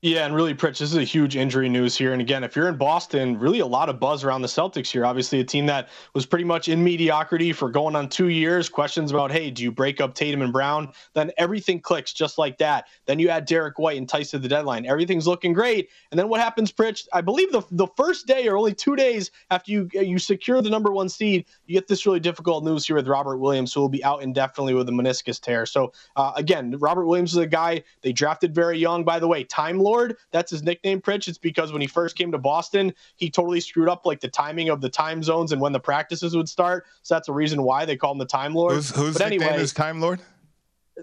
Yeah, 0.01 0.25
and 0.25 0.33
really, 0.33 0.53
Pritch, 0.53 0.79
this 0.79 0.91
is 0.91 0.95
a 0.95 1.03
huge 1.03 1.35
injury 1.35 1.67
news 1.67 1.97
here. 1.97 2.13
And 2.13 2.21
again, 2.21 2.45
if 2.45 2.55
you're 2.55 2.69
in 2.69 2.77
Boston, 2.77 3.37
really 3.37 3.59
a 3.59 3.65
lot 3.65 3.89
of 3.89 3.99
buzz 3.99 4.23
around 4.23 4.43
the 4.43 4.47
Celtics 4.47 4.89
here. 4.89 5.05
Obviously, 5.05 5.41
a 5.41 5.43
team 5.43 5.65
that 5.65 5.89
was 6.13 6.25
pretty 6.25 6.45
much 6.45 6.69
in 6.69 6.81
mediocrity 6.81 7.51
for 7.51 7.69
going 7.69 7.97
on 7.97 8.07
two 8.07 8.29
years. 8.29 8.69
Questions 8.69 9.11
about, 9.11 9.29
hey, 9.29 9.51
do 9.51 9.61
you 9.61 9.73
break 9.73 9.99
up 9.99 10.13
Tatum 10.13 10.41
and 10.41 10.53
Brown? 10.53 10.93
Then 11.15 11.31
everything 11.37 11.81
clicks 11.81 12.13
just 12.13 12.37
like 12.37 12.57
that. 12.59 12.87
Then 13.07 13.19
you 13.19 13.27
add 13.27 13.43
Derrick 13.43 13.77
White 13.77 13.97
and 13.97 14.07
Tice 14.07 14.31
to 14.31 14.39
the 14.39 14.47
deadline. 14.47 14.85
Everything's 14.85 15.27
looking 15.27 15.51
great. 15.51 15.89
And 16.11 16.17
then 16.17 16.29
what 16.29 16.39
happens, 16.39 16.71
Pritch? 16.71 17.05
I 17.11 17.19
believe 17.19 17.51
the 17.51 17.63
the 17.69 17.87
first 17.97 18.25
day 18.25 18.47
or 18.47 18.55
only 18.55 18.73
two 18.73 18.95
days 18.95 19.31
after 19.51 19.69
you 19.69 19.89
you 19.91 20.17
secure 20.17 20.61
the 20.61 20.69
number 20.69 20.93
one 20.93 21.09
seed, 21.09 21.43
you 21.65 21.73
get 21.73 21.89
this 21.89 22.05
really 22.05 22.21
difficult 22.21 22.63
news 22.63 22.87
here 22.87 22.95
with 22.95 23.09
Robert 23.09 23.39
Williams, 23.39 23.73
who 23.73 23.81
will 23.81 23.89
be 23.89 24.05
out 24.05 24.23
indefinitely 24.23 24.75
with 24.75 24.87
a 24.87 24.93
meniscus 24.93 25.41
tear. 25.41 25.65
So 25.65 25.91
uh, 26.15 26.31
again, 26.37 26.77
Robert 26.79 27.05
Williams 27.05 27.33
is 27.33 27.37
a 27.39 27.47
guy 27.47 27.83
they 28.01 28.13
drafted 28.13 28.55
very 28.55 28.79
young. 28.79 29.03
By 29.03 29.19
the 29.19 29.27
way, 29.27 29.43
Time 29.43 29.88
Lord. 29.89 30.17
That's 30.31 30.51
his 30.51 30.61
nickname, 30.61 31.01
Pritch. 31.01 31.27
It's 31.27 31.39
because 31.39 31.71
when 31.71 31.81
he 31.81 31.87
first 31.87 32.15
came 32.15 32.31
to 32.31 32.37
Boston, 32.37 32.93
he 33.15 33.29
totally 33.29 33.59
screwed 33.59 33.89
up 33.89 34.05
like 34.05 34.19
the 34.19 34.27
timing 34.27 34.69
of 34.69 34.81
the 34.81 34.89
time 34.89 35.23
zones 35.23 35.51
and 35.51 35.59
when 35.59 35.73
the 35.73 35.79
practices 35.79 36.35
would 36.35 36.47
start. 36.47 36.85
So 37.01 37.15
that's 37.15 37.27
a 37.27 37.33
reason 37.33 37.63
why 37.63 37.85
they 37.85 37.97
call 37.97 38.11
him 38.11 38.19
the 38.19 38.25
Time 38.25 38.53
Lord. 38.53 38.75
Who's, 38.75 38.91
whose 38.91 39.17
but 39.17 39.29
nickname 39.29 39.49
anyway, 39.49 39.63
is 39.63 39.73
Time 39.73 39.99
Lord? 39.99 40.21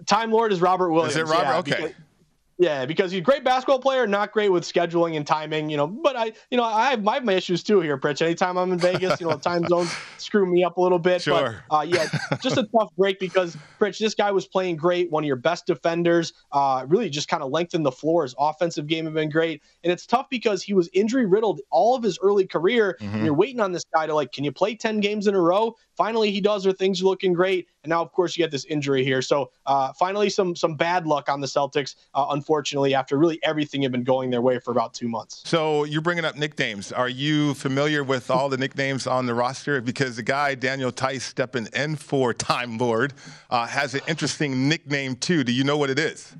Time 0.05 0.31
Lord 0.31 0.53
is 0.53 0.61
Robert 0.61 0.91
Williams. 0.91 1.15
Is 1.15 1.21
it 1.21 1.25
Robert? 1.25 1.43
Yeah, 1.43 1.57
okay. 1.57 1.75
Because, 1.87 1.91
yeah, 2.59 2.85
because 2.85 3.11
he's 3.11 3.19
a 3.19 3.23
great 3.23 3.43
basketball 3.43 3.79
player, 3.79 4.07
not 4.07 4.31
great 4.31 4.49
with 4.49 4.63
scheduling 4.63 5.15
and 5.15 5.27
timing, 5.27 5.69
you 5.69 5.77
know. 5.77 5.85
But 5.85 6.15
I, 6.15 6.31
you 6.49 6.57
know, 6.57 6.63
I 6.63 6.89
have 6.89 7.03
my, 7.03 7.19
my 7.19 7.33
issues 7.33 7.61
too 7.61 7.81
here, 7.81 7.99
Pritch. 7.99 8.21
Anytime 8.21 8.57
I'm 8.57 8.71
in 8.71 8.79
Vegas, 8.79 9.21
you 9.21 9.27
know, 9.27 9.37
time 9.37 9.67
zones 9.67 9.93
screw 10.17 10.45
me 10.45 10.63
up 10.63 10.77
a 10.77 10.81
little 10.81 10.97
bit. 10.97 11.21
Sure. 11.21 11.63
But 11.69 11.75
uh, 11.75 11.81
yeah, 11.81 12.07
just 12.41 12.57
a 12.57 12.63
tough 12.77 12.89
break 12.97 13.19
because 13.19 13.55
Pritch, 13.79 13.99
this 13.99 14.15
guy 14.15 14.31
was 14.31 14.47
playing 14.47 14.77
great, 14.77 15.11
one 15.11 15.23
of 15.23 15.27
your 15.27 15.35
best 15.35 15.67
defenders. 15.67 16.33
Uh, 16.51 16.83
really 16.87 17.11
just 17.11 17.27
kind 17.27 17.43
of 17.43 17.51
lengthened 17.51 17.85
the 17.85 17.91
floor. 17.91 18.23
His 18.23 18.33
offensive 18.39 18.87
game 18.87 19.05
had 19.05 19.13
been 19.13 19.29
great, 19.29 19.61
and 19.83 19.93
it's 19.93 20.07
tough 20.07 20.27
because 20.29 20.63
he 20.63 20.73
was 20.73 20.89
injury 20.93 21.27
riddled 21.27 21.61
all 21.69 21.95
of 21.95 22.01
his 22.01 22.17
early 22.23 22.47
career. 22.47 22.97
Mm-hmm. 22.99 23.15
And 23.15 23.25
you're 23.25 23.35
waiting 23.35 23.59
on 23.59 23.71
this 23.71 23.83
guy 23.93 24.07
to 24.07 24.15
like, 24.15 24.31
can 24.31 24.43
you 24.43 24.51
play 24.51 24.73
ten 24.73 24.99
games 24.99 25.27
in 25.27 25.35
a 25.35 25.41
row? 25.41 25.75
Finally, 25.95 26.31
he 26.31 26.41
does, 26.41 26.65
or 26.65 26.73
things 26.73 27.01
are 27.01 27.05
looking 27.05 27.33
great. 27.33 27.67
And 27.87 27.91
now, 27.91 28.01
of 28.01 28.11
course, 28.11 28.35
you 28.35 28.43
get 28.43 28.51
this 28.51 28.65
injury 28.65 29.05
here. 29.05 29.21
So 29.21 29.49
uh, 29.65 29.93
finally, 29.93 30.29
some 30.29 30.57
some 30.57 30.75
bad 30.75 31.07
luck 31.07 31.29
on 31.29 31.39
the 31.39 31.47
Celtics, 31.47 31.95
uh, 32.13 32.25
unfortunately, 32.31 32.93
after 32.93 33.17
really 33.17 33.39
everything 33.43 33.81
had 33.81 33.93
been 33.93 34.03
going 34.03 34.29
their 34.29 34.41
way 34.41 34.59
for 34.59 34.71
about 34.71 34.93
two 34.93 35.07
months. 35.07 35.41
So 35.45 35.85
you're 35.85 36.01
bringing 36.01 36.25
up 36.25 36.35
nicknames. 36.35 36.91
Are 36.91 37.07
you 37.07 37.53
familiar 37.53 38.03
with 38.03 38.29
all 38.29 38.49
the 38.49 38.57
nicknames 38.57 39.07
on 39.07 39.25
the 39.25 39.33
roster? 39.33 39.79
Because 39.79 40.17
the 40.17 40.23
guy 40.23 40.53
Daniel 40.53 40.91
Theis 40.91 41.23
stepping 41.23 41.69
in 41.73 41.95
for 41.95 42.33
Time 42.33 42.77
Lord 42.77 43.13
uh, 43.49 43.67
has 43.67 43.93
an 43.93 44.01
interesting 44.05 44.67
nickname 44.67 45.15
too. 45.15 45.45
Do 45.45 45.53
you 45.53 45.63
know 45.63 45.77
what 45.77 45.89
it 45.89 45.97
is? 45.97 46.35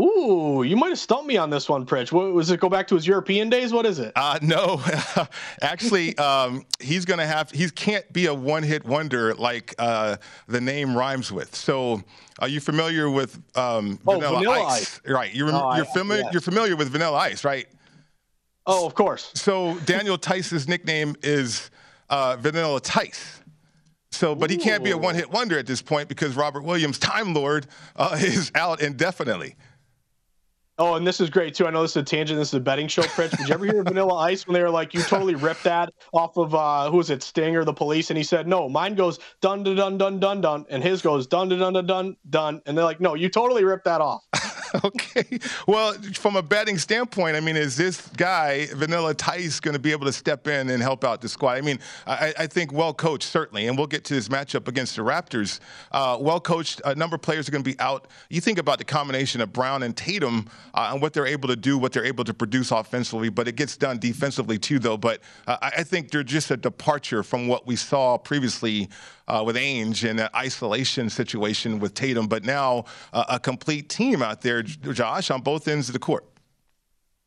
Ooh, 0.00 0.62
you 0.62 0.74
might 0.74 0.88
have 0.88 0.98
stumped 0.98 1.26
me 1.26 1.36
on 1.36 1.50
this 1.50 1.68
one, 1.68 1.84
Pritch. 1.84 2.12
What, 2.12 2.32
was 2.32 2.50
it 2.50 2.60
go 2.60 2.70
back 2.70 2.88
to 2.88 2.94
his 2.94 3.06
European 3.06 3.50
days? 3.50 3.74
What 3.74 3.84
is 3.84 3.98
it? 3.98 4.12
Uh, 4.16 4.38
no, 4.40 4.82
actually, 5.60 6.16
um, 6.16 6.64
he's 6.80 7.04
gonna 7.04 7.26
have. 7.26 7.50
He 7.50 7.68
can't 7.68 8.10
be 8.10 8.26
a 8.26 8.32
one-hit 8.34 8.86
wonder 8.86 9.34
like 9.34 9.74
uh, 9.78 10.16
the 10.48 10.62
name 10.62 10.96
rhymes 10.96 11.30
with. 11.30 11.54
So, 11.54 12.02
are 12.38 12.48
you 12.48 12.58
familiar 12.58 13.10
with 13.10 13.36
um, 13.54 13.98
oh, 14.06 14.14
Vanilla, 14.14 14.38
Vanilla 14.38 14.64
Ice? 14.64 14.80
Ice? 14.80 15.00
Right. 15.06 15.34
You're, 15.34 15.50
oh, 15.52 15.76
you're 15.76 15.84
familiar. 15.84 16.24
You're 16.32 16.40
familiar 16.40 16.74
with 16.74 16.88
Vanilla 16.88 17.18
Ice, 17.18 17.44
right? 17.44 17.66
Oh, 18.66 18.86
of 18.86 18.94
course. 18.94 19.32
So 19.34 19.78
Daniel 19.80 20.16
Theis's 20.16 20.68
nickname 20.68 21.16
is 21.22 21.70
uh, 22.10 22.36
Vanilla 22.38 22.80
Theis. 22.80 23.40
So, 24.10 24.34
but 24.34 24.50
he 24.50 24.56
can't 24.58 24.84
be 24.84 24.90
a 24.90 24.98
one-hit 24.98 25.30
wonder 25.30 25.58
at 25.58 25.66
this 25.66 25.80
point 25.80 26.08
because 26.08 26.36
Robert 26.36 26.62
Williams, 26.62 26.98
Time 26.98 27.32
Lord, 27.32 27.66
uh, 27.96 28.16
is 28.20 28.52
out 28.54 28.82
indefinitely. 28.82 29.56
Oh, 30.84 30.94
and 30.94 31.06
this 31.06 31.20
is 31.20 31.30
great 31.30 31.54
too. 31.54 31.68
I 31.68 31.70
know 31.70 31.82
this 31.82 31.92
is 31.92 31.98
a 31.98 32.02
tangent. 32.02 32.40
This 32.40 32.48
is 32.48 32.54
a 32.54 32.60
betting 32.60 32.88
show, 32.88 33.02
Pritch. 33.02 33.30
Did 33.38 33.46
you 33.46 33.54
ever 33.54 33.64
hear 33.64 33.84
Vanilla 33.84 34.16
Ice 34.30 34.48
when 34.48 34.54
they 34.54 34.62
were 34.62 34.68
like, 34.68 34.94
"You 34.94 35.02
totally 35.02 35.36
ripped 35.36 35.62
that 35.62 35.94
off 36.12 36.36
of 36.36 36.56
uh, 36.56 36.90
who 36.90 36.96
was 36.96 37.08
it, 37.08 37.22
Sting 37.22 37.54
or 37.54 37.64
the 37.64 37.72
Police?" 37.72 38.10
And 38.10 38.18
he 38.18 38.24
said, 38.24 38.48
"No, 38.48 38.68
mine 38.68 38.96
goes 38.96 39.20
dun 39.40 39.62
dun 39.62 39.76
dun 39.76 39.96
dun 39.96 40.18
dun 40.18 40.40
dun, 40.40 40.66
and 40.70 40.82
his 40.82 41.00
goes 41.00 41.28
dun 41.28 41.48
dun 41.48 41.60
dun 41.60 41.74
dun 41.74 41.86
dun 41.86 42.16
dun." 42.28 42.62
And 42.66 42.76
they're 42.76 42.84
like, 42.84 43.00
"No, 43.00 43.14
you 43.14 43.28
totally 43.28 43.62
ripped 43.62 43.84
that 43.84 44.00
off." 44.00 44.24
okay. 44.84 45.38
Well, 45.66 45.94
from 46.14 46.36
a 46.36 46.42
betting 46.42 46.78
standpoint, 46.78 47.36
I 47.36 47.40
mean, 47.40 47.56
is 47.56 47.76
this 47.76 48.08
guy 48.16 48.66
Vanilla 48.74 49.14
Theis 49.14 49.60
going 49.60 49.74
to 49.74 49.80
be 49.80 49.92
able 49.92 50.06
to 50.06 50.12
step 50.12 50.46
in 50.46 50.70
and 50.70 50.82
help 50.82 51.04
out 51.04 51.20
the 51.20 51.28
squad? 51.28 51.58
I 51.58 51.60
mean, 51.60 51.78
I, 52.06 52.32
I 52.38 52.46
think 52.46 52.72
well 52.72 52.94
coached 52.94 53.28
certainly, 53.28 53.66
and 53.66 53.76
we'll 53.76 53.86
get 53.86 54.04
to 54.04 54.14
this 54.14 54.28
matchup 54.28 54.68
against 54.68 54.96
the 54.96 55.02
Raptors. 55.02 55.60
Uh, 55.90 56.16
well 56.20 56.40
coached, 56.40 56.80
a 56.84 56.94
number 56.94 57.16
of 57.16 57.22
players 57.22 57.48
are 57.48 57.52
going 57.52 57.64
to 57.64 57.70
be 57.70 57.78
out. 57.80 58.08
You 58.30 58.40
think 58.40 58.58
about 58.58 58.78
the 58.78 58.84
combination 58.84 59.40
of 59.40 59.52
Brown 59.52 59.82
and 59.82 59.96
Tatum 59.96 60.48
uh, 60.74 60.90
and 60.92 61.02
what 61.02 61.12
they're 61.12 61.26
able 61.26 61.48
to 61.48 61.56
do, 61.56 61.76
what 61.76 61.92
they're 61.92 62.04
able 62.04 62.24
to 62.24 62.34
produce 62.34 62.70
offensively, 62.70 63.28
but 63.28 63.48
it 63.48 63.56
gets 63.56 63.76
done 63.76 63.98
defensively 63.98 64.58
too, 64.58 64.78
though. 64.78 64.96
But 64.96 65.20
uh, 65.46 65.58
I 65.60 65.82
think 65.82 66.10
they're 66.10 66.22
just 66.22 66.50
a 66.50 66.56
departure 66.56 67.22
from 67.22 67.48
what 67.48 67.66
we 67.66 67.76
saw 67.76 68.16
previously 68.16 68.88
uh, 69.28 69.42
with 69.44 69.56
Ainge 69.56 70.08
in 70.08 70.18
an 70.18 70.28
isolation 70.34 71.08
situation 71.08 71.78
with 71.78 71.94
Tatum, 71.94 72.26
but 72.26 72.44
now 72.44 72.84
uh, 73.12 73.24
a 73.28 73.38
complete 73.38 73.88
team 73.88 74.22
out 74.22 74.40
there, 74.40 74.62
Josh, 74.62 75.30
on 75.30 75.40
both 75.40 75.68
ends 75.68 75.88
of 75.88 75.92
the 75.92 75.98
court. 75.98 76.26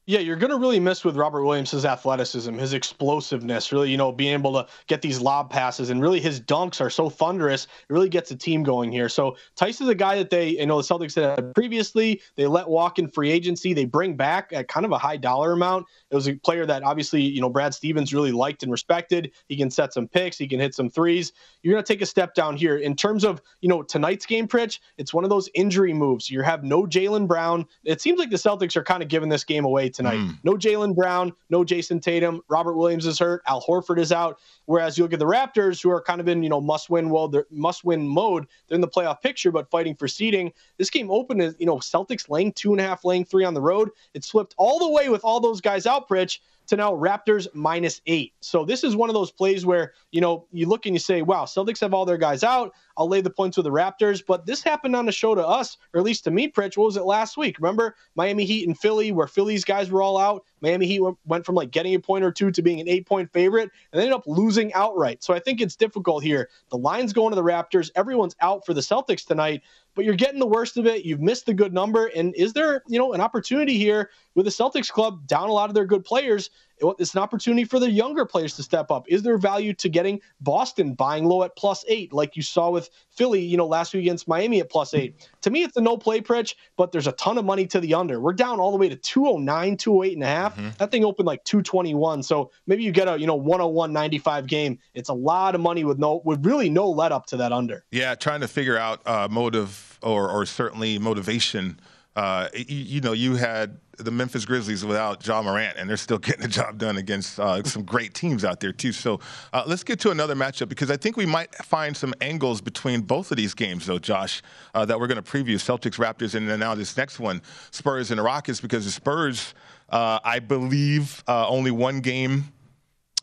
Yeah, 0.07 0.19
you're 0.19 0.35
going 0.35 0.51
to 0.51 0.57
really 0.57 0.79
miss 0.79 1.03
with 1.03 1.15
Robert 1.15 1.43
Williams' 1.43 1.83
athleticism, 1.83 2.53
his 2.59 2.73
explosiveness, 2.73 3.71
really, 3.71 3.89
you 3.89 3.97
know, 3.97 4.11
being 4.11 4.33
able 4.33 4.53
to 4.53 4.67
get 4.85 5.01
these 5.01 5.19
lob 5.19 5.49
passes. 5.49 5.89
And 5.89 5.99
really, 5.99 6.19
his 6.19 6.39
dunks 6.39 6.79
are 6.79 6.91
so 6.91 7.09
thunderous. 7.09 7.63
It 7.65 7.91
really 7.91 8.09
gets 8.09 8.29
the 8.29 8.35
team 8.35 8.61
going 8.61 8.91
here. 8.91 9.09
So, 9.09 9.35
Theis 9.57 9.81
is 9.81 9.87
a 9.87 9.95
guy 9.95 10.15
that 10.17 10.29
they, 10.29 10.49
you 10.49 10.67
know, 10.67 10.79
the 10.79 10.83
Celtics 10.83 11.15
had 11.15 11.55
previously. 11.55 12.21
They 12.35 12.45
let 12.45 12.69
walk 12.69 12.99
in 12.99 13.07
free 13.07 13.31
agency. 13.31 13.73
They 13.73 13.85
bring 13.85 14.15
back 14.15 14.53
at 14.53 14.67
kind 14.67 14.85
of 14.85 14.91
a 14.91 14.97
high 14.99 15.17
dollar 15.17 15.53
amount. 15.53 15.87
It 16.11 16.15
was 16.15 16.27
a 16.27 16.35
player 16.35 16.67
that 16.67 16.83
obviously, 16.83 17.23
you 17.23 17.41
know, 17.41 17.49
Brad 17.49 17.73
Stevens 17.73 18.13
really 18.13 18.31
liked 18.31 18.61
and 18.61 18.71
respected. 18.71 19.31
He 19.47 19.57
can 19.57 19.71
set 19.71 19.91
some 19.91 20.07
picks, 20.07 20.37
he 20.37 20.47
can 20.47 20.59
hit 20.59 20.75
some 20.75 20.87
threes. 20.87 21.33
You're 21.63 21.73
going 21.73 21.83
to 21.83 21.93
take 21.93 22.03
a 22.03 22.05
step 22.05 22.35
down 22.35 22.57
here. 22.57 22.77
In 22.77 22.95
terms 22.95 23.23
of, 23.23 23.41
you 23.61 23.69
know, 23.69 23.81
tonight's 23.81 24.27
game, 24.27 24.47
Pritch, 24.47 24.81
it's 24.99 25.15
one 25.15 25.23
of 25.23 25.31
those 25.31 25.49
injury 25.55 25.93
moves. 25.93 26.29
You 26.29 26.41
have 26.41 26.63
no 26.63 26.83
Jaylen 26.83 27.27
Brown. 27.27 27.65
It 27.85 28.01
seems 28.01 28.19
like 28.19 28.29
the 28.29 28.35
Celtics 28.35 28.75
are 28.75 28.83
kind 28.83 29.01
of 29.01 29.09
giving 29.09 29.29
this 29.29 29.43
game 29.43 29.65
away 29.65 29.89
tonight. 29.95 30.19
Mm. 30.19 30.38
No 30.43 30.53
Jaylen 30.53 30.95
Brown, 30.95 31.34
no 31.49 31.63
Jayson 31.63 32.01
Tatum. 32.01 32.41
Robert 32.47 32.75
Williams 32.75 33.05
is 33.05 33.17
hurt. 33.17 33.41
Al 33.47 33.62
Horford 33.62 33.99
is 33.99 34.12
out. 34.12 34.39
Whereas 34.65 34.97
you 34.97 35.03
look 35.03 35.13
at 35.13 35.19
the 35.19 35.25
Raptors, 35.25 35.81
who 35.81 35.89
are 35.89 36.01
kind 36.01 36.19
of 36.21 36.27
in 36.27 36.43
you 36.43 36.49
know 36.49 36.62
must 36.62 36.89
win 36.89 37.10
well, 37.10 37.31
must 37.49 37.84
win 37.84 38.08
mode. 38.08 38.47
They're 38.67 38.75
in 38.75 38.81
the 38.81 38.88
playoff 38.88 39.21
picture, 39.21 39.51
but 39.51 39.69
fighting 39.69 39.95
for 39.95 40.08
seeding. 40.08 40.51
This 40.77 40.89
game 40.89 41.10
opened 41.10 41.41
as 41.41 41.55
you 41.60 41.65
know 41.65 41.77
Celtics 41.77 42.29
laying 42.29 42.53
two 42.53 42.71
and 42.71 42.81
a 42.81 42.84
half, 42.84 43.05
laying 43.05 43.25
three 43.25 43.45
on 43.45 43.53
the 43.53 43.62
road. 43.62 43.89
It 44.13 44.23
slipped 44.23 44.53
all 44.58 44.79
the 44.79 44.89
way 44.89 45.10
with 45.10 45.23
all 45.23 45.39
those 45.39 45.62
guys 45.62 45.86
out, 45.86 46.08
Pritch 46.10 46.39
to 46.67 46.75
now 46.75 46.91
Raptors 46.91 47.47
minus 47.54 48.01
eight. 48.06 48.34
So 48.41 48.65
this 48.65 48.84
is 48.84 48.95
one 48.95 49.10
of 49.10 49.13
those 49.13 49.32
plays 49.32 49.65
where, 49.65 49.93
you 50.12 50.21
know, 50.21 50.45
you 50.51 50.67
look 50.67 50.86
and 50.86 50.95
you 50.95 50.99
say, 50.99 51.21
wow, 51.21 51.45
Celtics 51.45 51.80
have 51.82 51.93
all 51.93 52.06
their 52.06 52.17
guys 52.17 52.43
out. 52.43 52.73
I'll 52.97 53.10
lay 53.10 53.21
the 53.21 53.30
points 53.30 53.58
with 53.58 53.65
the 53.65 53.71
Raptors. 53.71 54.23
But 54.25 54.45
this 54.45 54.63
happened 54.63 54.95
on 54.95 55.06
the 55.06 55.12
show 55.12 55.36
to 55.36 55.45
us, 55.45 55.78
or 55.93 55.99
at 55.99 56.06
least 56.06 56.23
to 56.25 56.32
me, 56.32 56.47
Pritch. 56.47 56.78
What 56.78 56.86
was 56.86 56.97
it 56.97 57.04
last 57.04 57.38
week? 57.38 57.60
Remember 57.60 57.95
Miami 58.15 58.45
Heat 58.45 58.67
and 58.67 58.78
Philly, 58.78 59.12
where 59.12 59.28
Philly's 59.28 59.65
guys 59.65 59.91
were 59.91 60.01
all 60.01 60.17
out? 60.17 60.43
Miami 60.62 60.88
Heat 60.88 61.01
went 61.25 61.45
from 61.45 61.56
like 61.56 61.71
getting 61.71 61.93
a 61.93 61.99
point 61.99 62.23
or 62.23 62.32
two 62.32 62.51
to 62.51 62.62
being 62.62 62.80
an 62.80 62.88
eight 62.88 63.06
point 63.06 63.32
favorite 63.32 63.69
and 63.91 64.01
ended 64.01 64.13
up 64.13 64.23
losing 64.25 64.73
outright. 64.73 65.23
So 65.23 65.34
I 65.34 65.39
think 65.39 65.62
it's 65.62 65.75
difficult 65.75 66.23
here. 66.23 66.49
The 66.69 66.78
line's 66.78 67.13
going 67.13 67.32
to 67.32 67.36
the 67.36 67.43
Raptors. 67.43 67.91
Everyone's 67.95 68.36
out 68.41 68.65
for 68.65 68.73
the 68.73 68.82
Celtics 68.82 69.25
tonight 69.25 69.62
but 69.95 70.05
you're 70.05 70.15
getting 70.15 70.39
the 70.39 70.45
worst 70.45 70.77
of 70.77 70.86
it. 70.86 71.05
You've 71.05 71.21
missed 71.21 71.45
the 71.45 71.53
good 71.53 71.73
number. 71.73 72.08
And 72.08 72.36
is 72.36 72.53
there, 72.53 72.84
you 72.88 72.99
know, 72.99 73.13
an 73.13 73.21
opportunity 73.21 73.77
here 73.77 74.12
with 74.36 74.45
the 74.45 74.51
Celtics 74.51 74.91
club 74.91 75.25
down 75.27 75.49
a 75.49 75.53
lot 75.53 75.69
of 75.69 75.75
their 75.75 75.86
good 75.86 76.03
players 76.03 76.49
it's 76.81 77.13
an 77.13 77.21
opportunity 77.21 77.63
for 77.63 77.79
the 77.79 77.89
younger 77.89 78.25
players 78.25 78.55
to 78.55 78.63
step 78.63 78.91
up. 78.91 79.05
Is 79.07 79.23
there 79.23 79.38
value 79.38 79.73
to 79.75 79.89
getting 79.89 80.21
Boston 80.41 80.93
buying 80.93 81.25
low 81.25 81.43
at 81.43 81.55
plus 81.55 81.85
eight, 81.88 82.13
like 82.13 82.35
you 82.35 82.41
saw 82.41 82.69
with 82.69 82.89
Philly, 83.09 83.41
you 83.41 83.57
know, 83.57 83.65
last 83.65 83.93
week 83.93 84.03
against 84.03 84.27
Miami 84.27 84.59
at 84.59 84.69
plus 84.69 84.93
eight? 84.93 85.29
To 85.41 85.49
me, 85.49 85.63
it's 85.63 85.77
a 85.77 85.81
no 85.81 85.97
play 85.97 86.21
Pritch, 86.21 86.55
but 86.75 86.91
there's 86.91 87.07
a 87.07 87.13
ton 87.13 87.38
of 87.38 87.45
money 87.45 87.65
to 87.67 87.79
the 87.79 87.93
under. 87.93 88.19
We're 88.19 88.33
down 88.33 88.59
all 88.59 88.71
the 88.71 88.77
way 88.77 88.89
to 88.89 88.95
209, 88.95 89.77
208 89.77 90.13
and 90.13 90.23
a 90.23 90.27
half. 90.27 90.55
Mm-hmm. 90.55 90.69
That 90.77 90.91
thing 90.91 91.05
opened 91.05 91.27
like 91.27 91.43
221. 91.45 92.23
So 92.23 92.51
maybe 92.67 92.83
you 92.83 92.91
get 92.91 93.07
a, 93.07 93.19
you 93.19 93.27
know, 93.27 93.35
101, 93.35 93.93
95 93.93 94.47
game. 94.47 94.79
It's 94.93 95.09
a 95.09 95.13
lot 95.13 95.55
of 95.55 95.61
money 95.61 95.83
with 95.83 95.97
no, 95.97 96.21
with 96.25 96.45
really 96.45 96.69
no 96.69 96.89
let 96.89 97.11
up 97.11 97.25
to 97.27 97.38
that 97.38 97.51
under. 97.51 97.85
Yeah. 97.91 98.15
Trying 98.15 98.41
to 98.41 98.47
figure 98.47 98.77
out 98.77 99.01
uh, 99.05 99.27
motive 99.29 99.99
or, 100.01 100.29
or 100.29 100.45
certainly 100.45 100.99
motivation 100.99 101.79
uh, 102.15 102.47
you, 102.54 102.63
you, 102.67 103.01
know, 103.01 103.12
you 103.12 103.36
had 103.36 103.78
the 103.97 104.12
Memphis 104.12 104.45
Grizzlies 104.45 104.86
without 104.86 105.25
Ja 105.25 105.41
Morant, 105.41 105.78
and 105.78 105.89
they're 105.89 105.97
still 105.97 106.17
getting 106.19 106.41
the 106.41 106.47
job 106.47 106.78
done 106.78 106.97
against 106.97 107.39
uh, 107.39 107.61
some 107.63 107.84
great 107.84 108.13
teams 108.13 108.45
out 108.45 108.59
there 108.59 108.72
too. 108.72 108.91
So 108.91 109.20
uh, 109.51 109.63
let's 109.68 109.84
get 109.84 109.99
to 110.01 110.11
another 110.11 110.36
matchup 110.36 110.70
because 110.70 110.89
I 110.89 110.97
think 110.97 111.18
we 111.18 111.26
might 111.26 111.53
find 111.55 111.95
some 111.95 112.13
angles 112.22 112.61
between 112.61 113.01
both 113.01 113.32
of 113.32 113.38
these 113.38 113.53
games, 113.53 113.86
though, 113.86 113.99
Josh, 113.99 114.41
uh, 114.74 114.86
that 114.86 114.99
we're 114.99 115.07
going 115.07 115.22
to 115.22 115.30
preview: 115.30 115.55
Celtics, 115.55 115.97
Raptors, 115.97 116.36
and 116.36 116.49
then 116.49 116.59
now 116.59 116.74
this 116.74 116.95
next 116.95 117.20
one, 117.20 117.41
Spurs 117.72 118.11
and 118.11 118.20
the 118.20 118.24
Rockets, 118.24 118.61
because 118.61 118.86
the 118.86 118.91
Spurs, 118.91 119.53
uh, 119.89 120.20
I 120.24 120.39
believe, 120.39 121.24
uh, 121.28 121.47
only 121.47 121.72
one 121.72 121.99
game 121.99 122.45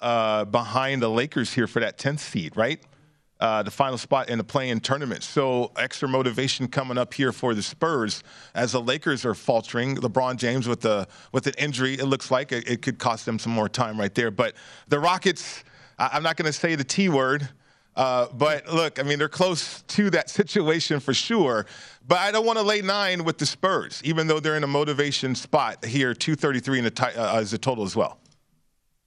behind 0.00 1.00
the 1.00 1.08
Lakers 1.08 1.52
here 1.52 1.66
for 1.66 1.80
that 1.80 1.96
10th 1.96 2.18
seed, 2.18 2.56
right? 2.56 2.82
Uh, 3.42 3.60
the 3.60 3.72
final 3.72 3.98
spot 3.98 4.30
in 4.30 4.38
the 4.38 4.44
play-in 4.44 4.78
tournament. 4.78 5.24
So 5.24 5.72
extra 5.76 6.08
motivation 6.08 6.68
coming 6.68 6.96
up 6.96 7.12
here 7.12 7.32
for 7.32 7.56
the 7.56 7.62
Spurs 7.62 8.22
as 8.54 8.70
the 8.70 8.80
Lakers 8.80 9.24
are 9.24 9.34
faltering. 9.34 9.96
LeBron 9.96 10.36
James 10.36 10.68
with 10.68 10.80
the 10.80 11.08
with 11.32 11.48
an 11.48 11.54
injury, 11.58 11.94
it 11.94 12.04
looks 12.04 12.30
like 12.30 12.52
it, 12.52 12.68
it 12.70 12.82
could 12.82 13.00
cost 13.00 13.26
them 13.26 13.40
some 13.40 13.50
more 13.50 13.68
time 13.68 13.98
right 13.98 14.14
there. 14.14 14.30
But 14.30 14.54
the 14.86 15.00
Rockets, 15.00 15.64
I, 15.98 16.10
I'm 16.12 16.22
not 16.22 16.36
going 16.36 16.46
to 16.46 16.52
say 16.52 16.76
the 16.76 16.84
T 16.84 17.08
word. 17.08 17.48
Uh, 17.96 18.28
but 18.32 18.72
look, 18.72 19.00
I 19.00 19.02
mean, 19.02 19.18
they're 19.18 19.28
close 19.28 19.82
to 19.82 20.08
that 20.10 20.30
situation 20.38 21.00
for 21.00 21.12
sure. 21.12 21.66
But 22.06 22.18
I 22.18 22.30
don't 22.30 22.46
want 22.46 22.60
to 22.60 22.64
lay 22.64 22.80
nine 22.80 23.24
with 23.24 23.38
the 23.38 23.46
Spurs, 23.46 24.00
even 24.04 24.28
though 24.28 24.38
they're 24.38 24.56
in 24.56 24.62
a 24.62 24.68
motivation 24.68 25.34
spot 25.34 25.84
here. 25.84 26.14
233 26.14 26.78
in 26.78 26.84
the 26.84 26.90
t- 26.92 27.02
uh, 27.06 27.40
as 27.40 27.52
a 27.52 27.58
total 27.58 27.82
as 27.82 27.96
well. 27.96 28.21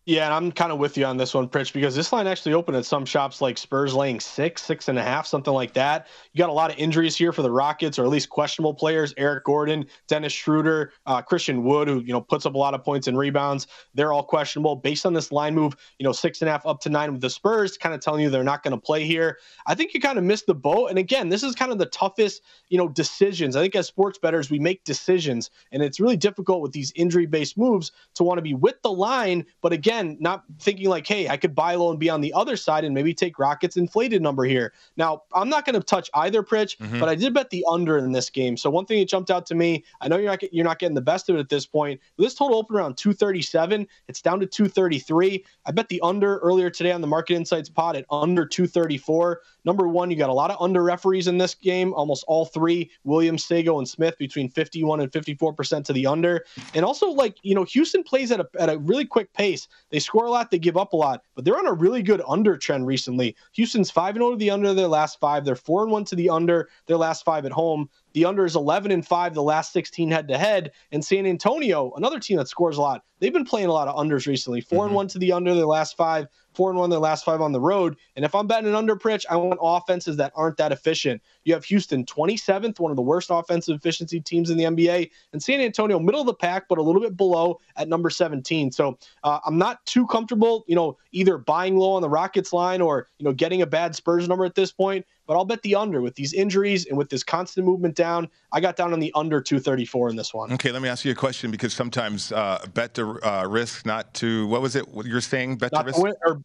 Yeah, 0.08 0.26
and 0.26 0.34
I'm 0.36 0.52
kind 0.52 0.72
of 0.72 0.78
with 0.78 1.00
you 1.00 1.06
on 1.06 1.18
this 1.18 1.34
one, 1.34 1.50
Pritch, 1.50 1.74
because 1.74 1.96
this 1.96 2.14
line 2.14 2.28
actually 2.28 2.54
opened 2.54 2.78
at 2.78 2.86
some 2.86 3.06
shops 3.06 3.42
like 3.42 3.58
Spurs 3.58 3.96
laying 3.96 4.20
six, 4.20 4.62
six 4.62 4.88
and 4.88 5.00
a 5.00 5.02
half, 5.02 5.26
something 5.26 5.52
like 5.52 5.74
that. 5.74 6.06
You 6.32 6.38
got 6.38 6.52
a 6.52 6.54
lot 6.54 6.70
of 6.70 6.78
injuries 6.78 7.16
here 7.16 7.32
for 7.34 7.42
the 7.42 7.50
Rockets, 7.50 7.98
or 7.98 8.04
at 8.04 8.10
least 8.10 8.30
questionable 8.30 8.76
players. 8.76 9.16
Eric 9.18 9.46
Gordon, 9.46 9.88
Dennis 10.08 10.32
Schroeder, 10.32 10.94
uh, 11.08 11.24
Christian 11.24 11.64
Wood, 11.64 11.88
who 11.88 12.02
you 12.02 12.14
know 12.14 12.22
puts 12.22 12.46
up 12.46 12.54
a 12.54 12.58
lot 12.58 12.76
of 12.76 12.84
points 12.84 13.08
and 13.08 13.18
rebounds. 13.18 13.66
They're 13.96 14.14
all 14.14 14.22
questionable. 14.22 14.76
Based 14.76 15.08
on 15.08 15.14
this 15.16 15.32
line 15.32 15.56
move, 15.56 15.76
you 15.98 16.04
know 16.04 16.12
six 16.12 16.40
and 16.40 16.50
a 16.50 16.52
half 16.52 16.68
up 16.68 16.82
to 16.82 16.90
nine 16.90 17.12
with 17.12 17.22
the 17.22 17.30
Spurs, 17.32 17.76
kind 17.76 17.96
of 17.96 18.00
telling 18.00 18.22
you 18.22 18.30
they're 18.30 18.44
not 18.44 18.62
going 18.62 18.74
to 18.74 18.82
play 18.82 19.06
here. 19.06 19.40
I 19.66 19.74
think 19.74 19.96
you 19.96 20.00
kind 20.00 20.20
of 20.20 20.24
missed 20.24 20.46
the 20.46 20.54
boat. 20.54 20.92
And 20.92 21.00
again, 21.00 21.30
this 21.30 21.42
is 21.42 21.56
kind 21.56 21.72
of 21.72 21.80
the 21.80 21.88
toughest 21.88 22.44
you 22.70 22.78
know 22.78 22.88
decisions. 22.88 23.56
I 23.56 23.62
think 23.64 23.76
as 23.76 23.88
sports 23.88 24.20
bettors, 24.20 24.52
we 24.52 24.60
make 24.60 24.84
decisions, 24.84 25.50
and 25.72 25.82
it's 25.82 26.00
really 26.00 26.18
difficult 26.18 26.62
with 26.62 26.74
these 26.74 26.94
injury-based 26.96 27.58
moves 27.58 27.92
to 28.14 28.24
want 28.24 28.38
to 28.38 28.44
be 28.44 28.54
with 28.54 28.80
the 28.84 28.92
line, 28.92 29.48
but 29.64 29.74
again 29.74 29.95
again, 29.96 30.18
not 30.20 30.44
thinking 30.60 30.90
like, 30.90 31.08
hey, 31.08 31.28
I 31.28 31.38
could 31.38 31.56
buy 31.56 31.76
low 31.76 31.90
and 31.90 32.00
be 32.00 32.10
on 32.10 32.22
the 32.22 32.34
other 32.34 32.56
side 32.58 32.84
and 32.84 32.94
maybe 32.94 33.14
take 33.14 33.40
Rockets 33.40 33.78
inflated 33.78 34.22
number 34.22 34.44
here. 34.44 34.74
Now, 34.98 35.24
I'm 35.34 35.50
not 35.50 35.66
going 35.66 35.80
to 35.80 35.86
touch 35.86 36.10
either 36.14 36.44
Pritch, 36.44 36.78
mm-hmm. 36.78 37.00
but 37.00 37.10
I 37.10 37.16
did 37.16 37.34
bet 37.34 37.50
the 37.50 37.66
under 37.70 37.98
in 37.98 38.12
this 38.12 38.30
game. 38.30 38.58
So 38.58 38.70
one 38.70 38.86
thing 38.86 39.00
that 39.00 39.08
jumped 39.08 39.32
out 39.32 39.46
to 39.48 39.56
me, 39.56 39.84
I 40.02 40.08
know 40.08 40.18
you're 40.18 40.32
not 40.32 40.54
you're 40.54 40.66
not 40.66 40.80
getting 40.80 40.96
the 40.96 41.02
best 41.02 41.30
of 41.30 41.36
it 41.36 41.40
at 41.40 41.50
this 41.50 41.66
point. 41.66 42.00
This 42.18 42.36
total 42.36 42.58
opened 42.58 42.78
around 42.78 42.98
237. 42.98 43.88
It's 44.08 44.22
down 44.22 44.40
to 44.40 44.46
233. 44.46 45.46
I 45.66 45.72
bet 45.72 45.90
the 45.90 46.02
under 46.02 46.38
earlier 46.40 46.70
today 46.70 46.92
on 46.92 47.02
the 47.02 47.08
Market 47.08 47.36
Insights 47.36 47.70
pod 47.70 47.96
at 47.96 48.06
under 48.10 48.46
234. 48.46 49.42
Number 49.66 49.88
one, 49.88 50.12
you 50.12 50.18
got 50.18 50.30
a 50.30 50.34
lot 50.34 50.52
of 50.52 50.62
under 50.62 50.84
referees 50.84 51.28
in 51.28 51.38
this 51.38 51.56
game, 51.56 51.94
almost 51.94 52.24
all 52.28 52.46
three 52.46 52.92
Williams, 53.04 53.44
Sago, 53.44 53.80
and 53.80 53.88
Smith 53.88 54.18
between 54.18 54.50
51 54.50 55.00
and 55.00 55.12
54% 55.12 55.84
to 55.86 55.94
the 55.94 56.06
under. 56.06 56.46
And 56.76 56.86
also, 56.86 57.10
like, 57.10 57.38
you 57.42 57.56
know, 57.56 57.64
Houston 57.64 58.04
plays 58.04 58.32
at 58.32 58.40
a, 58.40 58.48
at 58.60 58.70
a 58.70 58.78
really 58.78 59.06
quick 59.06 59.34
pace. 59.34 59.68
They 59.92 60.00
score 60.00 60.26
a 60.26 60.32
lot, 60.32 60.52
they 60.52 60.60
give 60.60 60.78
up 60.78 60.94
a 60.94 60.98
lot, 60.98 61.22
but 61.36 61.46
they're 61.46 61.58
on 61.58 61.68
a 61.68 61.74
really 61.74 62.02
good 62.02 62.22
under 62.28 62.58
trend 62.58 62.88
recently. 62.88 63.36
Houston's 63.54 63.92
5 63.92 64.16
0 64.16 64.32
to 64.32 64.38
the 64.38 64.50
under 64.50 64.74
their 64.74 64.88
last 64.88 65.20
five. 65.20 65.46
They're 65.46 65.56
4 65.56 65.84
and 65.84 65.92
1 65.92 66.06
to 66.06 66.16
the 66.16 66.30
under 66.30 66.70
their 66.88 66.98
last 66.98 67.24
five 67.24 67.46
at 67.46 67.52
home. 67.52 67.90
The 68.16 68.24
under 68.24 68.46
is 68.46 68.56
11 68.56 68.92
and 68.92 69.06
5 69.06 69.34
the 69.34 69.44
last 69.44 69.74
16 69.74 70.10
head 70.10 70.30
to 70.30 70.38
head. 70.38 70.72
And 70.94 71.04
San 71.04 71.26
Antonio, 71.26 71.92
another 71.98 72.18
team 72.18 72.38
that 72.38 72.48
scores 72.48 72.78
a 72.78 72.82
lot, 72.82 73.04
they've 73.20 73.34
been 73.34 73.44
playing 73.44 73.68
a 73.68 73.74
lot 73.74 73.90
of 73.90 73.96
unders 73.98 74.26
recently. 74.26 74.62
4 74.62 74.78
mm-hmm. 74.78 74.88
and 74.88 74.96
1 74.96 75.08
to 75.10 75.20
the 75.20 75.34
under 75.34 75.54
their 75.54 75.66
last 75.66 75.98
five, 75.98 76.28
4 76.54 76.70
and 76.70 76.80
1 76.80 76.90
their 76.90 77.00
last 77.00 77.26
five 77.26 77.42
on 77.42 77.52
the 77.52 77.60
road. 77.60 77.98
And 78.16 78.24
if 78.24 78.34
I'm 78.34 78.48
betting 78.48 78.70
an 78.70 78.76
under 78.76 78.96
Pritch, 78.96 79.26
I 79.30 79.36
want 79.36 79.60
offenses 79.62 80.16
that 80.16 80.32
aren't 80.34 80.56
that 80.56 80.72
efficient. 80.72 81.22
You 81.44 81.54
have 81.56 81.66
Houston 81.66 82.06
27th, 82.06 82.80
one 82.80 82.90
of 82.90 82.96
the 82.96 83.04
worst 83.04 83.32
offensive 83.34 83.76
efficiency 83.76 84.22
teams 84.22 84.50
in 84.50 84.58
the 84.58 84.64
NBA, 84.64 85.12
and 85.34 85.44
San 85.44 85.60
Antonio 85.60 86.00
middle 86.00 86.22
of 86.22 86.28
the 86.28 86.34
pack, 86.34 86.70
but 86.70 86.78
a 86.78 86.82
little 86.82 87.02
bit 87.02 87.18
below 87.18 87.60
at 87.76 87.90
number 87.90 88.10
17. 88.10 88.72
So 88.72 88.98
uh, 89.26 89.40
I'm 89.46 89.58
not 89.58 89.86
too 89.86 90.08
comfortable, 90.08 90.64
you 90.68 90.76
know, 90.76 90.98
either 91.12 91.38
buying 91.38 91.76
low 91.76 91.92
on 91.92 92.02
the 92.02 92.10
Rockets 92.10 92.54
line 92.54 92.80
or 92.80 93.10
you 93.20 93.26
know 93.26 93.34
getting 93.34 93.62
a 93.62 93.68
bad 93.68 93.94
Spurs 93.94 94.30
number 94.30 94.46
at 94.46 94.56
this 94.56 94.72
point 94.72 95.06
but 95.28 95.36
I'll 95.36 95.46
bet 95.46 95.62
the 95.62 95.76
under 95.76 96.02
with 96.02 96.16
these 96.16 96.34
injuries 96.34 96.86
and 96.86 96.98
with 96.98 97.10
this 97.10 97.24
constant 97.24 97.66
movement 97.66 97.96
down. 97.96 98.30
I 98.52 98.60
got 98.60 98.76
down 98.76 98.94
on 98.94 99.00
the 99.00 99.12
under 99.16 99.42
234 99.42 100.10
in 100.10 100.16
this 100.16 100.34
one. 100.34 100.54
Okay, 100.54 100.72
let 100.72 100.82
me 100.82 100.90
ask 100.90 101.06
you 101.06 101.12
a 101.12 101.16
question 101.16 101.52
because 101.52 101.74
sometimes 101.74 102.32
uh, 102.32 102.66
bet 102.74 102.94
to 102.96 103.20
uh, 103.24 103.46
risk, 103.48 103.86
not 103.86 104.14
to 104.16 104.48
what 104.48 104.62
was 104.62 104.76
it? 104.76 104.86
You're 105.04 105.22
saying? 105.22 105.58
Bet 105.58 105.72
not 105.72 105.82
to 105.82 105.86
risk. 105.88 106.02
win, 106.02 106.14
or 106.26 106.42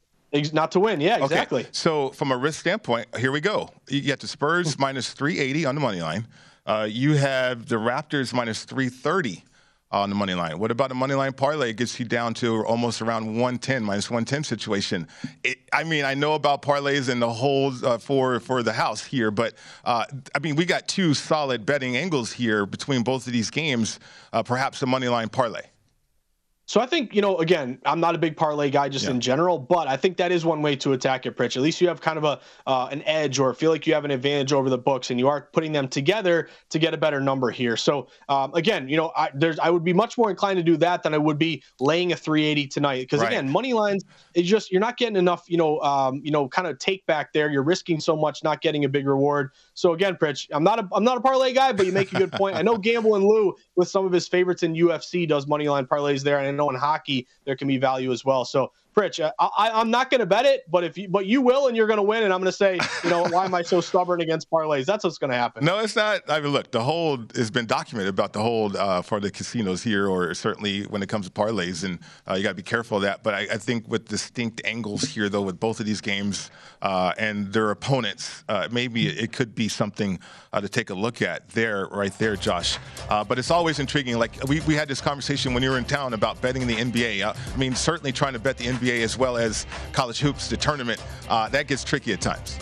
not 0.53 0.73
to 0.73 0.81
win. 0.81 1.01
Yeah, 1.01 1.23
exactly. 1.23 1.63
Okay. 1.63 1.71
So 1.73 2.11
from 2.11 2.33
a 2.33 2.37
risk 2.37 2.61
standpoint, 2.61 3.09
here 3.19 3.33
we 3.33 3.41
go. 3.41 3.71
You 3.89 4.01
get 4.01 4.21
the 4.21 4.29
Spurs 4.29 4.79
minus 4.79 5.13
380 5.13 5.67
on 5.67 5.75
the 5.75 5.81
money 5.81 6.01
line. 6.01 6.27
Uh, 6.67 6.87
you 6.89 7.15
have 7.15 7.67
the 7.67 7.77
Raptors 7.77 8.33
minus 8.33 8.65
330 8.65 9.45
on 9.93 10.09
the 10.09 10.15
money 10.15 10.35
line. 10.35 10.59
What 10.59 10.71
about 10.71 10.89
the 10.89 10.95
money 10.95 11.15
line 11.15 11.33
parlay? 11.33 11.71
It 11.71 11.77
gets 11.77 11.99
you 11.99 12.07
down 12.07 12.35
to 12.35 12.65
almost 12.65 13.03
around 13.03 13.27
110, 13.27 13.83
minus 13.83 14.09
110 14.09 14.45
situation. 14.45 15.09
It, 15.43 15.59
I 15.73 15.85
mean, 15.85 16.05
I 16.05 16.15
know 16.15 16.35
about 16.35 16.63
parlays 16.63 17.09
and 17.09 17.21
the 17.21 17.31
holds 17.31 17.83
uh, 17.83 17.99
for 17.99 18.41
for 18.41 18.63
the 18.63 18.73
house 18.73 19.05
here, 19.05 19.31
but 19.31 19.55
uh, 19.85 20.05
I 20.35 20.39
mean, 20.39 20.57
we 20.57 20.65
got 20.65 20.87
two 20.87 21.15
solid 21.15 21.67
betting 21.67 21.97
angles 21.97 22.33
here 22.33 22.67
between 22.67 23.03
both 23.03 23.27
of 23.27 23.33
these 23.33 23.51
games. 23.51 23.99
Uh, 24.33 24.43
perhaps 24.43 24.81
a 24.83 24.87
money 24.87 25.09
line 25.09 25.29
parlay. 25.29 25.63
So 26.71 26.81
I 26.81 26.87
think, 26.87 27.17
you 27.17 27.21
know, 27.21 27.37
again, 27.39 27.81
I'm 27.85 27.99
not 27.99 28.15
a 28.15 28.19
big 28.19 28.37
parlay 28.37 28.71
guy 28.71 28.89
just 28.89 29.07
yeah. 29.07 29.11
in 29.11 29.21
general, 29.21 29.59
but 29.59 29.89
I 29.89 29.97
think 29.97 30.17
that 30.19 30.31
is 30.31 30.45
one 30.45 30.63
way 30.63 30.77
to 30.77 30.93
attack 30.93 31.27
it, 31.27 31.37
Pritch. 31.37 31.57
At 31.57 31.63
least 31.63 31.81
you 31.81 31.89
have 31.89 32.01
kind 32.01 32.17
of 32.17 32.23
a 32.23 32.39
uh, 32.65 32.87
an 32.93 33.03
edge 33.07 33.41
or 33.41 33.53
feel 33.55 33.73
like 33.73 33.89
you 33.89 33.95
have 33.95 34.05
an 34.05 34.13
advantage 34.13 34.53
over 34.53 34.71
the 34.71 34.79
books 34.79 35.11
and 35.11 35.19
you 35.19 35.27
are 35.27 35.49
putting 35.53 35.73
them 35.73 35.89
together 35.89 36.49
to 36.69 36.79
get 36.79 36.95
a 36.95 36.97
better 36.97 37.21
number 37.21 37.51
here. 37.51 37.77
So 37.77 38.07
um, 38.29 38.55
again, 38.55 38.89
you 38.89 38.97
know, 38.97 39.11
I, 39.17 39.31
there's 39.35 39.59
I 39.59 39.69
would 39.69 39.83
be 39.83 39.93
much 39.93 40.17
more 40.17 40.31
inclined 40.31 40.59
to 40.59 40.63
do 40.63 40.77
that 40.77 41.03
than 41.03 41.13
I 41.13 41.19
would 41.19 41.39
be 41.39 41.61
laying 41.81 42.13
a 42.13 42.17
380 42.17 42.69
tonight 42.69 43.01
because 43.01 43.19
right. 43.19 43.33
again, 43.33 43.51
money 43.51 43.73
lines 43.73 44.05
is 44.35 44.47
just 44.47 44.71
you're 44.71 44.81
not 44.81 44.97
getting 44.97 45.17
enough, 45.17 45.47
you 45.49 45.57
know, 45.57 45.81
um, 45.81 46.21
you 46.23 46.31
know, 46.31 46.47
kind 46.47 46.69
of 46.69 46.79
take 46.79 47.05
back 47.07 47.33
there. 47.33 47.51
You're 47.51 47.65
risking 47.65 47.99
so 47.99 48.15
much, 48.15 48.45
not 48.45 48.61
getting 48.61 48.85
a 48.85 48.89
big 48.89 49.09
reward. 49.09 49.51
So 49.75 49.93
again, 49.93 50.15
Pritch, 50.15 50.47
I'm 50.53 50.63
not 50.63 50.79
a 50.79 50.89
I'm 50.93 51.03
not 51.03 51.17
a 51.17 51.21
parlay 51.21 51.53
guy, 51.53 51.73
but 51.73 51.85
you 51.85 51.91
make 51.91 52.13
a 52.13 52.17
good 52.17 52.31
point. 52.31 52.55
I 52.55 52.63
know 52.63 52.77
Gamble 52.79 53.17
and 53.17 53.25
Lou 53.25 53.57
with 53.75 53.89
some 53.89 54.07
of 54.07 54.13
his 54.13 54.29
favorites 54.29 54.63
in 54.63 54.75
UFC 54.75 55.27
does 55.27 55.49
money 55.49 55.69
line 55.69 55.87
parlays 55.87 56.23
there, 56.23 56.39
and 56.39 56.60
know 56.61 56.71
in 56.71 56.77
hockey 56.77 57.27
there 57.45 57.57
can 57.57 57.67
be 57.69 57.79
value 57.79 58.13
as 58.13 58.25
well. 58.25 58.45
So 58.45 58.73
Pritch, 58.95 59.21
uh, 59.21 59.31
I, 59.39 59.81
am 59.81 59.91
not 59.91 60.11
going 60.11 60.19
to 60.19 60.27
bet 60.27 60.45
it, 60.47 60.65
but 60.69 60.83
if 60.83 60.99
you, 60.99 61.09
but 61.09 61.25
you 61.25 61.41
will, 61.41 61.69
and 61.69 61.77
you're 61.77 61.87
going 61.87 61.99
to 61.99 62.03
win, 62.03 62.25
and 62.25 62.33
I'm 62.33 62.41
going 62.41 62.51
to 62.51 62.57
say, 62.57 62.79
you 63.05 63.11
know, 63.11 63.25
why 63.29 63.45
am 63.45 63.55
I 63.55 63.63
so 63.63 63.81
stubborn 63.81 64.21
against 64.21 64.51
parlays? 64.51 64.85
That's 64.85 65.05
what's 65.05 65.19
going 65.19 65.31
to 65.31 65.37
happen. 65.37 65.65
No, 65.65 65.79
it's 65.79 65.95
not. 65.95 66.23
I 66.29 66.41
mean, 66.41 66.53
look, 66.53 66.73
the 66.73 66.83
hold 66.83 67.37
has 67.37 67.53
been 67.53 67.67
documented 67.67 68.13
about 68.13 68.33
the 68.33 68.41
hold 68.41 68.75
uh, 68.75 69.03
for 69.03 69.21
the 69.21 69.31
casinos 69.31 69.83
here, 69.83 70.09
or 70.09 70.35
certainly 70.35 70.83
when 70.85 71.03
it 71.03 71.09
comes 71.09 71.27
to 71.27 71.33
parlays, 71.33 71.85
and 71.85 72.01
uh, 72.29 72.35
you 72.35 72.43
got 72.43 72.51
to 72.51 72.55
be 72.57 72.63
careful 72.63 72.97
of 72.97 73.05
that. 73.05 73.23
But 73.23 73.35
I, 73.35 73.41
I, 73.53 73.57
think 73.59 73.87
with 73.87 74.09
distinct 74.09 74.61
angles 74.65 75.03
here, 75.03 75.29
though, 75.29 75.43
with 75.43 75.61
both 75.61 75.79
of 75.79 75.87
these 75.87 76.01
games 76.01 76.51
uh, 76.83 77.13
and 77.17 77.53
their 77.53 77.71
opponents, 77.71 78.43
uh, 78.49 78.69
maybe 78.73 79.09
it 79.09 79.33
could 79.33 79.55
be 79.55 79.69
something 79.69 80.19
uh, 80.53 80.61
to 80.61 80.69
take 80.69 80.91
a 80.91 80.95
look 80.95 81.23
at 81.23 81.49
there, 81.51 81.87
right 81.93 82.17
there, 82.19 82.35
Josh. 82.35 82.77
but 83.09 83.39
it's 83.39 83.53
always 83.53 83.79
intriguing. 83.79 84.19
Like 84.19 84.43
we, 84.49 84.61
we 84.61 84.75
had 84.75 84.89
this 84.89 85.01
conversation 85.01 85.55
when 85.55 85.63
you 85.63 85.71
were 85.71 85.79
in 85.79 85.85
town 85.85 86.15
about 86.15 86.41
betting 86.41 86.67
the 86.67 86.75
NBA. 86.75 87.23
I 87.25 87.57
mean, 87.57 87.77
certainly 87.77 88.11
trying 88.11 88.33
to 88.33 88.41
bet 88.41 88.57
the 88.57 88.65
NBA 88.65 88.80
NBA 88.81 89.03
as 89.03 89.17
well 89.19 89.37
as 89.37 89.67
college 89.93 90.21
hoops, 90.21 90.49
the 90.49 90.57
tournament, 90.57 91.03
uh, 91.29 91.49
that 91.51 91.67
gets 91.67 91.85
tricky 91.85 92.13
at 92.13 92.21
times. 92.21 92.59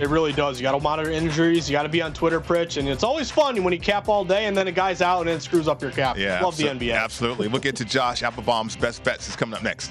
It 0.00 0.08
really 0.08 0.32
does. 0.32 0.60
You 0.60 0.62
got 0.62 0.72
to 0.72 0.80
monitor 0.80 1.10
injuries. 1.10 1.68
You 1.68 1.72
got 1.72 1.82
to 1.82 1.88
be 1.88 2.00
on 2.00 2.12
Twitter, 2.12 2.40
Pritch, 2.40 2.76
and 2.76 2.88
it's 2.88 3.02
always 3.02 3.30
fun 3.30 3.62
when 3.64 3.72
you 3.72 3.80
cap 3.80 4.08
all 4.08 4.24
day 4.24 4.46
and 4.46 4.56
then 4.56 4.68
a 4.68 4.72
guy's 4.72 5.02
out 5.02 5.22
and 5.22 5.30
it 5.30 5.42
screws 5.42 5.66
up 5.66 5.82
your 5.82 5.90
cap. 5.90 6.16
Yeah, 6.16 6.40
love 6.40 6.56
the 6.56 6.64
NBA. 6.64 6.94
Absolutely. 6.94 7.48
We'll 7.48 7.60
get 7.60 7.74
to 7.76 7.84
Josh 7.84 8.22
Applebaum's 8.22 8.76
best 8.76 9.02
bets 9.02 9.28
is 9.28 9.34
coming 9.34 9.56
up 9.56 9.64
next. 9.64 9.90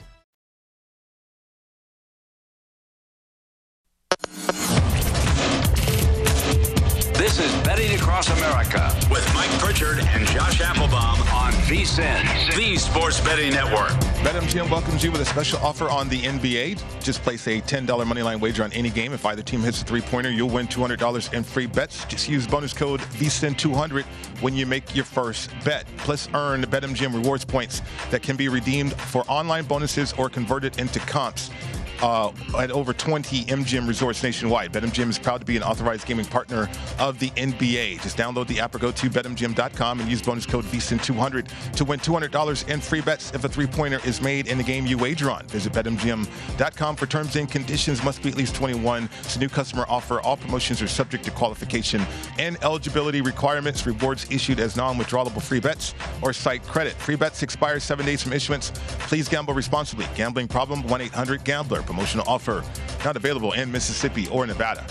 Betting 7.81 7.97
Across 7.97 8.29
America 8.37 8.95
with 9.09 9.27
Mike 9.33 9.49
Pritchard 9.57 9.97
and 10.01 10.27
Josh 10.27 10.61
Applebaum 10.61 11.19
on 11.33 11.51
VSIN, 11.63 12.55
the 12.55 12.77
Sports 12.77 13.19
Betting 13.21 13.53
Network. 13.53 13.89
BetMGM 14.21 14.69
welcomes 14.69 15.03
you 15.03 15.11
with 15.11 15.19
a 15.21 15.25
special 15.25 15.57
offer 15.61 15.89
on 15.89 16.07
the 16.07 16.21
NBA. 16.21 16.79
Just 17.01 17.23
place 17.23 17.47
a 17.47 17.59
$10 17.59 17.87
moneyline 17.87 18.39
wager 18.39 18.63
on 18.63 18.71
any 18.73 18.91
game. 18.91 19.13
If 19.13 19.25
either 19.25 19.41
team 19.41 19.61
hits 19.61 19.81
a 19.81 19.85
three-pointer, 19.85 20.29
you'll 20.29 20.51
win 20.51 20.67
$200 20.67 21.33
in 21.33 21.43
free 21.43 21.65
bets. 21.65 22.05
Just 22.05 22.29
use 22.29 22.45
bonus 22.45 22.71
code 22.71 22.99
VSIN200 22.99 24.03
when 24.43 24.55
you 24.55 24.67
make 24.67 24.95
your 24.95 25.05
first 25.05 25.49
bet. 25.65 25.87
Plus, 25.97 26.29
earn 26.35 26.61
BetMGM 26.61 27.15
rewards 27.15 27.45
points 27.45 27.81
that 28.11 28.21
can 28.21 28.35
be 28.35 28.47
redeemed 28.47 28.93
for 28.93 29.23
online 29.27 29.65
bonuses 29.65 30.13
or 30.19 30.29
converted 30.29 30.79
into 30.79 30.99
comps. 30.99 31.49
Uh, 32.01 32.31
at 32.57 32.71
over 32.71 32.93
20 32.93 33.45
MGM 33.45 33.87
resorts 33.87 34.23
nationwide. 34.23 34.73
BetMGM 34.73 35.09
is 35.09 35.19
proud 35.19 35.39
to 35.39 35.45
be 35.45 35.55
an 35.55 35.61
authorized 35.61 36.07
gaming 36.07 36.25
partner 36.25 36.67
of 36.97 37.19
the 37.19 37.29
NBA. 37.31 38.01
Just 38.01 38.17
download 38.17 38.47
the 38.47 38.59
app 38.59 38.73
or 38.73 38.79
go 38.79 38.91
to 38.91 39.09
betmgm.com 39.09 39.99
and 39.99 40.09
use 40.09 40.21
bonus 40.21 40.47
code 40.47 40.65
VSIN200 40.65 41.73
to 41.75 41.85
win 41.85 41.99
$200 41.99 42.67
in 42.69 42.81
free 42.81 43.01
bets 43.01 43.31
if 43.33 43.43
a 43.43 43.49
three-pointer 43.49 43.99
is 44.03 44.19
made 44.19 44.47
in 44.47 44.57
the 44.57 44.63
game 44.63 44.87
you 44.87 44.97
wager 44.97 45.29
on. 45.29 45.45
Visit 45.47 45.73
betmgm.com 45.73 46.95
for 46.95 47.05
terms 47.05 47.35
and 47.35 47.49
conditions. 47.51 48.03
Must 48.03 48.23
be 48.23 48.29
at 48.29 48.35
least 48.35 48.55
21. 48.55 49.07
It's 49.19 49.35
a 49.35 49.39
new 49.39 49.49
customer 49.49 49.85
offer. 49.87 50.21
All 50.21 50.37
promotions 50.37 50.81
are 50.81 50.87
subject 50.87 51.23
to 51.25 51.31
qualification 51.31 52.03
and 52.39 52.57
eligibility 52.63 53.21
requirements. 53.21 53.85
Rewards 53.85 54.25
issued 54.31 54.59
as 54.59 54.75
non-withdrawable 54.75 55.41
free 55.41 55.59
bets 55.59 55.93
or 56.23 56.33
site 56.33 56.63
credit. 56.63 56.93
Free 56.93 57.15
bets 57.15 57.43
expire 57.43 57.79
seven 57.79 58.07
days 58.07 58.23
from 58.23 58.33
issuance. 58.33 58.71
Please 59.01 59.29
gamble 59.29 59.53
responsibly. 59.53 60.07
Gambling 60.15 60.47
problem? 60.47 60.81
1-800-GAMBLER. 60.83 61.90
Promotional 61.91 62.25
offer 62.25 62.63
not 63.03 63.17
available 63.17 63.51
in 63.51 63.69
Mississippi 63.69 64.25
or 64.29 64.47
Nevada. 64.47 64.85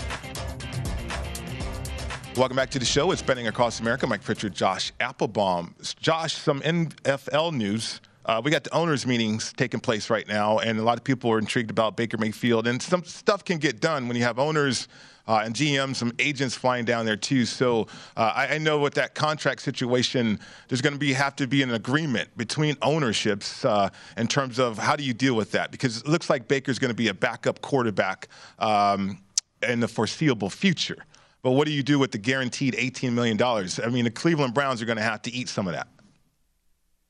Welcome 2.37 2.55
back 2.55 2.69
to 2.69 2.77
the 2.77 2.85
show. 2.85 3.09
It's 3.09 3.23
Betting 3.23 3.47
Across 3.47 3.79
America. 3.79 4.05
Mike 4.05 4.23
Pritchard, 4.23 4.53
Josh 4.53 4.91
Applebaum. 4.99 5.73
Josh, 5.99 6.35
some 6.35 6.61
NFL 6.61 7.53
news. 7.53 8.01
Uh, 8.23 8.39
we 8.45 8.51
got 8.51 8.63
the 8.63 8.71
owners' 8.71 9.07
meetings 9.07 9.51
taking 9.57 9.79
place 9.79 10.11
right 10.11 10.27
now, 10.27 10.59
and 10.59 10.77
a 10.77 10.83
lot 10.83 10.99
of 10.99 11.03
people 11.03 11.31
are 11.31 11.39
intrigued 11.39 11.71
about 11.71 11.97
Baker 11.97 12.19
Mayfield. 12.19 12.67
And 12.67 12.79
some 12.79 13.03
stuff 13.03 13.43
can 13.43 13.57
get 13.57 13.81
done 13.81 14.07
when 14.07 14.15
you 14.15 14.21
have 14.21 14.37
owners 14.37 14.87
uh, 15.27 15.41
and 15.43 15.55
GMs, 15.55 15.97
some 15.97 16.11
agents 16.19 16.55
flying 16.55 16.85
down 16.85 17.05
there 17.05 17.15
too. 17.15 17.45
So 17.45 17.87
uh, 18.17 18.33
I, 18.35 18.55
I 18.55 18.57
know 18.57 18.79
with 18.79 18.93
that 18.95 19.15
contract 19.15 19.61
situation, 19.61 20.39
there's 20.67 20.81
going 20.81 20.93
to 20.93 20.99
be 20.99 21.13
have 21.13 21.35
to 21.37 21.47
be 21.47 21.63
an 21.63 21.73
agreement 21.73 22.35
between 22.37 22.75
ownerships 22.81 23.63
uh, 23.65 23.89
in 24.17 24.27
terms 24.27 24.59
of 24.59 24.77
how 24.77 24.95
do 24.95 25.03
you 25.03 25.13
deal 25.13 25.35
with 25.35 25.51
that 25.51 25.71
because 25.71 25.97
it 25.97 26.07
looks 26.07 26.29
like 26.29 26.47
Baker's 26.47 26.79
going 26.79 26.89
to 26.89 26.95
be 26.95 27.09
a 27.09 27.13
backup 27.13 27.61
quarterback 27.61 28.27
um, 28.59 29.19
in 29.67 29.79
the 29.79 29.87
foreseeable 29.87 30.49
future. 30.49 30.97
But 31.43 31.51
what 31.51 31.65
do 31.65 31.73
you 31.73 31.83
do 31.83 31.97
with 31.97 32.11
the 32.11 32.17
guaranteed 32.17 32.75
$18 32.75 33.13
million? 33.13 33.41
I 33.41 33.89
mean, 33.89 34.03
the 34.03 34.11
Cleveland 34.11 34.53
Browns 34.53 34.81
are 34.81 34.85
going 34.85 34.97
to 34.97 35.03
have 35.03 35.21
to 35.23 35.31
eat 35.31 35.49
some 35.49 35.67
of 35.67 35.73
that. 35.73 35.87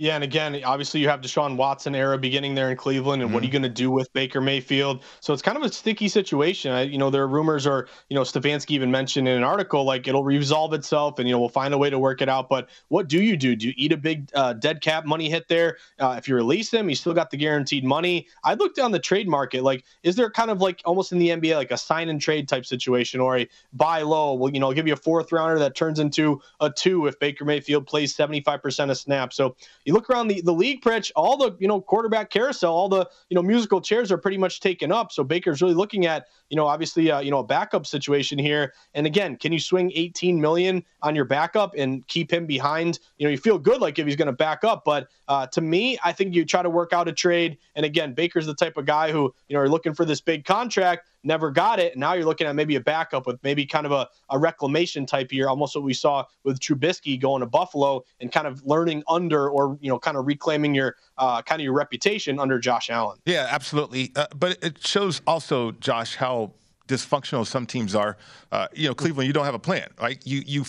Yeah, 0.02 0.16
and 0.16 0.24
again, 0.24 0.60
obviously 0.64 0.99
you 0.99 1.10
have 1.10 1.22
Deshaun 1.22 1.58
Watson 1.58 1.93
era 1.93 2.18
beginning 2.18 2.56
there 2.56 2.72
in 2.72 2.76
Cleveland, 2.76 3.22
and 3.22 3.32
what 3.32 3.43
are 3.43 3.45
you 3.45 3.52
going 3.52 3.62
to 3.62 3.70
do 3.70 3.91
with 3.91 4.12
Baker 4.14 4.41
Mayfield? 4.41 5.04
So 5.20 5.32
it's 5.32 5.43
kind 5.43 5.56
of 5.56 5.64
a 5.64 5.72
sticky 5.72 6.08
situation. 6.08 6.72
I, 6.72 6.82
you 6.82 6.97
know, 6.97 7.12
there 7.12 7.22
are 7.22 7.28
rumors, 7.28 7.68
or 7.68 7.88
you 8.10 8.16
know, 8.16 8.24
Stefanski 8.24 8.72
even 8.72 8.89
mentioned 8.89 9.28
in 9.28 9.38
an 9.38 9.43
article 9.43 9.84
like 9.84 10.08
it'll 10.08 10.24
resolve 10.24 10.74
itself, 10.74 11.20
and 11.20 11.28
you 11.28 11.36
know 11.36 11.39
we'll 11.39 11.49
find 11.49 11.72
a 11.72 11.78
way 11.78 11.91
to 11.91 11.99
work 11.99 12.24
it 12.24 12.30
out. 12.30 12.49
But 12.49 12.68
what 12.88 13.10
do 13.10 13.22
you 13.22 13.38
do? 13.38 13.56
Do 13.56 13.68
you 13.68 13.74
eat 13.78 13.91
a 13.91 13.97
big 13.97 14.28
uh, 14.34 14.54
dead 14.54 14.82
cap 14.82 15.06
money 15.06 15.30
hit 15.30 15.47
there? 15.47 15.78
Uh, 15.99 16.16
if 16.18 16.28
you 16.28 16.34
release 16.34 16.74
him, 16.74 16.89
you 16.89 16.95
still 16.95 17.14
got 17.14 17.30
the 17.30 17.38
guaranteed 17.38 17.84
money. 17.84 18.26
I 18.43 18.56
looked 18.56 18.78
down 18.78 18.93
the 18.93 18.99
trade 18.99 19.28
market. 19.28 19.62
Like, 19.62 19.86
is 20.02 20.16
there 20.16 20.32
kind 20.32 20.49
of 20.49 20.62
like 20.62 20.82
almost 20.84 21.12
in 21.12 21.20
the 21.20 21.30
NBA 21.30 21.58
like 21.58 21.70
a 21.70 21.78
sign 21.78 22.10
and 22.10 22.20
trade 22.20 22.47
type 22.47 22.66
situation, 22.66 23.20
or 23.20 23.38
a 23.38 23.47
buy 23.74 24.02
low? 24.02 24.34
Well, 24.34 24.52
you 24.52 24.60
know, 24.60 24.70
I'll 24.70 24.74
give 24.74 24.88
you 24.88 24.93
a 24.93 24.97
fourth 24.97 25.32
rounder 25.32 25.60
that 25.60 25.76
turns 25.76 25.99
into 25.99 26.41
a 26.60 26.72
two 26.72 27.06
if 27.06 27.20
Baker 27.20 27.45
Mayfield 27.45 27.86
plays 27.86 28.16
seventy 28.16 28.41
five 28.41 28.64
percent 28.64 28.89
of 28.89 28.97
snaps. 28.97 29.36
So 29.36 29.56
you 29.92 29.96
look 29.96 30.10
around 30.10 30.30
the, 30.30 30.39
the 30.39 30.54
league, 30.54 30.82
Pritch, 30.82 31.12
all 31.18 31.36
the 31.36 31.54
you 31.60 31.68
know 31.68 31.82
quarterback 31.82 32.30
carousel, 32.30 32.74
all 32.74 32.88
the 32.88 33.10
you 33.30 33.36
know 33.36 33.42
musical 33.42 33.82
chairs 33.82 34.10
are 34.10 34.18
pretty 34.18 34.38
much 34.38 34.62
taken 34.62 34.89
up. 34.89 35.12
So 35.12 35.22
Baker's 35.22 35.62
really 35.62 35.74
looking 35.74 36.06
at 36.06 36.28
you 36.50 36.56
know 36.56 36.66
obviously 36.66 37.12
uh, 37.12 37.20
you 37.20 37.30
know 37.30 37.39
a 37.39 37.44
backup 37.44 37.86
situation 37.86 38.39
here. 38.39 38.74
And 38.94 39.06
again, 39.06 39.36
can 39.36 39.52
you 39.52 39.60
swing 39.60 39.92
18 39.94 40.39
million 40.39 40.86
on 41.02 41.14
your 41.14 41.26
backup 41.26 41.74
and 41.78 42.08
keep 42.08 42.32
him 42.32 42.46
behind? 42.46 43.00
You 43.18 43.28
know, 43.28 43.32
you 43.32 43.38
feel 43.38 43.60
good 43.60 43.82
like 43.82 44.00
if 44.00 44.08
he's 44.08 44.16
going 44.16 44.28
to 44.28 44.32
back 44.32 44.64
up, 44.64 44.84
but 44.86 45.10
uh, 45.28 45.48
to 45.48 45.60
me, 45.60 45.98
I 46.04 46.14
think 46.14 46.34
you 46.34 46.46
try 46.46 46.64
to 46.64 46.70
work 46.70 46.94
out 46.94 47.10
a 47.10 47.14
trade. 47.14 47.58
And 47.76 47.86
again, 47.86 48.14
Baker's 48.14 48.46
the 48.46 48.56
type 48.56 48.78
of 48.78 48.86
guy 48.86 49.12
who 49.12 49.34
you 49.50 49.58
know 49.58 49.62
are 49.62 49.70
looking 49.70 49.94
for 49.94 50.06
this 50.06 50.22
big 50.22 50.46
contract 50.46 51.10
never 51.24 51.52
got 51.52 51.80
it. 51.80 51.94
And 51.94 52.00
now 52.00 52.14
you're 52.14 52.26
looking 52.26 52.48
at 52.48 52.56
maybe 52.56 52.76
a 52.76 52.82
backup 52.82 53.28
with 53.28 53.42
maybe 53.44 53.66
kind 53.66 53.86
of 53.86 53.92
a, 53.92 54.08
a 54.30 54.40
reclamation 54.40 55.06
type 55.06 55.32
year, 55.32 55.48
almost 55.50 55.76
what 55.76 55.84
we 55.84 55.94
saw 55.94 56.26
with 56.44 56.60
Trubisky 56.60 57.20
going 57.20 57.42
to 57.42 57.46
Buffalo 57.46 58.04
and 58.20 58.32
kind 58.32 58.48
of 58.48 58.66
learning 58.66 59.04
under 59.08 59.50
or, 59.50 59.78
you 59.82 59.90
know, 59.90 60.00
kind 60.00 60.18
of 60.18 60.26
reclaiming 60.26 60.74
your 60.74 60.96
uh, 61.18 61.42
kind 61.42 61.62
of 61.62 61.64
your 61.64 61.74
reputation 61.74 62.40
under 62.40 62.60
Josh 62.60 62.90
Allen. 62.90 63.20
Yeah, 63.26 63.48
absolutely. 63.50 64.12
Uh, 64.16 64.28
but 64.36 64.58
it 64.64 64.86
shows 64.86 65.22
also, 65.28 65.72
Josh, 65.74 66.16
how 66.16 66.54
dysfunctional 66.88 67.46
some 67.46 67.66
teams 67.66 67.96
are. 67.96 68.18
Uh, 68.52 68.68
you 68.74 68.88
know, 68.88 68.94
Cleveland, 68.94 69.28
you 69.28 69.34
don't 69.34 69.46
have 69.46 69.56
a 69.56 69.60
plan, 69.60 69.88
right? 70.00 70.20
You 70.26 70.44
you 70.46 70.66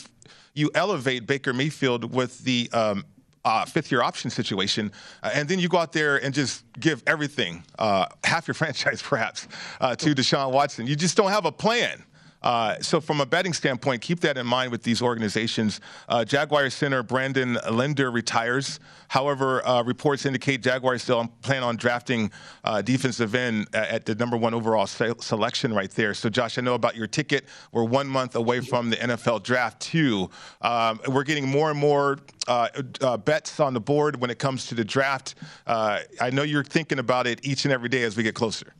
you 0.55 0.71
elevate 0.75 1.27
Baker 1.27 1.53
Mayfield 1.53 2.15
with 2.15 2.41
the 2.41 2.71
um, 2.73 3.05
uh, 3.45 3.65
fifth 3.65 3.91
year 3.91 4.03
option 4.03 4.31
situation, 4.31 4.93
uh, 5.23 5.31
and 5.35 5.49
then 5.49 5.59
you 5.59 5.69
go 5.69 5.79
out 5.79 5.93
there 5.93 6.23
and 6.23 6.33
just 6.35 6.65
give 6.79 7.03
everything, 7.07 7.65
uh, 7.79 8.07
half 8.25 8.47
your 8.47 8.55
franchise 8.55 9.03
perhaps, 9.03 9.49
uh, 9.81 9.97
to 9.97 10.15
Deshaun 10.15 10.53
Watson. 10.53 10.87
You 10.87 10.97
just 10.97 11.17
don't 11.17 11.31
have 11.31 11.45
a 11.45 11.53
plan. 11.53 12.05
Uh, 12.43 12.81
so, 12.81 13.01
from 13.01 13.21
a 13.21 13.27
betting 13.27 13.53
standpoint, 13.53 14.03
keep 14.03 14.21
that 14.21 14.37
in 14.37 14.47
mind 14.47 14.73
with 14.73 14.83
these 14.83 15.01
organizations. 15.01 15.81
Uh, 16.09 16.25
Jaguar 16.25 16.69
center 16.71 17.03
Brandon 17.03 17.59
Linder 17.71 18.11
retires. 18.11 18.81
However, 19.09 19.67
uh, 19.67 19.83
reports 19.83 20.27
indicate 20.27 20.63
Jaguars 20.63 21.03
still 21.03 21.29
plan 21.43 21.63
on 21.63 21.77
drafting 21.77 22.31
uh, 22.65 22.83
defensive 22.83 23.35
end 23.35 23.69
at 23.75 24.07
the 24.07 24.15
number 24.15 24.37
one 24.37 24.55
overall 24.55 24.87
se- 24.87 25.15
selection 25.21 25.73
right 25.73 25.91
there. 25.91 26.15
So, 26.15 26.29
Josh, 26.29 26.59
I 26.59 26.63
know 26.63 26.75
about 26.75 26.97
your 26.97 27.07
ticket. 27.07 27.45
We're 27.73 27.85
one 27.85 28.09
month 28.09 28.35
away 28.37 28.61
from 28.61 28.91
the 28.91 28.97
NFL 28.97 29.43
draft, 29.43 29.81
too. 29.81 30.31
Um, 30.63 31.01
we're 31.09 31.25
getting 31.25 31.49
more 31.49 31.71
and 31.71 31.79
more 31.79 32.19
uh, 32.49 32.69
uh, 33.01 33.17
bets 33.19 33.61
on 33.61 33.75
the 33.75 33.81
board 33.81 34.21
when 34.21 34.31
it 34.31 34.39
comes 34.39 34.67
to 34.67 34.75
the 34.75 34.85
draft. 34.85 35.35
I 35.67 36.31
know 36.33 36.43
you're 36.43 36.65
thinking 36.65 36.99
about 36.99 37.27
it 37.27 37.41
each 37.45 37.65
and 37.65 37.73
every 37.73 37.89
day 37.89 38.03
as 38.03 38.17
we 38.17 38.23
get 38.23 38.35
closer. 38.35 38.75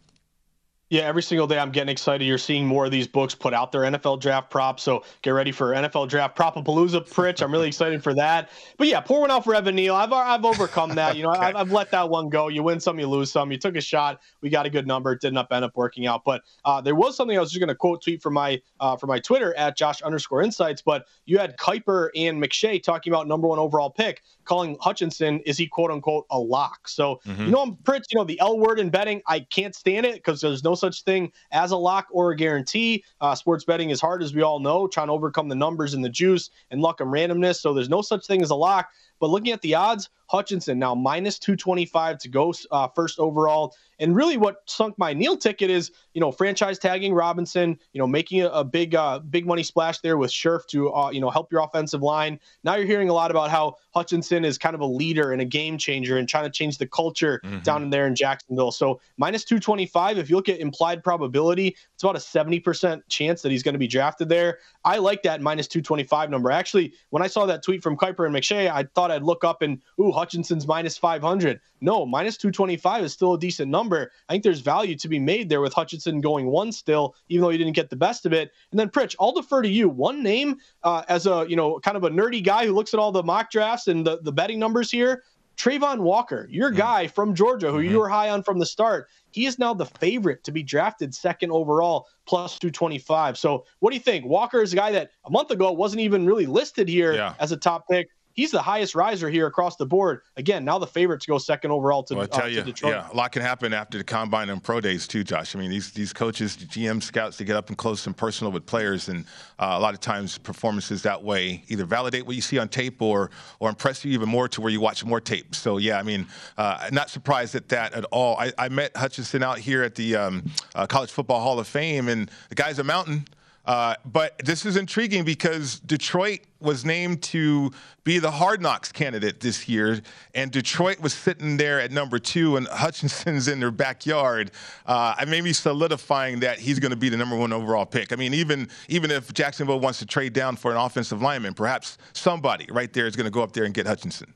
Yeah, 0.93 1.05
every 1.05 1.23
single 1.23 1.47
day 1.47 1.59
I'm 1.59 1.71
getting 1.71 1.89
excited. 1.89 2.23
You're 2.27 2.37
seeing 2.37 2.67
more 2.67 2.85
of 2.85 2.91
these 2.91 3.09
books 3.09 3.35
put 3.35 3.55
out 3.55 3.73
their 3.73 3.81
NFL 3.81 4.21
draft 4.21 4.51
props. 4.51 4.83
So 4.83 5.05
get 5.23 5.31
ready 5.31 5.51
for 5.51 5.73
NFL 5.73 6.11
draft 6.11 6.37
propapalooza, 6.37 7.09
Pritch. 7.09 7.41
I'm 7.41 7.51
really 7.51 7.69
excited 7.69 8.03
for 8.03 8.13
that. 8.13 8.51
But 8.77 8.89
yeah, 8.89 9.01
pour 9.01 9.23
one 9.23 9.31
out 9.31 9.43
for 9.43 9.55
Evan 9.55 9.75
Neal. 9.75 9.95
I've 9.95 10.13
I've 10.13 10.45
overcome 10.45 10.95
that. 10.97 11.17
You 11.17 11.23
know, 11.23 11.31
okay. 11.31 11.41
I've, 11.41 11.57
I've, 11.57 11.73
let 11.73 11.91
that 11.93 12.11
one 12.11 12.29
go. 12.29 12.49
You 12.49 12.63
win 12.63 12.79
some, 12.79 12.99
you 12.99 13.07
lose 13.07 13.33
some. 13.33 13.51
You 13.51 13.57
took 13.57 13.75
a 13.75 13.81
shot. 13.81 14.21
We 14.43 14.51
got 14.51 14.67
a 14.67 14.71
good 14.71 14.87
number. 14.87 15.13
It 15.13 15.23
did 15.23 15.33
not 15.33 15.51
end 15.51 15.65
up 15.65 15.75
working 15.77 16.07
out. 16.07 16.25
But 16.27 16.43
uh, 16.67 16.83
there 16.83 16.95
was 16.95 17.17
something 17.17 17.39
I 17.39 17.41
was 17.41 17.51
just 17.51 17.61
going 17.61 17.69
to 17.69 17.75
quote 17.75 18.03
tweet 18.03 18.21
from 18.21 18.35
my 18.35 18.61
uh, 18.79 18.95
from 18.99 19.09
my 19.09 19.19
Twitter 19.19 19.55
at 19.55 19.79
Josh 19.79 20.03
underscore 20.03 20.43
Insights. 20.43 20.83
But 20.83 21.07
you 21.25 21.39
had 21.39 21.57
Kiper 21.57 22.11
and 22.15 22.39
McShay 22.39 22.83
talking 22.83 23.11
about 23.11 23.27
number 23.27 23.49
one 23.49 23.59
overall 23.59 23.89
pick, 23.89 24.21
calling 24.45 24.77
Hutchinson 24.79 25.41
is 25.47 25.57
he 25.57 25.67
quote 25.67 25.91
unquote 25.91 26.27
a 26.31 26.39
lock. 26.39 26.87
So 26.87 27.23
mm-hmm. 27.27 27.47
you 27.47 27.51
know, 27.51 27.63
I'm 27.63 27.77
Pritch. 27.77 28.05
You 28.11 28.19
know, 28.19 28.25
the 28.25 28.39
L 28.41 28.59
word 28.59 28.79
in 28.79 28.91
betting, 28.91 29.23
I 29.27 29.41
can't 29.41 29.75
stand 29.75 30.05
it 30.05 30.17
because 30.17 30.43
there's 30.43 30.63
no 30.63 30.75
such 30.83 31.05
thing 31.05 31.33
as 31.51 31.71
a 31.71 31.77
lock 31.77 32.09
or 32.11 32.33
a 32.33 32.37
guarantee. 32.37 33.03
Uh, 33.23 33.35
sports 33.35 33.65
betting 33.65 33.89
is 33.89 34.01
hard, 34.01 34.23
as 34.23 34.35
we 34.35 34.43
all 34.43 34.61
know, 34.61 34.87
trying 34.87 35.07
to 35.07 35.15
overcome 35.15 35.49
the 35.49 35.55
numbers 35.55 35.95
and 35.95 36.05
the 36.05 36.11
juice 36.11 36.51
and 36.71 36.83
luck 36.83 37.01
and 37.01 37.11
randomness. 37.11 37.57
So 37.57 37.73
there's 37.73 37.89
no 37.89 38.03
such 38.03 38.27
thing 38.27 38.43
as 38.43 38.51
a 38.51 38.55
lock. 38.55 38.91
But 39.21 39.31
looking 39.31 39.53
at 39.53 39.63
the 39.63 39.77
odds, 39.77 40.11
Hutchinson 40.33 40.79
now 40.79 40.95
minus 40.95 41.39
225 41.39 42.17
to 42.17 42.29
go 42.31 42.55
uh, 42.71 42.89
first 42.89 43.19
overall. 43.19 43.75
And 43.99 44.17
really, 44.17 44.39
what 44.39 44.63
sunk 44.65 44.99
my 44.99 45.13
Neal 45.13 45.37
ticket 45.37 45.71
is, 45.71 45.93
you 46.15 46.21
know, 46.21 46.33
franchise 46.33 46.79
tagging 46.79 47.13
Robinson, 47.13 47.79
you 47.93 48.01
know, 48.01 48.07
making 48.07 48.41
a, 48.41 48.49
a 48.49 48.65
big, 48.65 48.95
uh, 48.95 49.19
big 49.19 49.47
money 49.47 49.63
splash 49.63 49.99
there 50.01 50.17
with 50.17 50.31
Scherff 50.33 50.67
to, 50.69 50.93
uh, 50.93 51.11
you 51.11 51.21
know, 51.21 51.29
help 51.29 51.53
your 51.53 51.61
offensive 51.61 52.03
line. 52.03 52.41
Now 52.65 52.77
you're 52.77 52.87
hearing 52.87 53.11
a 53.11 53.13
lot 53.13 53.31
about 53.31 53.51
how 53.51 53.77
Hutchinson 53.95 54.45
is 54.45 54.57
kind 54.57 54.75
of 54.75 54.81
a 54.81 54.87
leader 54.87 55.33
and 55.33 55.43
a 55.43 55.45
game 55.45 55.77
changer 55.77 56.17
and 56.17 56.27
trying 56.27 56.45
to 56.45 56.51
change 56.51 56.79
the 56.79 56.87
culture 56.87 57.41
mm-hmm. 57.45 57.59
down 57.61 57.83
in 57.83 57.91
there 57.91 58.07
in 58.07 58.17
Jacksonville. 58.17 58.73
So 58.73 59.01
minus 59.19 59.45
225, 59.45 60.17
if 60.17 60.31
you 60.31 60.37
look 60.37 60.49
at 60.49 60.59
implied 60.61 61.05
probability, 61.05 61.77
it's 61.95 62.03
about 62.03 62.17
a 62.17 62.21
70% 62.21 63.03
chance 63.09 63.43
that 63.43 63.53
he's 63.53 63.63
going 63.63 63.75
to 63.75 63.79
be 63.79 63.87
drafted 63.87 64.31
there. 64.31 64.59
I 64.85 64.97
like 64.97 65.23
that 65.25 65.43
minus 65.43 65.69
225 65.69 66.31
number. 66.31 66.51
Actually, 66.51 66.95
when 67.11 67.23
I 67.23 67.27
saw 67.27 67.45
that 67.47 67.63
tweet 67.63 67.83
from 67.83 67.97
Kiper 67.97 68.27
and 68.27 68.35
McShay, 68.35 68.69
I 68.71 68.85
thought 68.95 69.11
I'd 69.11 69.23
look 69.23 69.45
up 69.45 69.63
and, 69.63 69.81
ooh, 70.01 70.11
Hutchinson's 70.23 70.69
minus 70.69 70.97
500. 70.97 71.61
No, 71.81 72.07
minus 72.07 72.37
225 72.37 73.05
is 73.05 73.13
still 73.13 73.35
a 73.35 73.39
decent 73.39 73.69
number. 73.69 74.13
I 74.29 74.33
think 74.33 74.45
there's 74.45 74.61
value 74.61 74.95
to 74.95 75.09
be 75.09 75.19
made 75.19 75.49
there 75.49 75.61
with 75.61 75.73
Hutchinson 75.73 76.21
going 76.21 76.47
one 76.47 76.71
still, 76.71 77.17
even 77.29 77.43
though 77.43 77.51
he 77.51 77.59
didn't 77.59 77.73
get 77.73 77.91
the 77.91 77.97
best 77.97 78.25
of 78.25 78.33
it. 78.33 78.53
And 78.71 78.79
then 78.79 78.89
Pritch, 78.89 79.17
I'll 79.19 79.33
defer 79.33 79.63
to 79.63 79.69
you. 79.69 79.89
One 79.89 80.23
name 80.23 80.59
uh, 80.85 81.03
as 81.09 81.27
a 81.27 81.45
you 81.49 81.57
know 81.57 81.81
kind 81.81 81.97
of 81.97 82.05
a 82.05 82.11
nerdy 82.11 82.43
guy 82.43 82.67
who 82.67 82.73
looks 82.73 82.95
at 82.95 83.01
all 83.01 83.11
the 83.11 83.25
mock 83.25 83.51
drafts 83.51 83.89
and 83.89 84.07
the, 84.07 84.21
the 84.23 84.33
betting 84.33 84.61
numbers 84.61 84.93
here. 84.93 85.25
Travon 85.57 85.99
Walker, 85.99 86.47
your 86.51 86.71
mm-hmm. 86.71 86.79
guy 86.79 87.07
from 87.09 87.35
Georgia, 87.35 87.71
who 87.71 87.79
mm-hmm. 87.79 87.91
you 87.91 87.99
were 87.99 88.09
high 88.09 88.31
on 88.31 88.43
from 88.43 88.59
the 88.59 88.65
start, 88.65 89.09
he 89.33 89.45
is 89.45 89.59
now 89.59 89.75
the 89.75 89.85
favorite 89.85 90.45
to 90.45 90.53
be 90.53 90.63
drafted 90.63 91.15
second 91.15 91.51
overall, 91.51 92.07
plus 92.27 92.59
225. 92.59 93.37
So, 93.37 93.67
what 93.81 93.91
do 93.91 93.97
you 93.97 94.03
think? 94.03 94.25
Walker 94.25 94.63
is 94.63 94.73
a 94.73 94.77
guy 94.77 94.93
that 94.93 95.11
a 95.27 95.31
month 95.31 95.51
ago 95.51 95.73
wasn't 95.73 96.01
even 96.01 96.25
really 96.25 96.47
listed 96.47 96.89
here 96.89 97.13
yeah. 97.13 97.35
as 97.39 97.53
a 97.53 97.57
top 97.57 97.87
pick 97.89 98.09
he's 98.35 98.51
the 98.51 98.63
highest 98.63 98.95
riser 98.95 99.29
here 99.29 99.47
across 99.47 99.77
the 99.77 99.87
board. 99.87 100.23
Again, 100.37 100.65
now 100.65 100.79
the 100.79 100.87
favorite 100.87 101.21
to 101.23 101.29
go 101.29 101.39
second 101.39 101.71
overall 101.71 102.03
to, 102.05 102.15
well, 102.15 102.25
I 102.25 102.27
tell 102.27 102.45
uh, 102.45 102.49
you, 102.49 102.63
Detroit. 102.63 102.93
Yeah, 102.93 103.11
a 103.11 103.15
lot 103.15 103.33
can 103.33 103.43
happen 103.43 103.73
after 103.73 103.99
the 103.99 104.05
combine 104.05 104.51
and 104.51 104.63
pro 104.63 104.81
days 104.81 105.07
too, 105.07 105.25
Josh. 105.25 105.55
I 105.55 105.59
mean, 105.59 105.71
these 105.71 105.91
these 105.93 106.13
coaches, 106.13 106.57
GM 106.57 107.03
scouts, 107.03 107.39
they 107.39 107.45
get 107.45 107.57
up 107.57 107.69
and 107.69 107.79
close 107.79 108.07
and 108.07 108.17
personal 108.17 108.53
with 108.53 108.67
players, 108.67 109.09
and 109.09 109.25
uh, 109.59 109.75
a 109.77 109.81
lot 109.81 109.95
of 109.95 110.01
times 110.01 110.39
performances 110.39 111.03
that 111.03 111.23
way 111.23 111.65
either 111.69 111.85
validate 111.85 112.27
what 112.27 112.37
you 112.37 112.43
see 112.43 112.59
on 112.59 112.69
tape 112.69 113.01
or 113.03 113.31
or 113.61 113.69
impress 113.69 114.05
you 114.05 114.13
even 114.13 114.29
more 114.29 114.49
to 114.49 114.61
where 114.61 114.71
you 114.71 114.81
watch 114.81 115.05
more 115.05 115.21
tape. 115.21 115.55
So 115.55 115.79
yeah, 115.79 115.99
I 115.99 116.03
mean, 116.03 116.27
uh, 116.57 116.89
not 116.93 117.11
surprised 117.11 117.55
at 117.55 117.69
that 117.69 117.93
at 117.95 118.05
all. 118.07 118.37
I, 118.39 118.53
I 118.59 118.69
met 118.69 118.97
Hutchinson 118.97 119.43
out 119.43 119.59
here 119.59 119.83
at 119.83 119.95
the 119.95 120.17
um, 120.17 120.45
uh, 120.75 120.87
College 120.87 121.11
Football 121.11 121.41
Hall 121.41 121.59
of 121.59 121.67
Fame, 121.67 122.09
and 122.09 122.31
the 122.49 122.55
guy's 122.55 122.79
a 122.79 122.85
mountain. 122.85 123.27
Uh, 123.65 123.95
but 124.05 124.37
this 124.45 124.67
is 124.67 124.77
intriguing 124.77 125.25
because 125.25 125.79
Detroit 125.81 126.41
was 126.61 126.85
named 126.85 127.23
to 127.23 127.71
be 128.05 128.19
the 128.19 128.31
hard 128.31 128.61
knocks 128.61 128.91
candidate 128.91 129.41
this 129.41 129.69
year, 129.69 130.01
and 130.35 130.51
Detroit 130.51 131.01
was 131.01 131.13
sitting 131.13 131.57
there 131.57 131.81
at 131.81 131.93
number 131.93 132.19
two, 132.19 132.57
and 132.57 132.67
Hutchinson's 132.67 133.47
in 133.47 133.61
their 133.61 133.71
backyard. 133.71 134.51
Uh, 134.85 135.15
I 135.17 135.25
may 135.27 135.41
be 135.41 135.53
solidifying 135.53 136.41
that 136.41 136.59
he's 136.59 136.81
going 136.81 136.91
to 136.91 136.97
be 136.97 137.09
the 137.09 137.17
number 137.17 137.37
one 137.37 137.53
overall 137.53 137.87
pick. 137.87 138.13
I 138.13 138.17
mean, 138.17 138.35
even 138.35 138.69
even 138.89 139.11
if 139.11 139.33
Jacksonville 139.33 139.81
wants 139.81 140.01
to 140.01 140.07
trade 140.07 140.33
down 140.33 140.57
for 140.57 140.73
an 140.73 140.77
offensive 140.77 141.23
lineman, 141.23 141.55
perhaps 141.55 141.99
somebody 142.13 142.67
right 142.71 142.93
there 142.93 143.07
is 143.07 143.15
going 143.15 143.27
to 143.27 143.31
go 143.31 143.43
up 143.43 143.53
there 143.53 143.65
and 143.65 143.75
get 143.75 143.87
Hutchinson. 143.87 144.35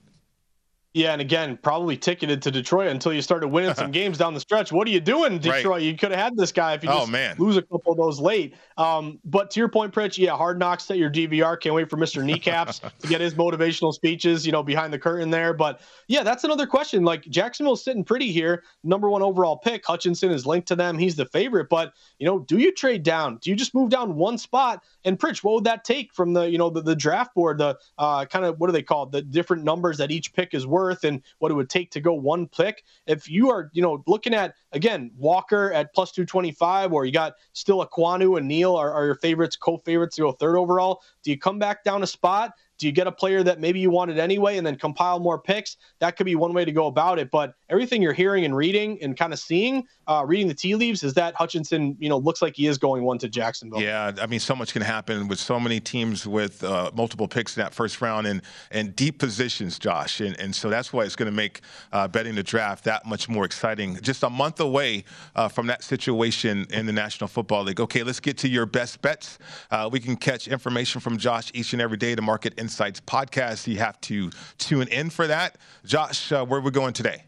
Yeah, 0.97 1.13
and 1.13 1.21
again, 1.21 1.59
probably 1.61 1.99
ticketed 1.99 2.41
to 2.41 2.51
Detroit 2.51 2.89
until 2.89 3.13
you 3.13 3.21
started 3.21 3.49
winning 3.49 3.75
some 3.75 3.91
games 3.93 4.17
down 4.17 4.33
the 4.33 4.41
stretch. 4.41 4.73
What 4.73 4.89
are 4.89 4.91
you 4.91 5.01
doing, 5.01 5.39
Detroit? 5.39 5.67
Right. 5.67 5.83
You 5.83 5.95
could 5.95 6.11
have 6.11 6.19
had 6.19 6.37
this 6.39 6.53
guy 6.53 6.73
if 6.73 6.83
you 6.83 6.89
oh, 6.89 7.01
just 7.01 7.13
man. 7.13 7.37
lose 7.39 7.59
a 7.59 7.63
couple 7.63 7.93
of 7.93 7.99
those 7.99 8.19
late. 8.19 8.55
Um, 8.79 9.19
but 9.25 9.51
to 9.51 9.61
your 9.61 9.69
point, 9.69 9.93
Pritch, 9.93 10.17
yeah, 10.17 10.35
hard 10.35 10.59
knocks 10.59 10.85
set 10.85 10.97
your 10.97 11.11
DVR. 11.11 11.61
Can't 11.61 11.75
wait 11.75 11.91
for 11.91 11.99
Mr. 11.99 12.25
Kneecaps 12.25 12.81
to 13.01 13.09
get 13.09 13.21
his 13.21 13.35
motivational 13.35 13.93
speeches, 13.93 14.47
you 14.47 14.53
know, 14.53 14.63
behind 14.63 14.91
the 14.91 14.99
curtain 14.99 15.31
there. 15.31 15.53
But 15.53 15.83
yeah, 16.09 16.23
that's 16.23 16.45
another 16.45 16.67
question. 16.67 17.05
Like 17.05 17.25
Jacksonville's 17.25 17.85
sitting 17.85 18.03
pretty 18.03 18.33
here, 18.33 18.63
number 18.83 19.11
one 19.11 19.21
overall 19.21 19.59
pick. 19.59 19.85
Hutchinson 19.85 20.31
is 20.31 20.47
linked 20.47 20.69
to 20.69 20.77
them. 20.77 20.97
He's 20.97 21.17
the 21.17 21.27
favorite. 21.27 21.69
But 21.69 21.93
you 22.19 22.27
know, 22.27 22.39
do 22.39 22.57
you 22.57 22.73
trade 22.73 23.03
down? 23.03 23.37
Do 23.43 23.51
you 23.51 23.57
just 23.57 23.75
move 23.75 23.91
down 23.91 24.17
one 24.17 24.39
spot? 24.39 24.83
And 25.05 25.19
Pritch, 25.19 25.45
what 25.45 25.57
would 25.57 25.65
that 25.65 25.85
take 25.85 26.15
from 26.15 26.33
the 26.33 26.51
you 26.51 26.57
know 26.57 26.71
the, 26.71 26.81
the 26.81 26.97
draft 26.97 27.35
board, 27.35 27.59
the 27.59 27.77
uh, 27.99 28.25
kind 28.25 28.47
of 28.47 28.59
what 28.59 28.69
do 28.69 28.73
they 28.73 28.83
call 28.83 29.03
it? 29.03 29.13
the 29.13 29.21
different 29.21 29.63
numbers 29.63 29.99
that 29.99 30.11
each 30.11 30.33
pick 30.33 30.55
is 30.55 30.67
worth, 30.67 30.86
and 30.91 31.23
what 31.39 31.51
it 31.51 31.55
would 31.55 31.71
take 31.71 31.91
to 31.93 32.01
go 32.01 32.15
one 32.15 32.47
pick? 32.47 32.85
If 33.07 33.29
you 33.29 33.51
are 33.51 33.71
you 33.73 33.83
know 33.83 34.03
looking 34.07 34.35
at 34.35 34.55
again 34.73 35.11
Walker 35.17 35.73
at 35.73 35.95
plus 35.95 36.13
two 36.13 36.25
twenty 36.25 36.53
five, 36.53 36.93
or 36.93 37.05
you 37.05 37.13
got 37.13 37.35
still 37.53 37.85
Ekwonu 37.85 38.39
and 38.39 38.49
Neal 38.49 38.75
are, 38.77 38.93
are 38.93 39.07
your 39.07 39.15
favorites, 39.17 39.57
co-favorites 39.57 40.17
to 40.17 40.23
go 40.23 40.33
third 40.33 40.57
overall. 40.57 41.03
Do 41.23 41.31
you 41.31 41.39
come 41.39 41.59
back 41.59 41.85
down 41.85 42.03
a 42.03 42.07
spot? 42.07 42.53
Do 42.79 42.87
you 42.87 42.93
get 42.93 43.07
a 43.07 43.13
player 43.13 43.43
that 43.43 43.61
maybe 43.61 43.81
you 43.81 43.91
wanted 43.91 44.19
anyway 44.19 44.59
and 44.59 44.67
then 44.67 44.77
compile 44.77 45.19
more 45.19 45.39
picks? 45.39 45.77
That 46.01 46.17
could 46.17 46.27
be 46.27 46.35
one 46.35 46.53
way 46.53 46.65
to 46.65 46.73
go 46.73 46.87
about 46.87 47.19
it. 47.19 47.31
But 47.31 47.55
everything 47.69 48.03
you're 48.03 48.13
hearing 48.13 48.45
and 48.45 48.57
reading 48.57 48.99
and 49.03 49.17
kind 49.17 49.33
of 49.33 49.39
seeing, 49.39 49.85
uh, 50.07 50.25
reading 50.27 50.49
the 50.49 50.55
tea 50.55 50.75
leaves, 50.75 51.03
is 51.03 51.15
that 51.15 51.35
Hutchinson, 51.35 51.97
you 51.99 52.09
know, 52.09 52.19
looks 52.19 52.43
like 52.43 52.55
he 52.57 52.67
is 52.67 52.79
going 52.79 53.05
one 53.05 53.19
to 53.19 53.29
Jacksonville. 53.29 53.81
Yeah, 53.81 54.13
I 54.21 54.27
mean, 54.27 54.41
so 54.41 54.55
much 54.55 54.73
can 54.73 54.83
happen 54.83 55.29
with 55.29 55.39
so 55.39 55.59
many 55.59 55.81
teams 55.81 56.27
with 56.27 56.63
uh, 56.63 56.91
multiple 56.95 57.29
picks 57.29 57.57
in 57.57 57.63
that 57.63 57.75
first 57.75 58.01
round 58.01 58.27
and 58.27 58.43
and 58.71 58.95
deep 58.95 59.19
positions, 59.19 59.79
Josh. 59.79 60.21
And 60.21 60.39
and 60.39 60.55
so 60.55 60.69
that's 60.69 60.93
why 60.93 61.05
it's 61.05 61.17
going 61.17 61.31
to 61.31 61.37
make 61.37 61.61
uh, 61.93 62.09
betting 62.09 62.35
the 62.35 62.43
draft 62.43 62.85
that 62.85 63.07
much 63.07 63.29
more 63.29 63.45
exciting. 63.45 63.99
Just 64.03 64.23
a 64.23 64.31
month 64.31 64.61
away 64.61 65.05
uh, 65.35 65.49
from 65.49 65.67
that 65.69 65.83
situation 65.83 66.67
in 66.71 66.87
the 66.87 66.93
National 66.93 67.29
Football 67.29 67.65
League. 67.65 67.81
Okay, 67.81 68.03
let's 68.03 68.21
get 68.21 68.39
to 68.39 68.49
your 68.49 68.67
best 68.67 69.01
bets. 69.03 69.39
Uh, 69.71 69.89
we 69.91 70.01
can 70.01 70.17
catch 70.17 70.49
information 70.49 71.01
from 71.01 71.17
Josh 71.17 71.51
each 71.55 71.73
and 71.73 71.83
every 71.83 71.97
day 71.97 72.15
to 72.15 72.23
market 72.23 72.55
Insights 72.67 73.01
podcast. 73.01 73.69
You 73.69 73.79
have 73.79 74.01
to 74.01 74.29
tune 74.59 74.89
in 74.89 75.09
for 75.09 75.29
that. 75.29 75.57
Josh, 75.85 76.33
uh, 76.33 76.45
where 76.45 76.59
are 76.59 76.63
we 76.63 76.73
going 76.73 76.95
today? 76.95 77.23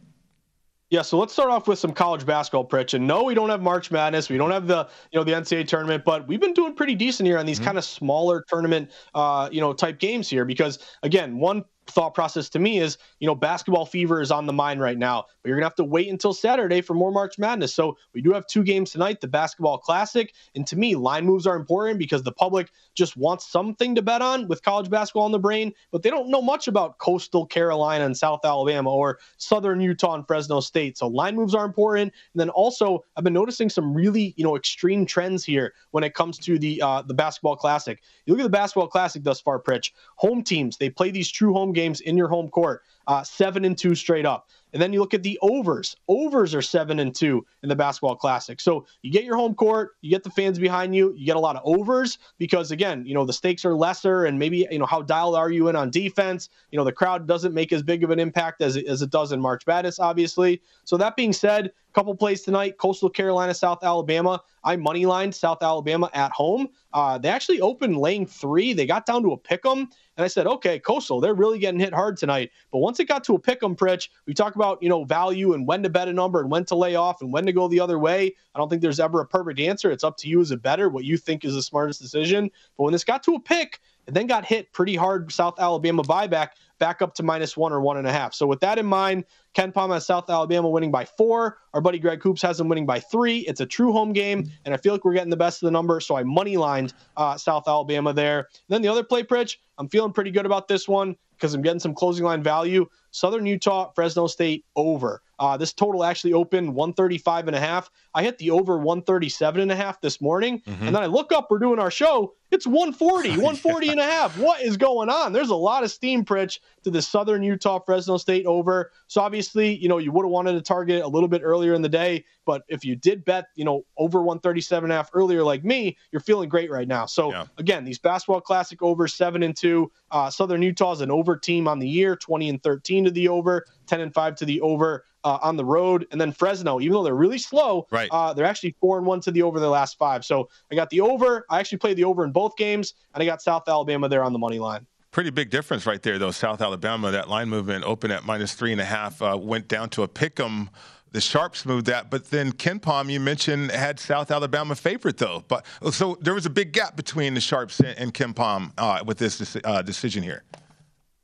Yeah, 0.90 1.02
so 1.02 1.16
let's 1.16 1.32
start 1.32 1.50
off 1.50 1.68
with 1.68 1.78
some 1.78 1.92
college 1.92 2.26
basketball, 2.26 2.66
Pritch. 2.66 2.94
And 2.94 3.06
no, 3.06 3.22
we 3.22 3.34
don't 3.34 3.50
have 3.50 3.62
March 3.62 3.92
Madness. 3.92 4.28
We 4.28 4.36
don't 4.36 4.50
have 4.50 4.66
the 4.66 4.88
you 5.12 5.20
know 5.20 5.22
the 5.22 5.30
NCAA 5.30 5.68
tournament, 5.68 6.04
but 6.04 6.26
we've 6.26 6.40
been 6.40 6.54
doing 6.54 6.74
pretty 6.74 6.96
decent 6.96 7.28
here 7.28 7.38
on 7.38 7.46
these 7.46 7.58
mm-hmm. 7.58 7.66
kind 7.66 7.78
of 7.78 7.84
smaller 7.84 8.44
tournament 8.48 8.90
uh, 9.14 9.48
you 9.52 9.60
know 9.60 9.72
type 9.72 10.00
games 10.00 10.28
here 10.28 10.44
because 10.44 10.80
again, 11.04 11.38
one 11.38 11.64
thought 11.90 12.14
process 12.14 12.48
to 12.50 12.58
me 12.58 12.78
is, 12.78 12.98
you 13.18 13.26
know, 13.26 13.34
basketball 13.34 13.86
fever 13.86 14.20
is 14.20 14.30
on 14.30 14.46
the 14.46 14.52
mind 14.52 14.80
right 14.80 14.98
now, 14.98 15.24
but 15.42 15.48
you're 15.48 15.56
going 15.56 15.62
to 15.62 15.66
have 15.66 15.74
to 15.76 15.84
wait 15.84 16.08
until 16.08 16.32
Saturday 16.32 16.80
for 16.80 16.94
more 16.94 17.10
March 17.10 17.38
Madness. 17.38 17.74
So 17.74 17.96
we 18.14 18.20
do 18.20 18.32
have 18.32 18.46
two 18.46 18.62
games 18.62 18.90
tonight, 18.90 19.20
the 19.20 19.28
basketball 19.28 19.78
classic. 19.78 20.34
And 20.54 20.66
to 20.66 20.76
me, 20.76 20.94
line 20.96 21.24
moves 21.24 21.46
are 21.46 21.56
important 21.56 21.98
because 21.98 22.22
the 22.22 22.32
public 22.32 22.70
just 22.94 23.16
wants 23.16 23.50
something 23.50 23.94
to 23.94 24.02
bet 24.02 24.22
on 24.22 24.48
with 24.48 24.62
college 24.62 24.90
basketball 24.90 25.26
in 25.26 25.32
the 25.32 25.38
brain, 25.38 25.72
but 25.90 26.02
they 26.02 26.10
don't 26.10 26.30
know 26.30 26.42
much 26.42 26.68
about 26.68 26.98
coastal 26.98 27.46
Carolina 27.46 28.04
and 28.04 28.16
South 28.16 28.40
Alabama 28.44 28.90
or 28.90 29.18
Southern 29.38 29.80
Utah 29.80 30.14
and 30.14 30.26
Fresno 30.26 30.60
State. 30.60 30.98
So 30.98 31.06
line 31.06 31.36
moves 31.36 31.54
are 31.54 31.64
important. 31.64 32.12
And 32.34 32.40
then 32.40 32.50
also, 32.50 33.04
I've 33.16 33.24
been 33.24 33.32
noticing 33.32 33.70
some 33.70 33.94
really, 33.94 34.34
you 34.36 34.44
know, 34.44 34.56
extreme 34.56 35.06
trends 35.06 35.44
here 35.44 35.72
when 35.90 36.04
it 36.04 36.14
comes 36.14 36.38
to 36.38 36.58
the 36.58 36.82
uh, 36.82 37.02
the 37.02 37.14
basketball 37.14 37.56
classic. 37.56 38.02
You 38.26 38.34
look 38.34 38.40
at 38.40 38.44
the 38.44 38.50
basketball 38.50 38.88
classic 38.88 39.22
thus 39.22 39.40
far, 39.40 39.60
Pritch. 39.60 39.92
Home 40.16 40.42
teams, 40.42 40.76
they 40.76 40.90
play 40.90 41.10
these 41.10 41.30
true 41.30 41.52
home 41.52 41.72
games 41.72 41.77
in 41.78 42.16
your 42.16 42.28
home 42.28 42.48
court, 42.48 42.82
uh, 43.06 43.22
seven 43.22 43.64
and 43.64 43.76
two 43.76 43.94
straight 43.94 44.26
up. 44.26 44.48
And 44.72 44.82
then 44.82 44.92
you 44.92 45.00
look 45.00 45.14
at 45.14 45.22
the 45.22 45.38
overs. 45.40 45.96
Overs 46.08 46.54
are 46.54 46.60
seven 46.60 46.98
and 46.98 47.14
two 47.14 47.46
in 47.62 47.68
the 47.68 47.76
basketball 47.76 48.16
classic. 48.16 48.60
So 48.60 48.86
you 49.02 49.10
get 49.10 49.24
your 49.24 49.36
home 49.36 49.54
court, 49.54 49.92
you 50.02 50.10
get 50.10 50.24
the 50.24 50.30
fans 50.30 50.58
behind 50.58 50.94
you, 50.94 51.14
you 51.16 51.24
get 51.24 51.36
a 51.36 51.40
lot 51.40 51.56
of 51.56 51.62
overs 51.64 52.18
because 52.38 52.70
again, 52.70 53.06
you 53.06 53.14
know, 53.14 53.24
the 53.24 53.32
stakes 53.32 53.64
are 53.64 53.74
lesser 53.74 54.26
and 54.26 54.38
maybe, 54.38 54.66
you 54.70 54.78
know, 54.78 54.86
how 54.86 55.02
dialed 55.02 55.36
are 55.36 55.50
you 55.50 55.68
in 55.68 55.76
on 55.76 55.90
defense? 55.90 56.50
You 56.70 56.78
know, 56.78 56.84
the 56.84 56.92
crowd 56.92 57.26
doesn't 57.26 57.54
make 57.54 57.72
as 57.72 57.82
big 57.82 58.04
of 58.04 58.10
an 58.10 58.18
impact 58.18 58.60
as 58.60 58.76
it, 58.76 58.86
as 58.86 59.00
it 59.00 59.10
does 59.10 59.32
in 59.32 59.40
March 59.40 59.66
Madness, 59.66 59.98
obviously. 59.98 60.60
So 60.84 60.96
that 60.98 61.16
being 61.16 61.32
said, 61.32 61.66
a 61.66 61.94
couple 61.94 62.14
plays 62.14 62.42
tonight 62.42 62.76
coastal 62.76 63.08
carolina 63.08 63.54
south 63.54 63.82
alabama 63.82 64.40
i 64.62 64.76
moneylined 64.76 65.34
south 65.34 65.62
alabama 65.62 66.10
at 66.12 66.30
home 66.32 66.68
uh, 66.92 67.18
they 67.18 67.28
actually 67.28 67.60
opened 67.60 67.96
laying 67.96 68.26
three 68.26 68.72
they 68.72 68.86
got 68.86 69.06
down 69.06 69.22
to 69.22 69.32
a 69.32 69.36
pick 69.36 69.64
'em 69.66 69.88
and 70.18 70.24
i 70.24 70.28
said 70.28 70.46
okay 70.46 70.78
coastal 70.78 71.20
they're 71.20 71.34
really 71.34 71.58
getting 71.58 71.80
hit 71.80 71.94
hard 71.94 72.16
tonight. 72.18 72.50
But 72.70 72.78
once 72.78 73.00
it 73.00 73.06
got 73.06 73.24
to 73.24 73.34
a 73.34 73.38
pick 73.38 73.62
'em 73.62 73.74
pritch 73.74 74.10
we 74.26 74.34
talk 74.34 74.56
about 74.56 74.82
you 74.82 74.88
know 74.88 75.04
value 75.04 75.54
and 75.54 75.66
when 75.66 75.82
to 75.84 75.88
bet 75.88 76.08
a 76.08 76.12
number 76.12 76.40
and 76.40 76.50
when 76.50 76.64
to 76.66 76.74
lay 76.74 76.96
off 76.96 77.22
and 77.22 77.32
when 77.32 77.46
to 77.46 77.52
go 77.52 77.68
the 77.68 77.80
other 77.80 77.98
way. 77.98 78.34
I 78.54 78.58
don't 78.58 78.68
think 78.68 78.82
there's 78.82 79.00
ever 79.00 79.20
a 79.20 79.26
perfect 79.26 79.60
answer. 79.60 79.90
It's 79.90 80.04
up 80.04 80.16
to 80.18 80.28
you 80.28 80.40
as 80.40 80.50
a 80.50 80.56
better 80.56 80.88
what 80.88 81.04
you 81.04 81.16
think 81.16 81.44
is 81.44 81.54
the 81.54 81.62
smartest 81.62 82.02
decision. 82.02 82.50
But 82.76 82.84
when 82.84 82.92
this 82.92 83.04
got 83.04 83.22
to 83.24 83.34
a 83.34 83.40
pick 83.40 83.80
and 84.08 84.16
then 84.16 84.26
got 84.26 84.44
hit 84.44 84.72
pretty 84.72 84.96
hard 84.96 85.30
south 85.30 85.60
alabama 85.60 86.02
buyback 86.02 86.48
back 86.78 87.02
up 87.02 87.14
to 87.14 87.22
minus 87.22 87.56
one 87.56 87.72
or 87.72 87.80
one 87.80 87.96
and 87.96 88.06
a 88.06 88.12
half. 88.12 88.34
So 88.34 88.46
with 88.46 88.60
that 88.60 88.78
in 88.78 88.86
mind, 88.86 89.24
KenPom 89.54 89.92
has 89.92 90.06
South 90.06 90.30
Alabama 90.30 90.68
winning 90.68 90.90
by 90.90 91.04
four. 91.04 91.58
Our 91.74 91.80
buddy 91.80 91.98
Greg 91.98 92.20
Coops 92.20 92.42
has 92.42 92.58
them 92.58 92.68
winning 92.68 92.86
by 92.86 93.00
three. 93.00 93.38
It's 93.40 93.60
a 93.60 93.66
true 93.66 93.92
home 93.92 94.12
game, 94.12 94.50
and 94.64 94.72
I 94.72 94.76
feel 94.76 94.92
like 94.92 95.04
we're 95.04 95.14
getting 95.14 95.30
the 95.30 95.36
best 95.36 95.62
of 95.62 95.66
the 95.66 95.70
number. 95.70 96.00
So 96.00 96.16
I 96.16 96.22
money 96.22 96.56
lined 96.56 96.94
uh, 97.16 97.36
South 97.36 97.66
Alabama 97.66 98.12
there. 98.12 98.38
And 98.38 98.46
then 98.68 98.82
the 98.82 98.88
other 98.88 99.04
play, 99.04 99.22
Pritch, 99.22 99.56
I'm 99.78 99.88
feeling 99.88 100.12
pretty 100.12 100.30
good 100.30 100.46
about 100.46 100.68
this 100.68 100.88
one 100.88 101.16
because 101.36 101.54
I'm 101.54 101.62
getting 101.62 101.80
some 101.80 101.94
closing 101.94 102.24
line 102.24 102.42
value. 102.42 102.86
Southern 103.10 103.46
Utah, 103.46 103.90
Fresno 103.94 104.26
State 104.26 104.64
over. 104.76 105.22
Uh, 105.38 105.56
this 105.56 105.72
total 105.72 106.04
actually 106.04 106.32
opened 106.32 106.74
135 106.74 107.46
and 107.46 107.56
a 107.56 107.60
half. 107.60 107.90
I 108.12 108.22
hit 108.22 108.38
the 108.38 108.50
over 108.50 108.76
137 108.76 109.60
and 109.60 109.70
a 109.70 109.76
half 109.76 110.00
this 110.00 110.20
morning. 110.20 110.60
Mm-hmm. 110.60 110.86
And 110.86 110.96
then 110.96 111.02
I 111.02 111.06
look 111.06 111.32
up, 111.32 111.48
we're 111.50 111.60
doing 111.60 111.78
our 111.78 111.90
show. 111.90 112.34
It's 112.50 112.66
140, 112.66 113.30
140 113.30 113.86
yeah. 113.86 113.92
and 113.92 114.00
a 114.00 114.04
half. 114.04 114.38
What 114.38 114.62
is 114.62 114.76
going 114.76 115.10
on? 115.10 115.32
There's 115.32 115.50
a 115.50 115.56
lot 115.56 115.84
of 115.84 115.90
steam, 115.90 116.24
Pritch, 116.24 116.58
to 116.82 116.90
the 116.90 117.02
Southern 117.02 117.42
Utah, 117.42 117.78
Fresno 117.78 118.16
State 118.16 118.46
over. 118.46 118.90
So 119.06 119.20
obviously, 119.20 119.76
you 119.76 119.88
know, 119.88 119.98
you 119.98 120.10
would 120.12 120.24
have 120.24 120.30
wanted 120.30 120.54
to 120.54 120.62
target 120.62 121.04
a 121.04 121.08
little 121.08 121.28
bit 121.28 121.42
earlier 121.44 121.74
in 121.74 121.82
the 121.82 121.88
day. 121.88 122.24
But 122.46 122.62
if 122.68 122.84
you 122.84 122.96
did 122.96 123.24
bet, 123.26 123.48
you 123.54 123.64
know, 123.64 123.84
over 123.98 124.22
137 124.22 124.84
and 124.84 124.92
a 124.92 124.96
half 124.96 125.10
earlier, 125.12 125.44
like 125.44 125.62
me, 125.62 125.98
you're 126.10 126.20
feeling 126.20 126.48
great 126.48 126.70
right 126.70 126.88
now. 126.88 127.04
So 127.04 127.30
yeah. 127.30 127.44
again, 127.58 127.84
these 127.84 127.98
basketball 127.98 128.40
classic 128.40 128.82
over 128.82 129.06
seven 129.06 129.42
and 129.42 129.54
two. 129.54 129.92
Uh, 130.10 130.30
Southern 130.30 130.62
Utah 130.62 130.92
is 130.92 131.02
an 131.02 131.10
over 131.10 131.36
team 131.36 131.68
on 131.68 131.78
the 131.78 131.88
year, 131.88 132.16
20 132.16 132.48
and 132.48 132.62
13 132.62 132.97
to 133.04 133.10
the 133.10 133.28
over, 133.28 133.64
10 133.86 134.00
and 134.00 134.14
five 134.14 134.34
to 134.36 134.44
the 134.44 134.60
over 134.60 135.04
uh, 135.24 135.38
on 135.42 135.56
the 135.56 135.64
road, 135.64 136.06
and 136.10 136.20
then 136.20 136.32
Fresno, 136.32 136.80
even 136.80 136.92
though 136.92 137.02
they're 137.02 137.14
really 137.14 137.38
slow, 137.38 137.86
right? 137.90 138.08
Uh, 138.10 138.32
they're 138.32 138.46
actually 138.46 138.74
four 138.80 138.98
and 138.98 139.06
one 139.06 139.20
to 139.20 139.30
the 139.30 139.42
over 139.42 139.60
their 139.60 139.68
last 139.68 139.98
five. 139.98 140.24
So 140.24 140.48
I 140.70 140.74
got 140.74 140.90
the 140.90 141.00
over. 141.00 141.44
I 141.50 141.58
actually 141.58 141.78
played 141.78 141.96
the 141.96 142.04
over 142.04 142.24
in 142.24 142.32
both 142.32 142.56
games, 142.56 142.94
and 143.14 143.22
I 143.22 143.26
got 143.26 143.42
South 143.42 143.68
Alabama 143.68 144.08
there 144.08 144.22
on 144.22 144.32
the 144.32 144.38
money 144.38 144.58
line. 144.58 144.86
Pretty 145.10 145.30
big 145.30 145.50
difference 145.50 145.86
right 145.86 146.02
there, 146.02 146.18
though. 146.18 146.30
South 146.30 146.60
Alabama, 146.60 147.10
that 147.10 147.28
line 147.28 147.48
movement 147.48 147.84
opened 147.84 148.12
at 148.12 148.24
minus 148.24 148.54
three 148.54 148.72
and 148.72 148.80
a 148.80 148.84
half, 148.84 149.20
uh, 149.22 149.36
went 149.40 149.66
down 149.66 149.88
to 149.90 150.02
a 150.02 150.08
pick 150.08 150.38
'em. 150.38 150.70
The 151.10 151.22
Sharps 151.22 151.64
moved 151.64 151.86
that, 151.86 152.10
but 152.10 152.30
then 152.30 152.52
KenPom, 152.52 153.10
you 153.10 153.18
mentioned, 153.18 153.70
had 153.70 153.98
South 153.98 154.30
Alabama 154.30 154.74
favorite 154.74 155.16
though. 155.16 155.42
But 155.48 155.64
so 155.90 156.18
there 156.20 156.34
was 156.34 156.44
a 156.44 156.50
big 156.50 156.72
gap 156.72 156.96
between 156.96 157.32
the 157.32 157.40
Sharps 157.40 157.80
and, 157.80 157.98
and 157.98 158.12
KenPom 158.12 158.72
uh, 158.76 159.02
with 159.06 159.16
this 159.16 159.56
uh, 159.64 159.80
decision 159.80 160.22
here. 160.22 160.44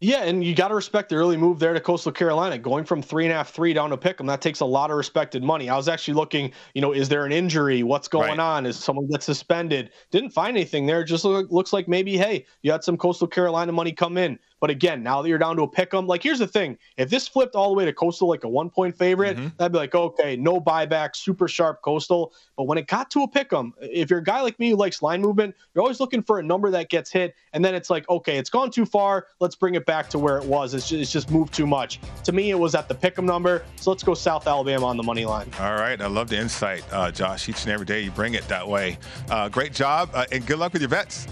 Yeah, 0.05 0.25
and 0.25 0.45
you 0.45 0.55
got 0.55 0.69
to 0.69 0.75
respect 0.75 1.09
the 1.09 1.17
early 1.17 1.39
move 1.39 1.59
there 1.59 1.73
to 1.73 1.81
Coastal 1.81 2.13
Carolina, 2.13 2.59
going 2.59 2.85
from 2.85 3.01
three 3.01 3.25
and 3.25 3.33
a 3.33 3.37
half, 3.37 3.51
three 3.51 3.73
down 3.73 3.89
to 3.89 3.97
pick 3.97 4.19
them. 4.19 4.27
That 4.27 4.43
takes 4.43 4.61
a 4.61 4.67
lot 4.67 4.91
of 4.91 4.99
respected 4.99 5.43
money. 5.43 5.71
I 5.71 5.77
was 5.79 5.89
actually 5.89 6.13
looking, 6.13 6.53
you 6.75 6.83
know, 6.83 6.93
is 6.93 7.09
there 7.09 7.25
an 7.25 7.33
injury? 7.33 7.83
What's 7.83 8.07
going 8.07 8.29
right. 8.29 8.39
on? 8.39 8.67
Is 8.67 8.77
someone 8.77 9.07
get 9.07 9.23
suspended? 9.23 9.93
Didn't 10.11 10.29
find 10.29 10.59
anything 10.59 10.85
there. 10.85 11.05
Just 11.05 11.25
look, 11.25 11.51
looks 11.51 11.73
like 11.73 11.89
maybe, 11.89 12.19
hey, 12.19 12.45
you 12.61 12.71
had 12.71 12.85
some 12.85 12.99
Coastal 12.99 13.27
Carolina 13.27 13.73
money 13.73 13.93
come 13.93 14.19
in. 14.19 14.39
But 14.61 14.71
again, 14.71 15.03
now 15.03 15.21
that 15.21 15.29
you're 15.29 15.39
down 15.39 15.57
to 15.57 15.63
a 15.63 15.69
pick 15.69 15.93
'em, 15.93 16.07
like 16.07 16.23
here's 16.23 16.39
the 16.39 16.47
thing: 16.47 16.79
if 16.97 17.11
this 17.11 17.29
flipped 17.29 17.55
all 17.55 17.69
the 17.69 17.75
way 17.75 17.85
to 17.85 17.93
Coastal 17.93 18.29
like 18.29 18.45
a 18.45 18.49
one 18.49 18.71
point 18.71 18.97
favorite, 18.97 19.37
mm-hmm. 19.37 19.49
that'd 19.59 19.73
be 19.73 19.79
like 19.79 19.95
okay, 19.95 20.37
no 20.37 20.61
buyback, 20.61 21.17
super 21.17 21.49
sharp 21.49 21.83
Coastal. 21.83 22.33
But 22.57 22.65
when 22.65 22.79
it 22.79 22.87
got 22.87 23.11
to 23.11 23.23
a 23.23 23.29
pick 23.29 23.53
'em, 23.53 23.75
if 23.81 24.09
you're 24.09 24.21
a 24.21 24.25
guy 24.25 24.41
like 24.41 24.59
me 24.59 24.71
who 24.71 24.77
likes 24.77 25.03
line 25.03 25.21
movement, 25.21 25.55
you're 25.75 25.83
always 25.83 26.01
looking 26.01 26.23
for 26.23 26.39
a 26.39 26.43
number 26.43 26.71
that 26.71 26.89
gets 26.89 27.11
hit, 27.11 27.35
and 27.53 27.65
then 27.65 27.75
it's 27.75 27.91
like 27.91 28.09
okay, 28.09 28.39
it's 28.39 28.51
gone 28.51 28.71
too 28.71 28.87
far. 28.87 29.27
Let's 29.41 29.57
bring 29.57 29.75
it 29.75 29.85
back 29.87 30.09
to 30.11 30.19
where 30.19 30.39
it 30.39 30.45
was. 30.45 30.73
It's 30.73 30.89
just, 30.89 31.03
it's 31.03 31.13
just 31.13 31.31
moved 31.31 31.53
too 31.53 31.67
much. 31.67 32.01
To 32.25 32.33
me, 32.33 32.51
it 32.51 32.59
was 32.59 32.75
at 32.75 32.89
the 32.89 32.95
pick 32.95 33.19
'em 33.19 33.27
number. 33.27 33.65
So 33.77 33.91
let's 33.91 34.03
go 34.03 34.15
South 34.15 34.47
Alabama 34.47 34.87
on 34.87 34.97
the 34.97 35.03
money 35.03 35.27
line. 35.27 35.51
All 35.61 35.75
right, 35.75 36.01
I 36.01 36.07
love 36.07 36.29
the 36.29 36.39
insight, 36.39 36.85
uh, 36.93 37.11
Josh. 37.11 37.49
Each 37.49 37.65
and 37.65 37.73
every 37.73 37.87
day 37.87 38.01
you 38.01 38.11
bring 38.13 38.35
it 38.35 38.47
that 38.49 38.67
way. 38.67 38.99
Uh, 39.29 39.49
great 39.49 39.75
job, 39.75 40.11
uh, 40.15 40.25
and 40.33 40.47
good 40.47 40.59
luck 40.59 40.73
with 40.73 40.81
your 40.81 40.89
bets. 40.89 41.27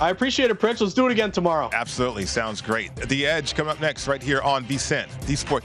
I 0.00 0.10
appreciate 0.10 0.50
it, 0.50 0.60
Pritch. 0.60 0.80
Let's 0.80 0.94
do 0.94 1.06
it 1.06 1.12
again 1.12 1.32
tomorrow. 1.32 1.70
Absolutely. 1.72 2.26
Sounds 2.26 2.60
great. 2.60 2.94
The 2.96 3.26
Edge 3.26 3.54
come 3.54 3.68
up 3.68 3.80
next 3.80 4.06
right 4.06 4.22
here 4.22 4.40
on 4.42 4.64
VSIN, 4.64 5.08
the 5.26 5.34
Sport. 5.34 5.64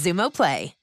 Xumo 0.00 0.30
Play. 0.30 0.79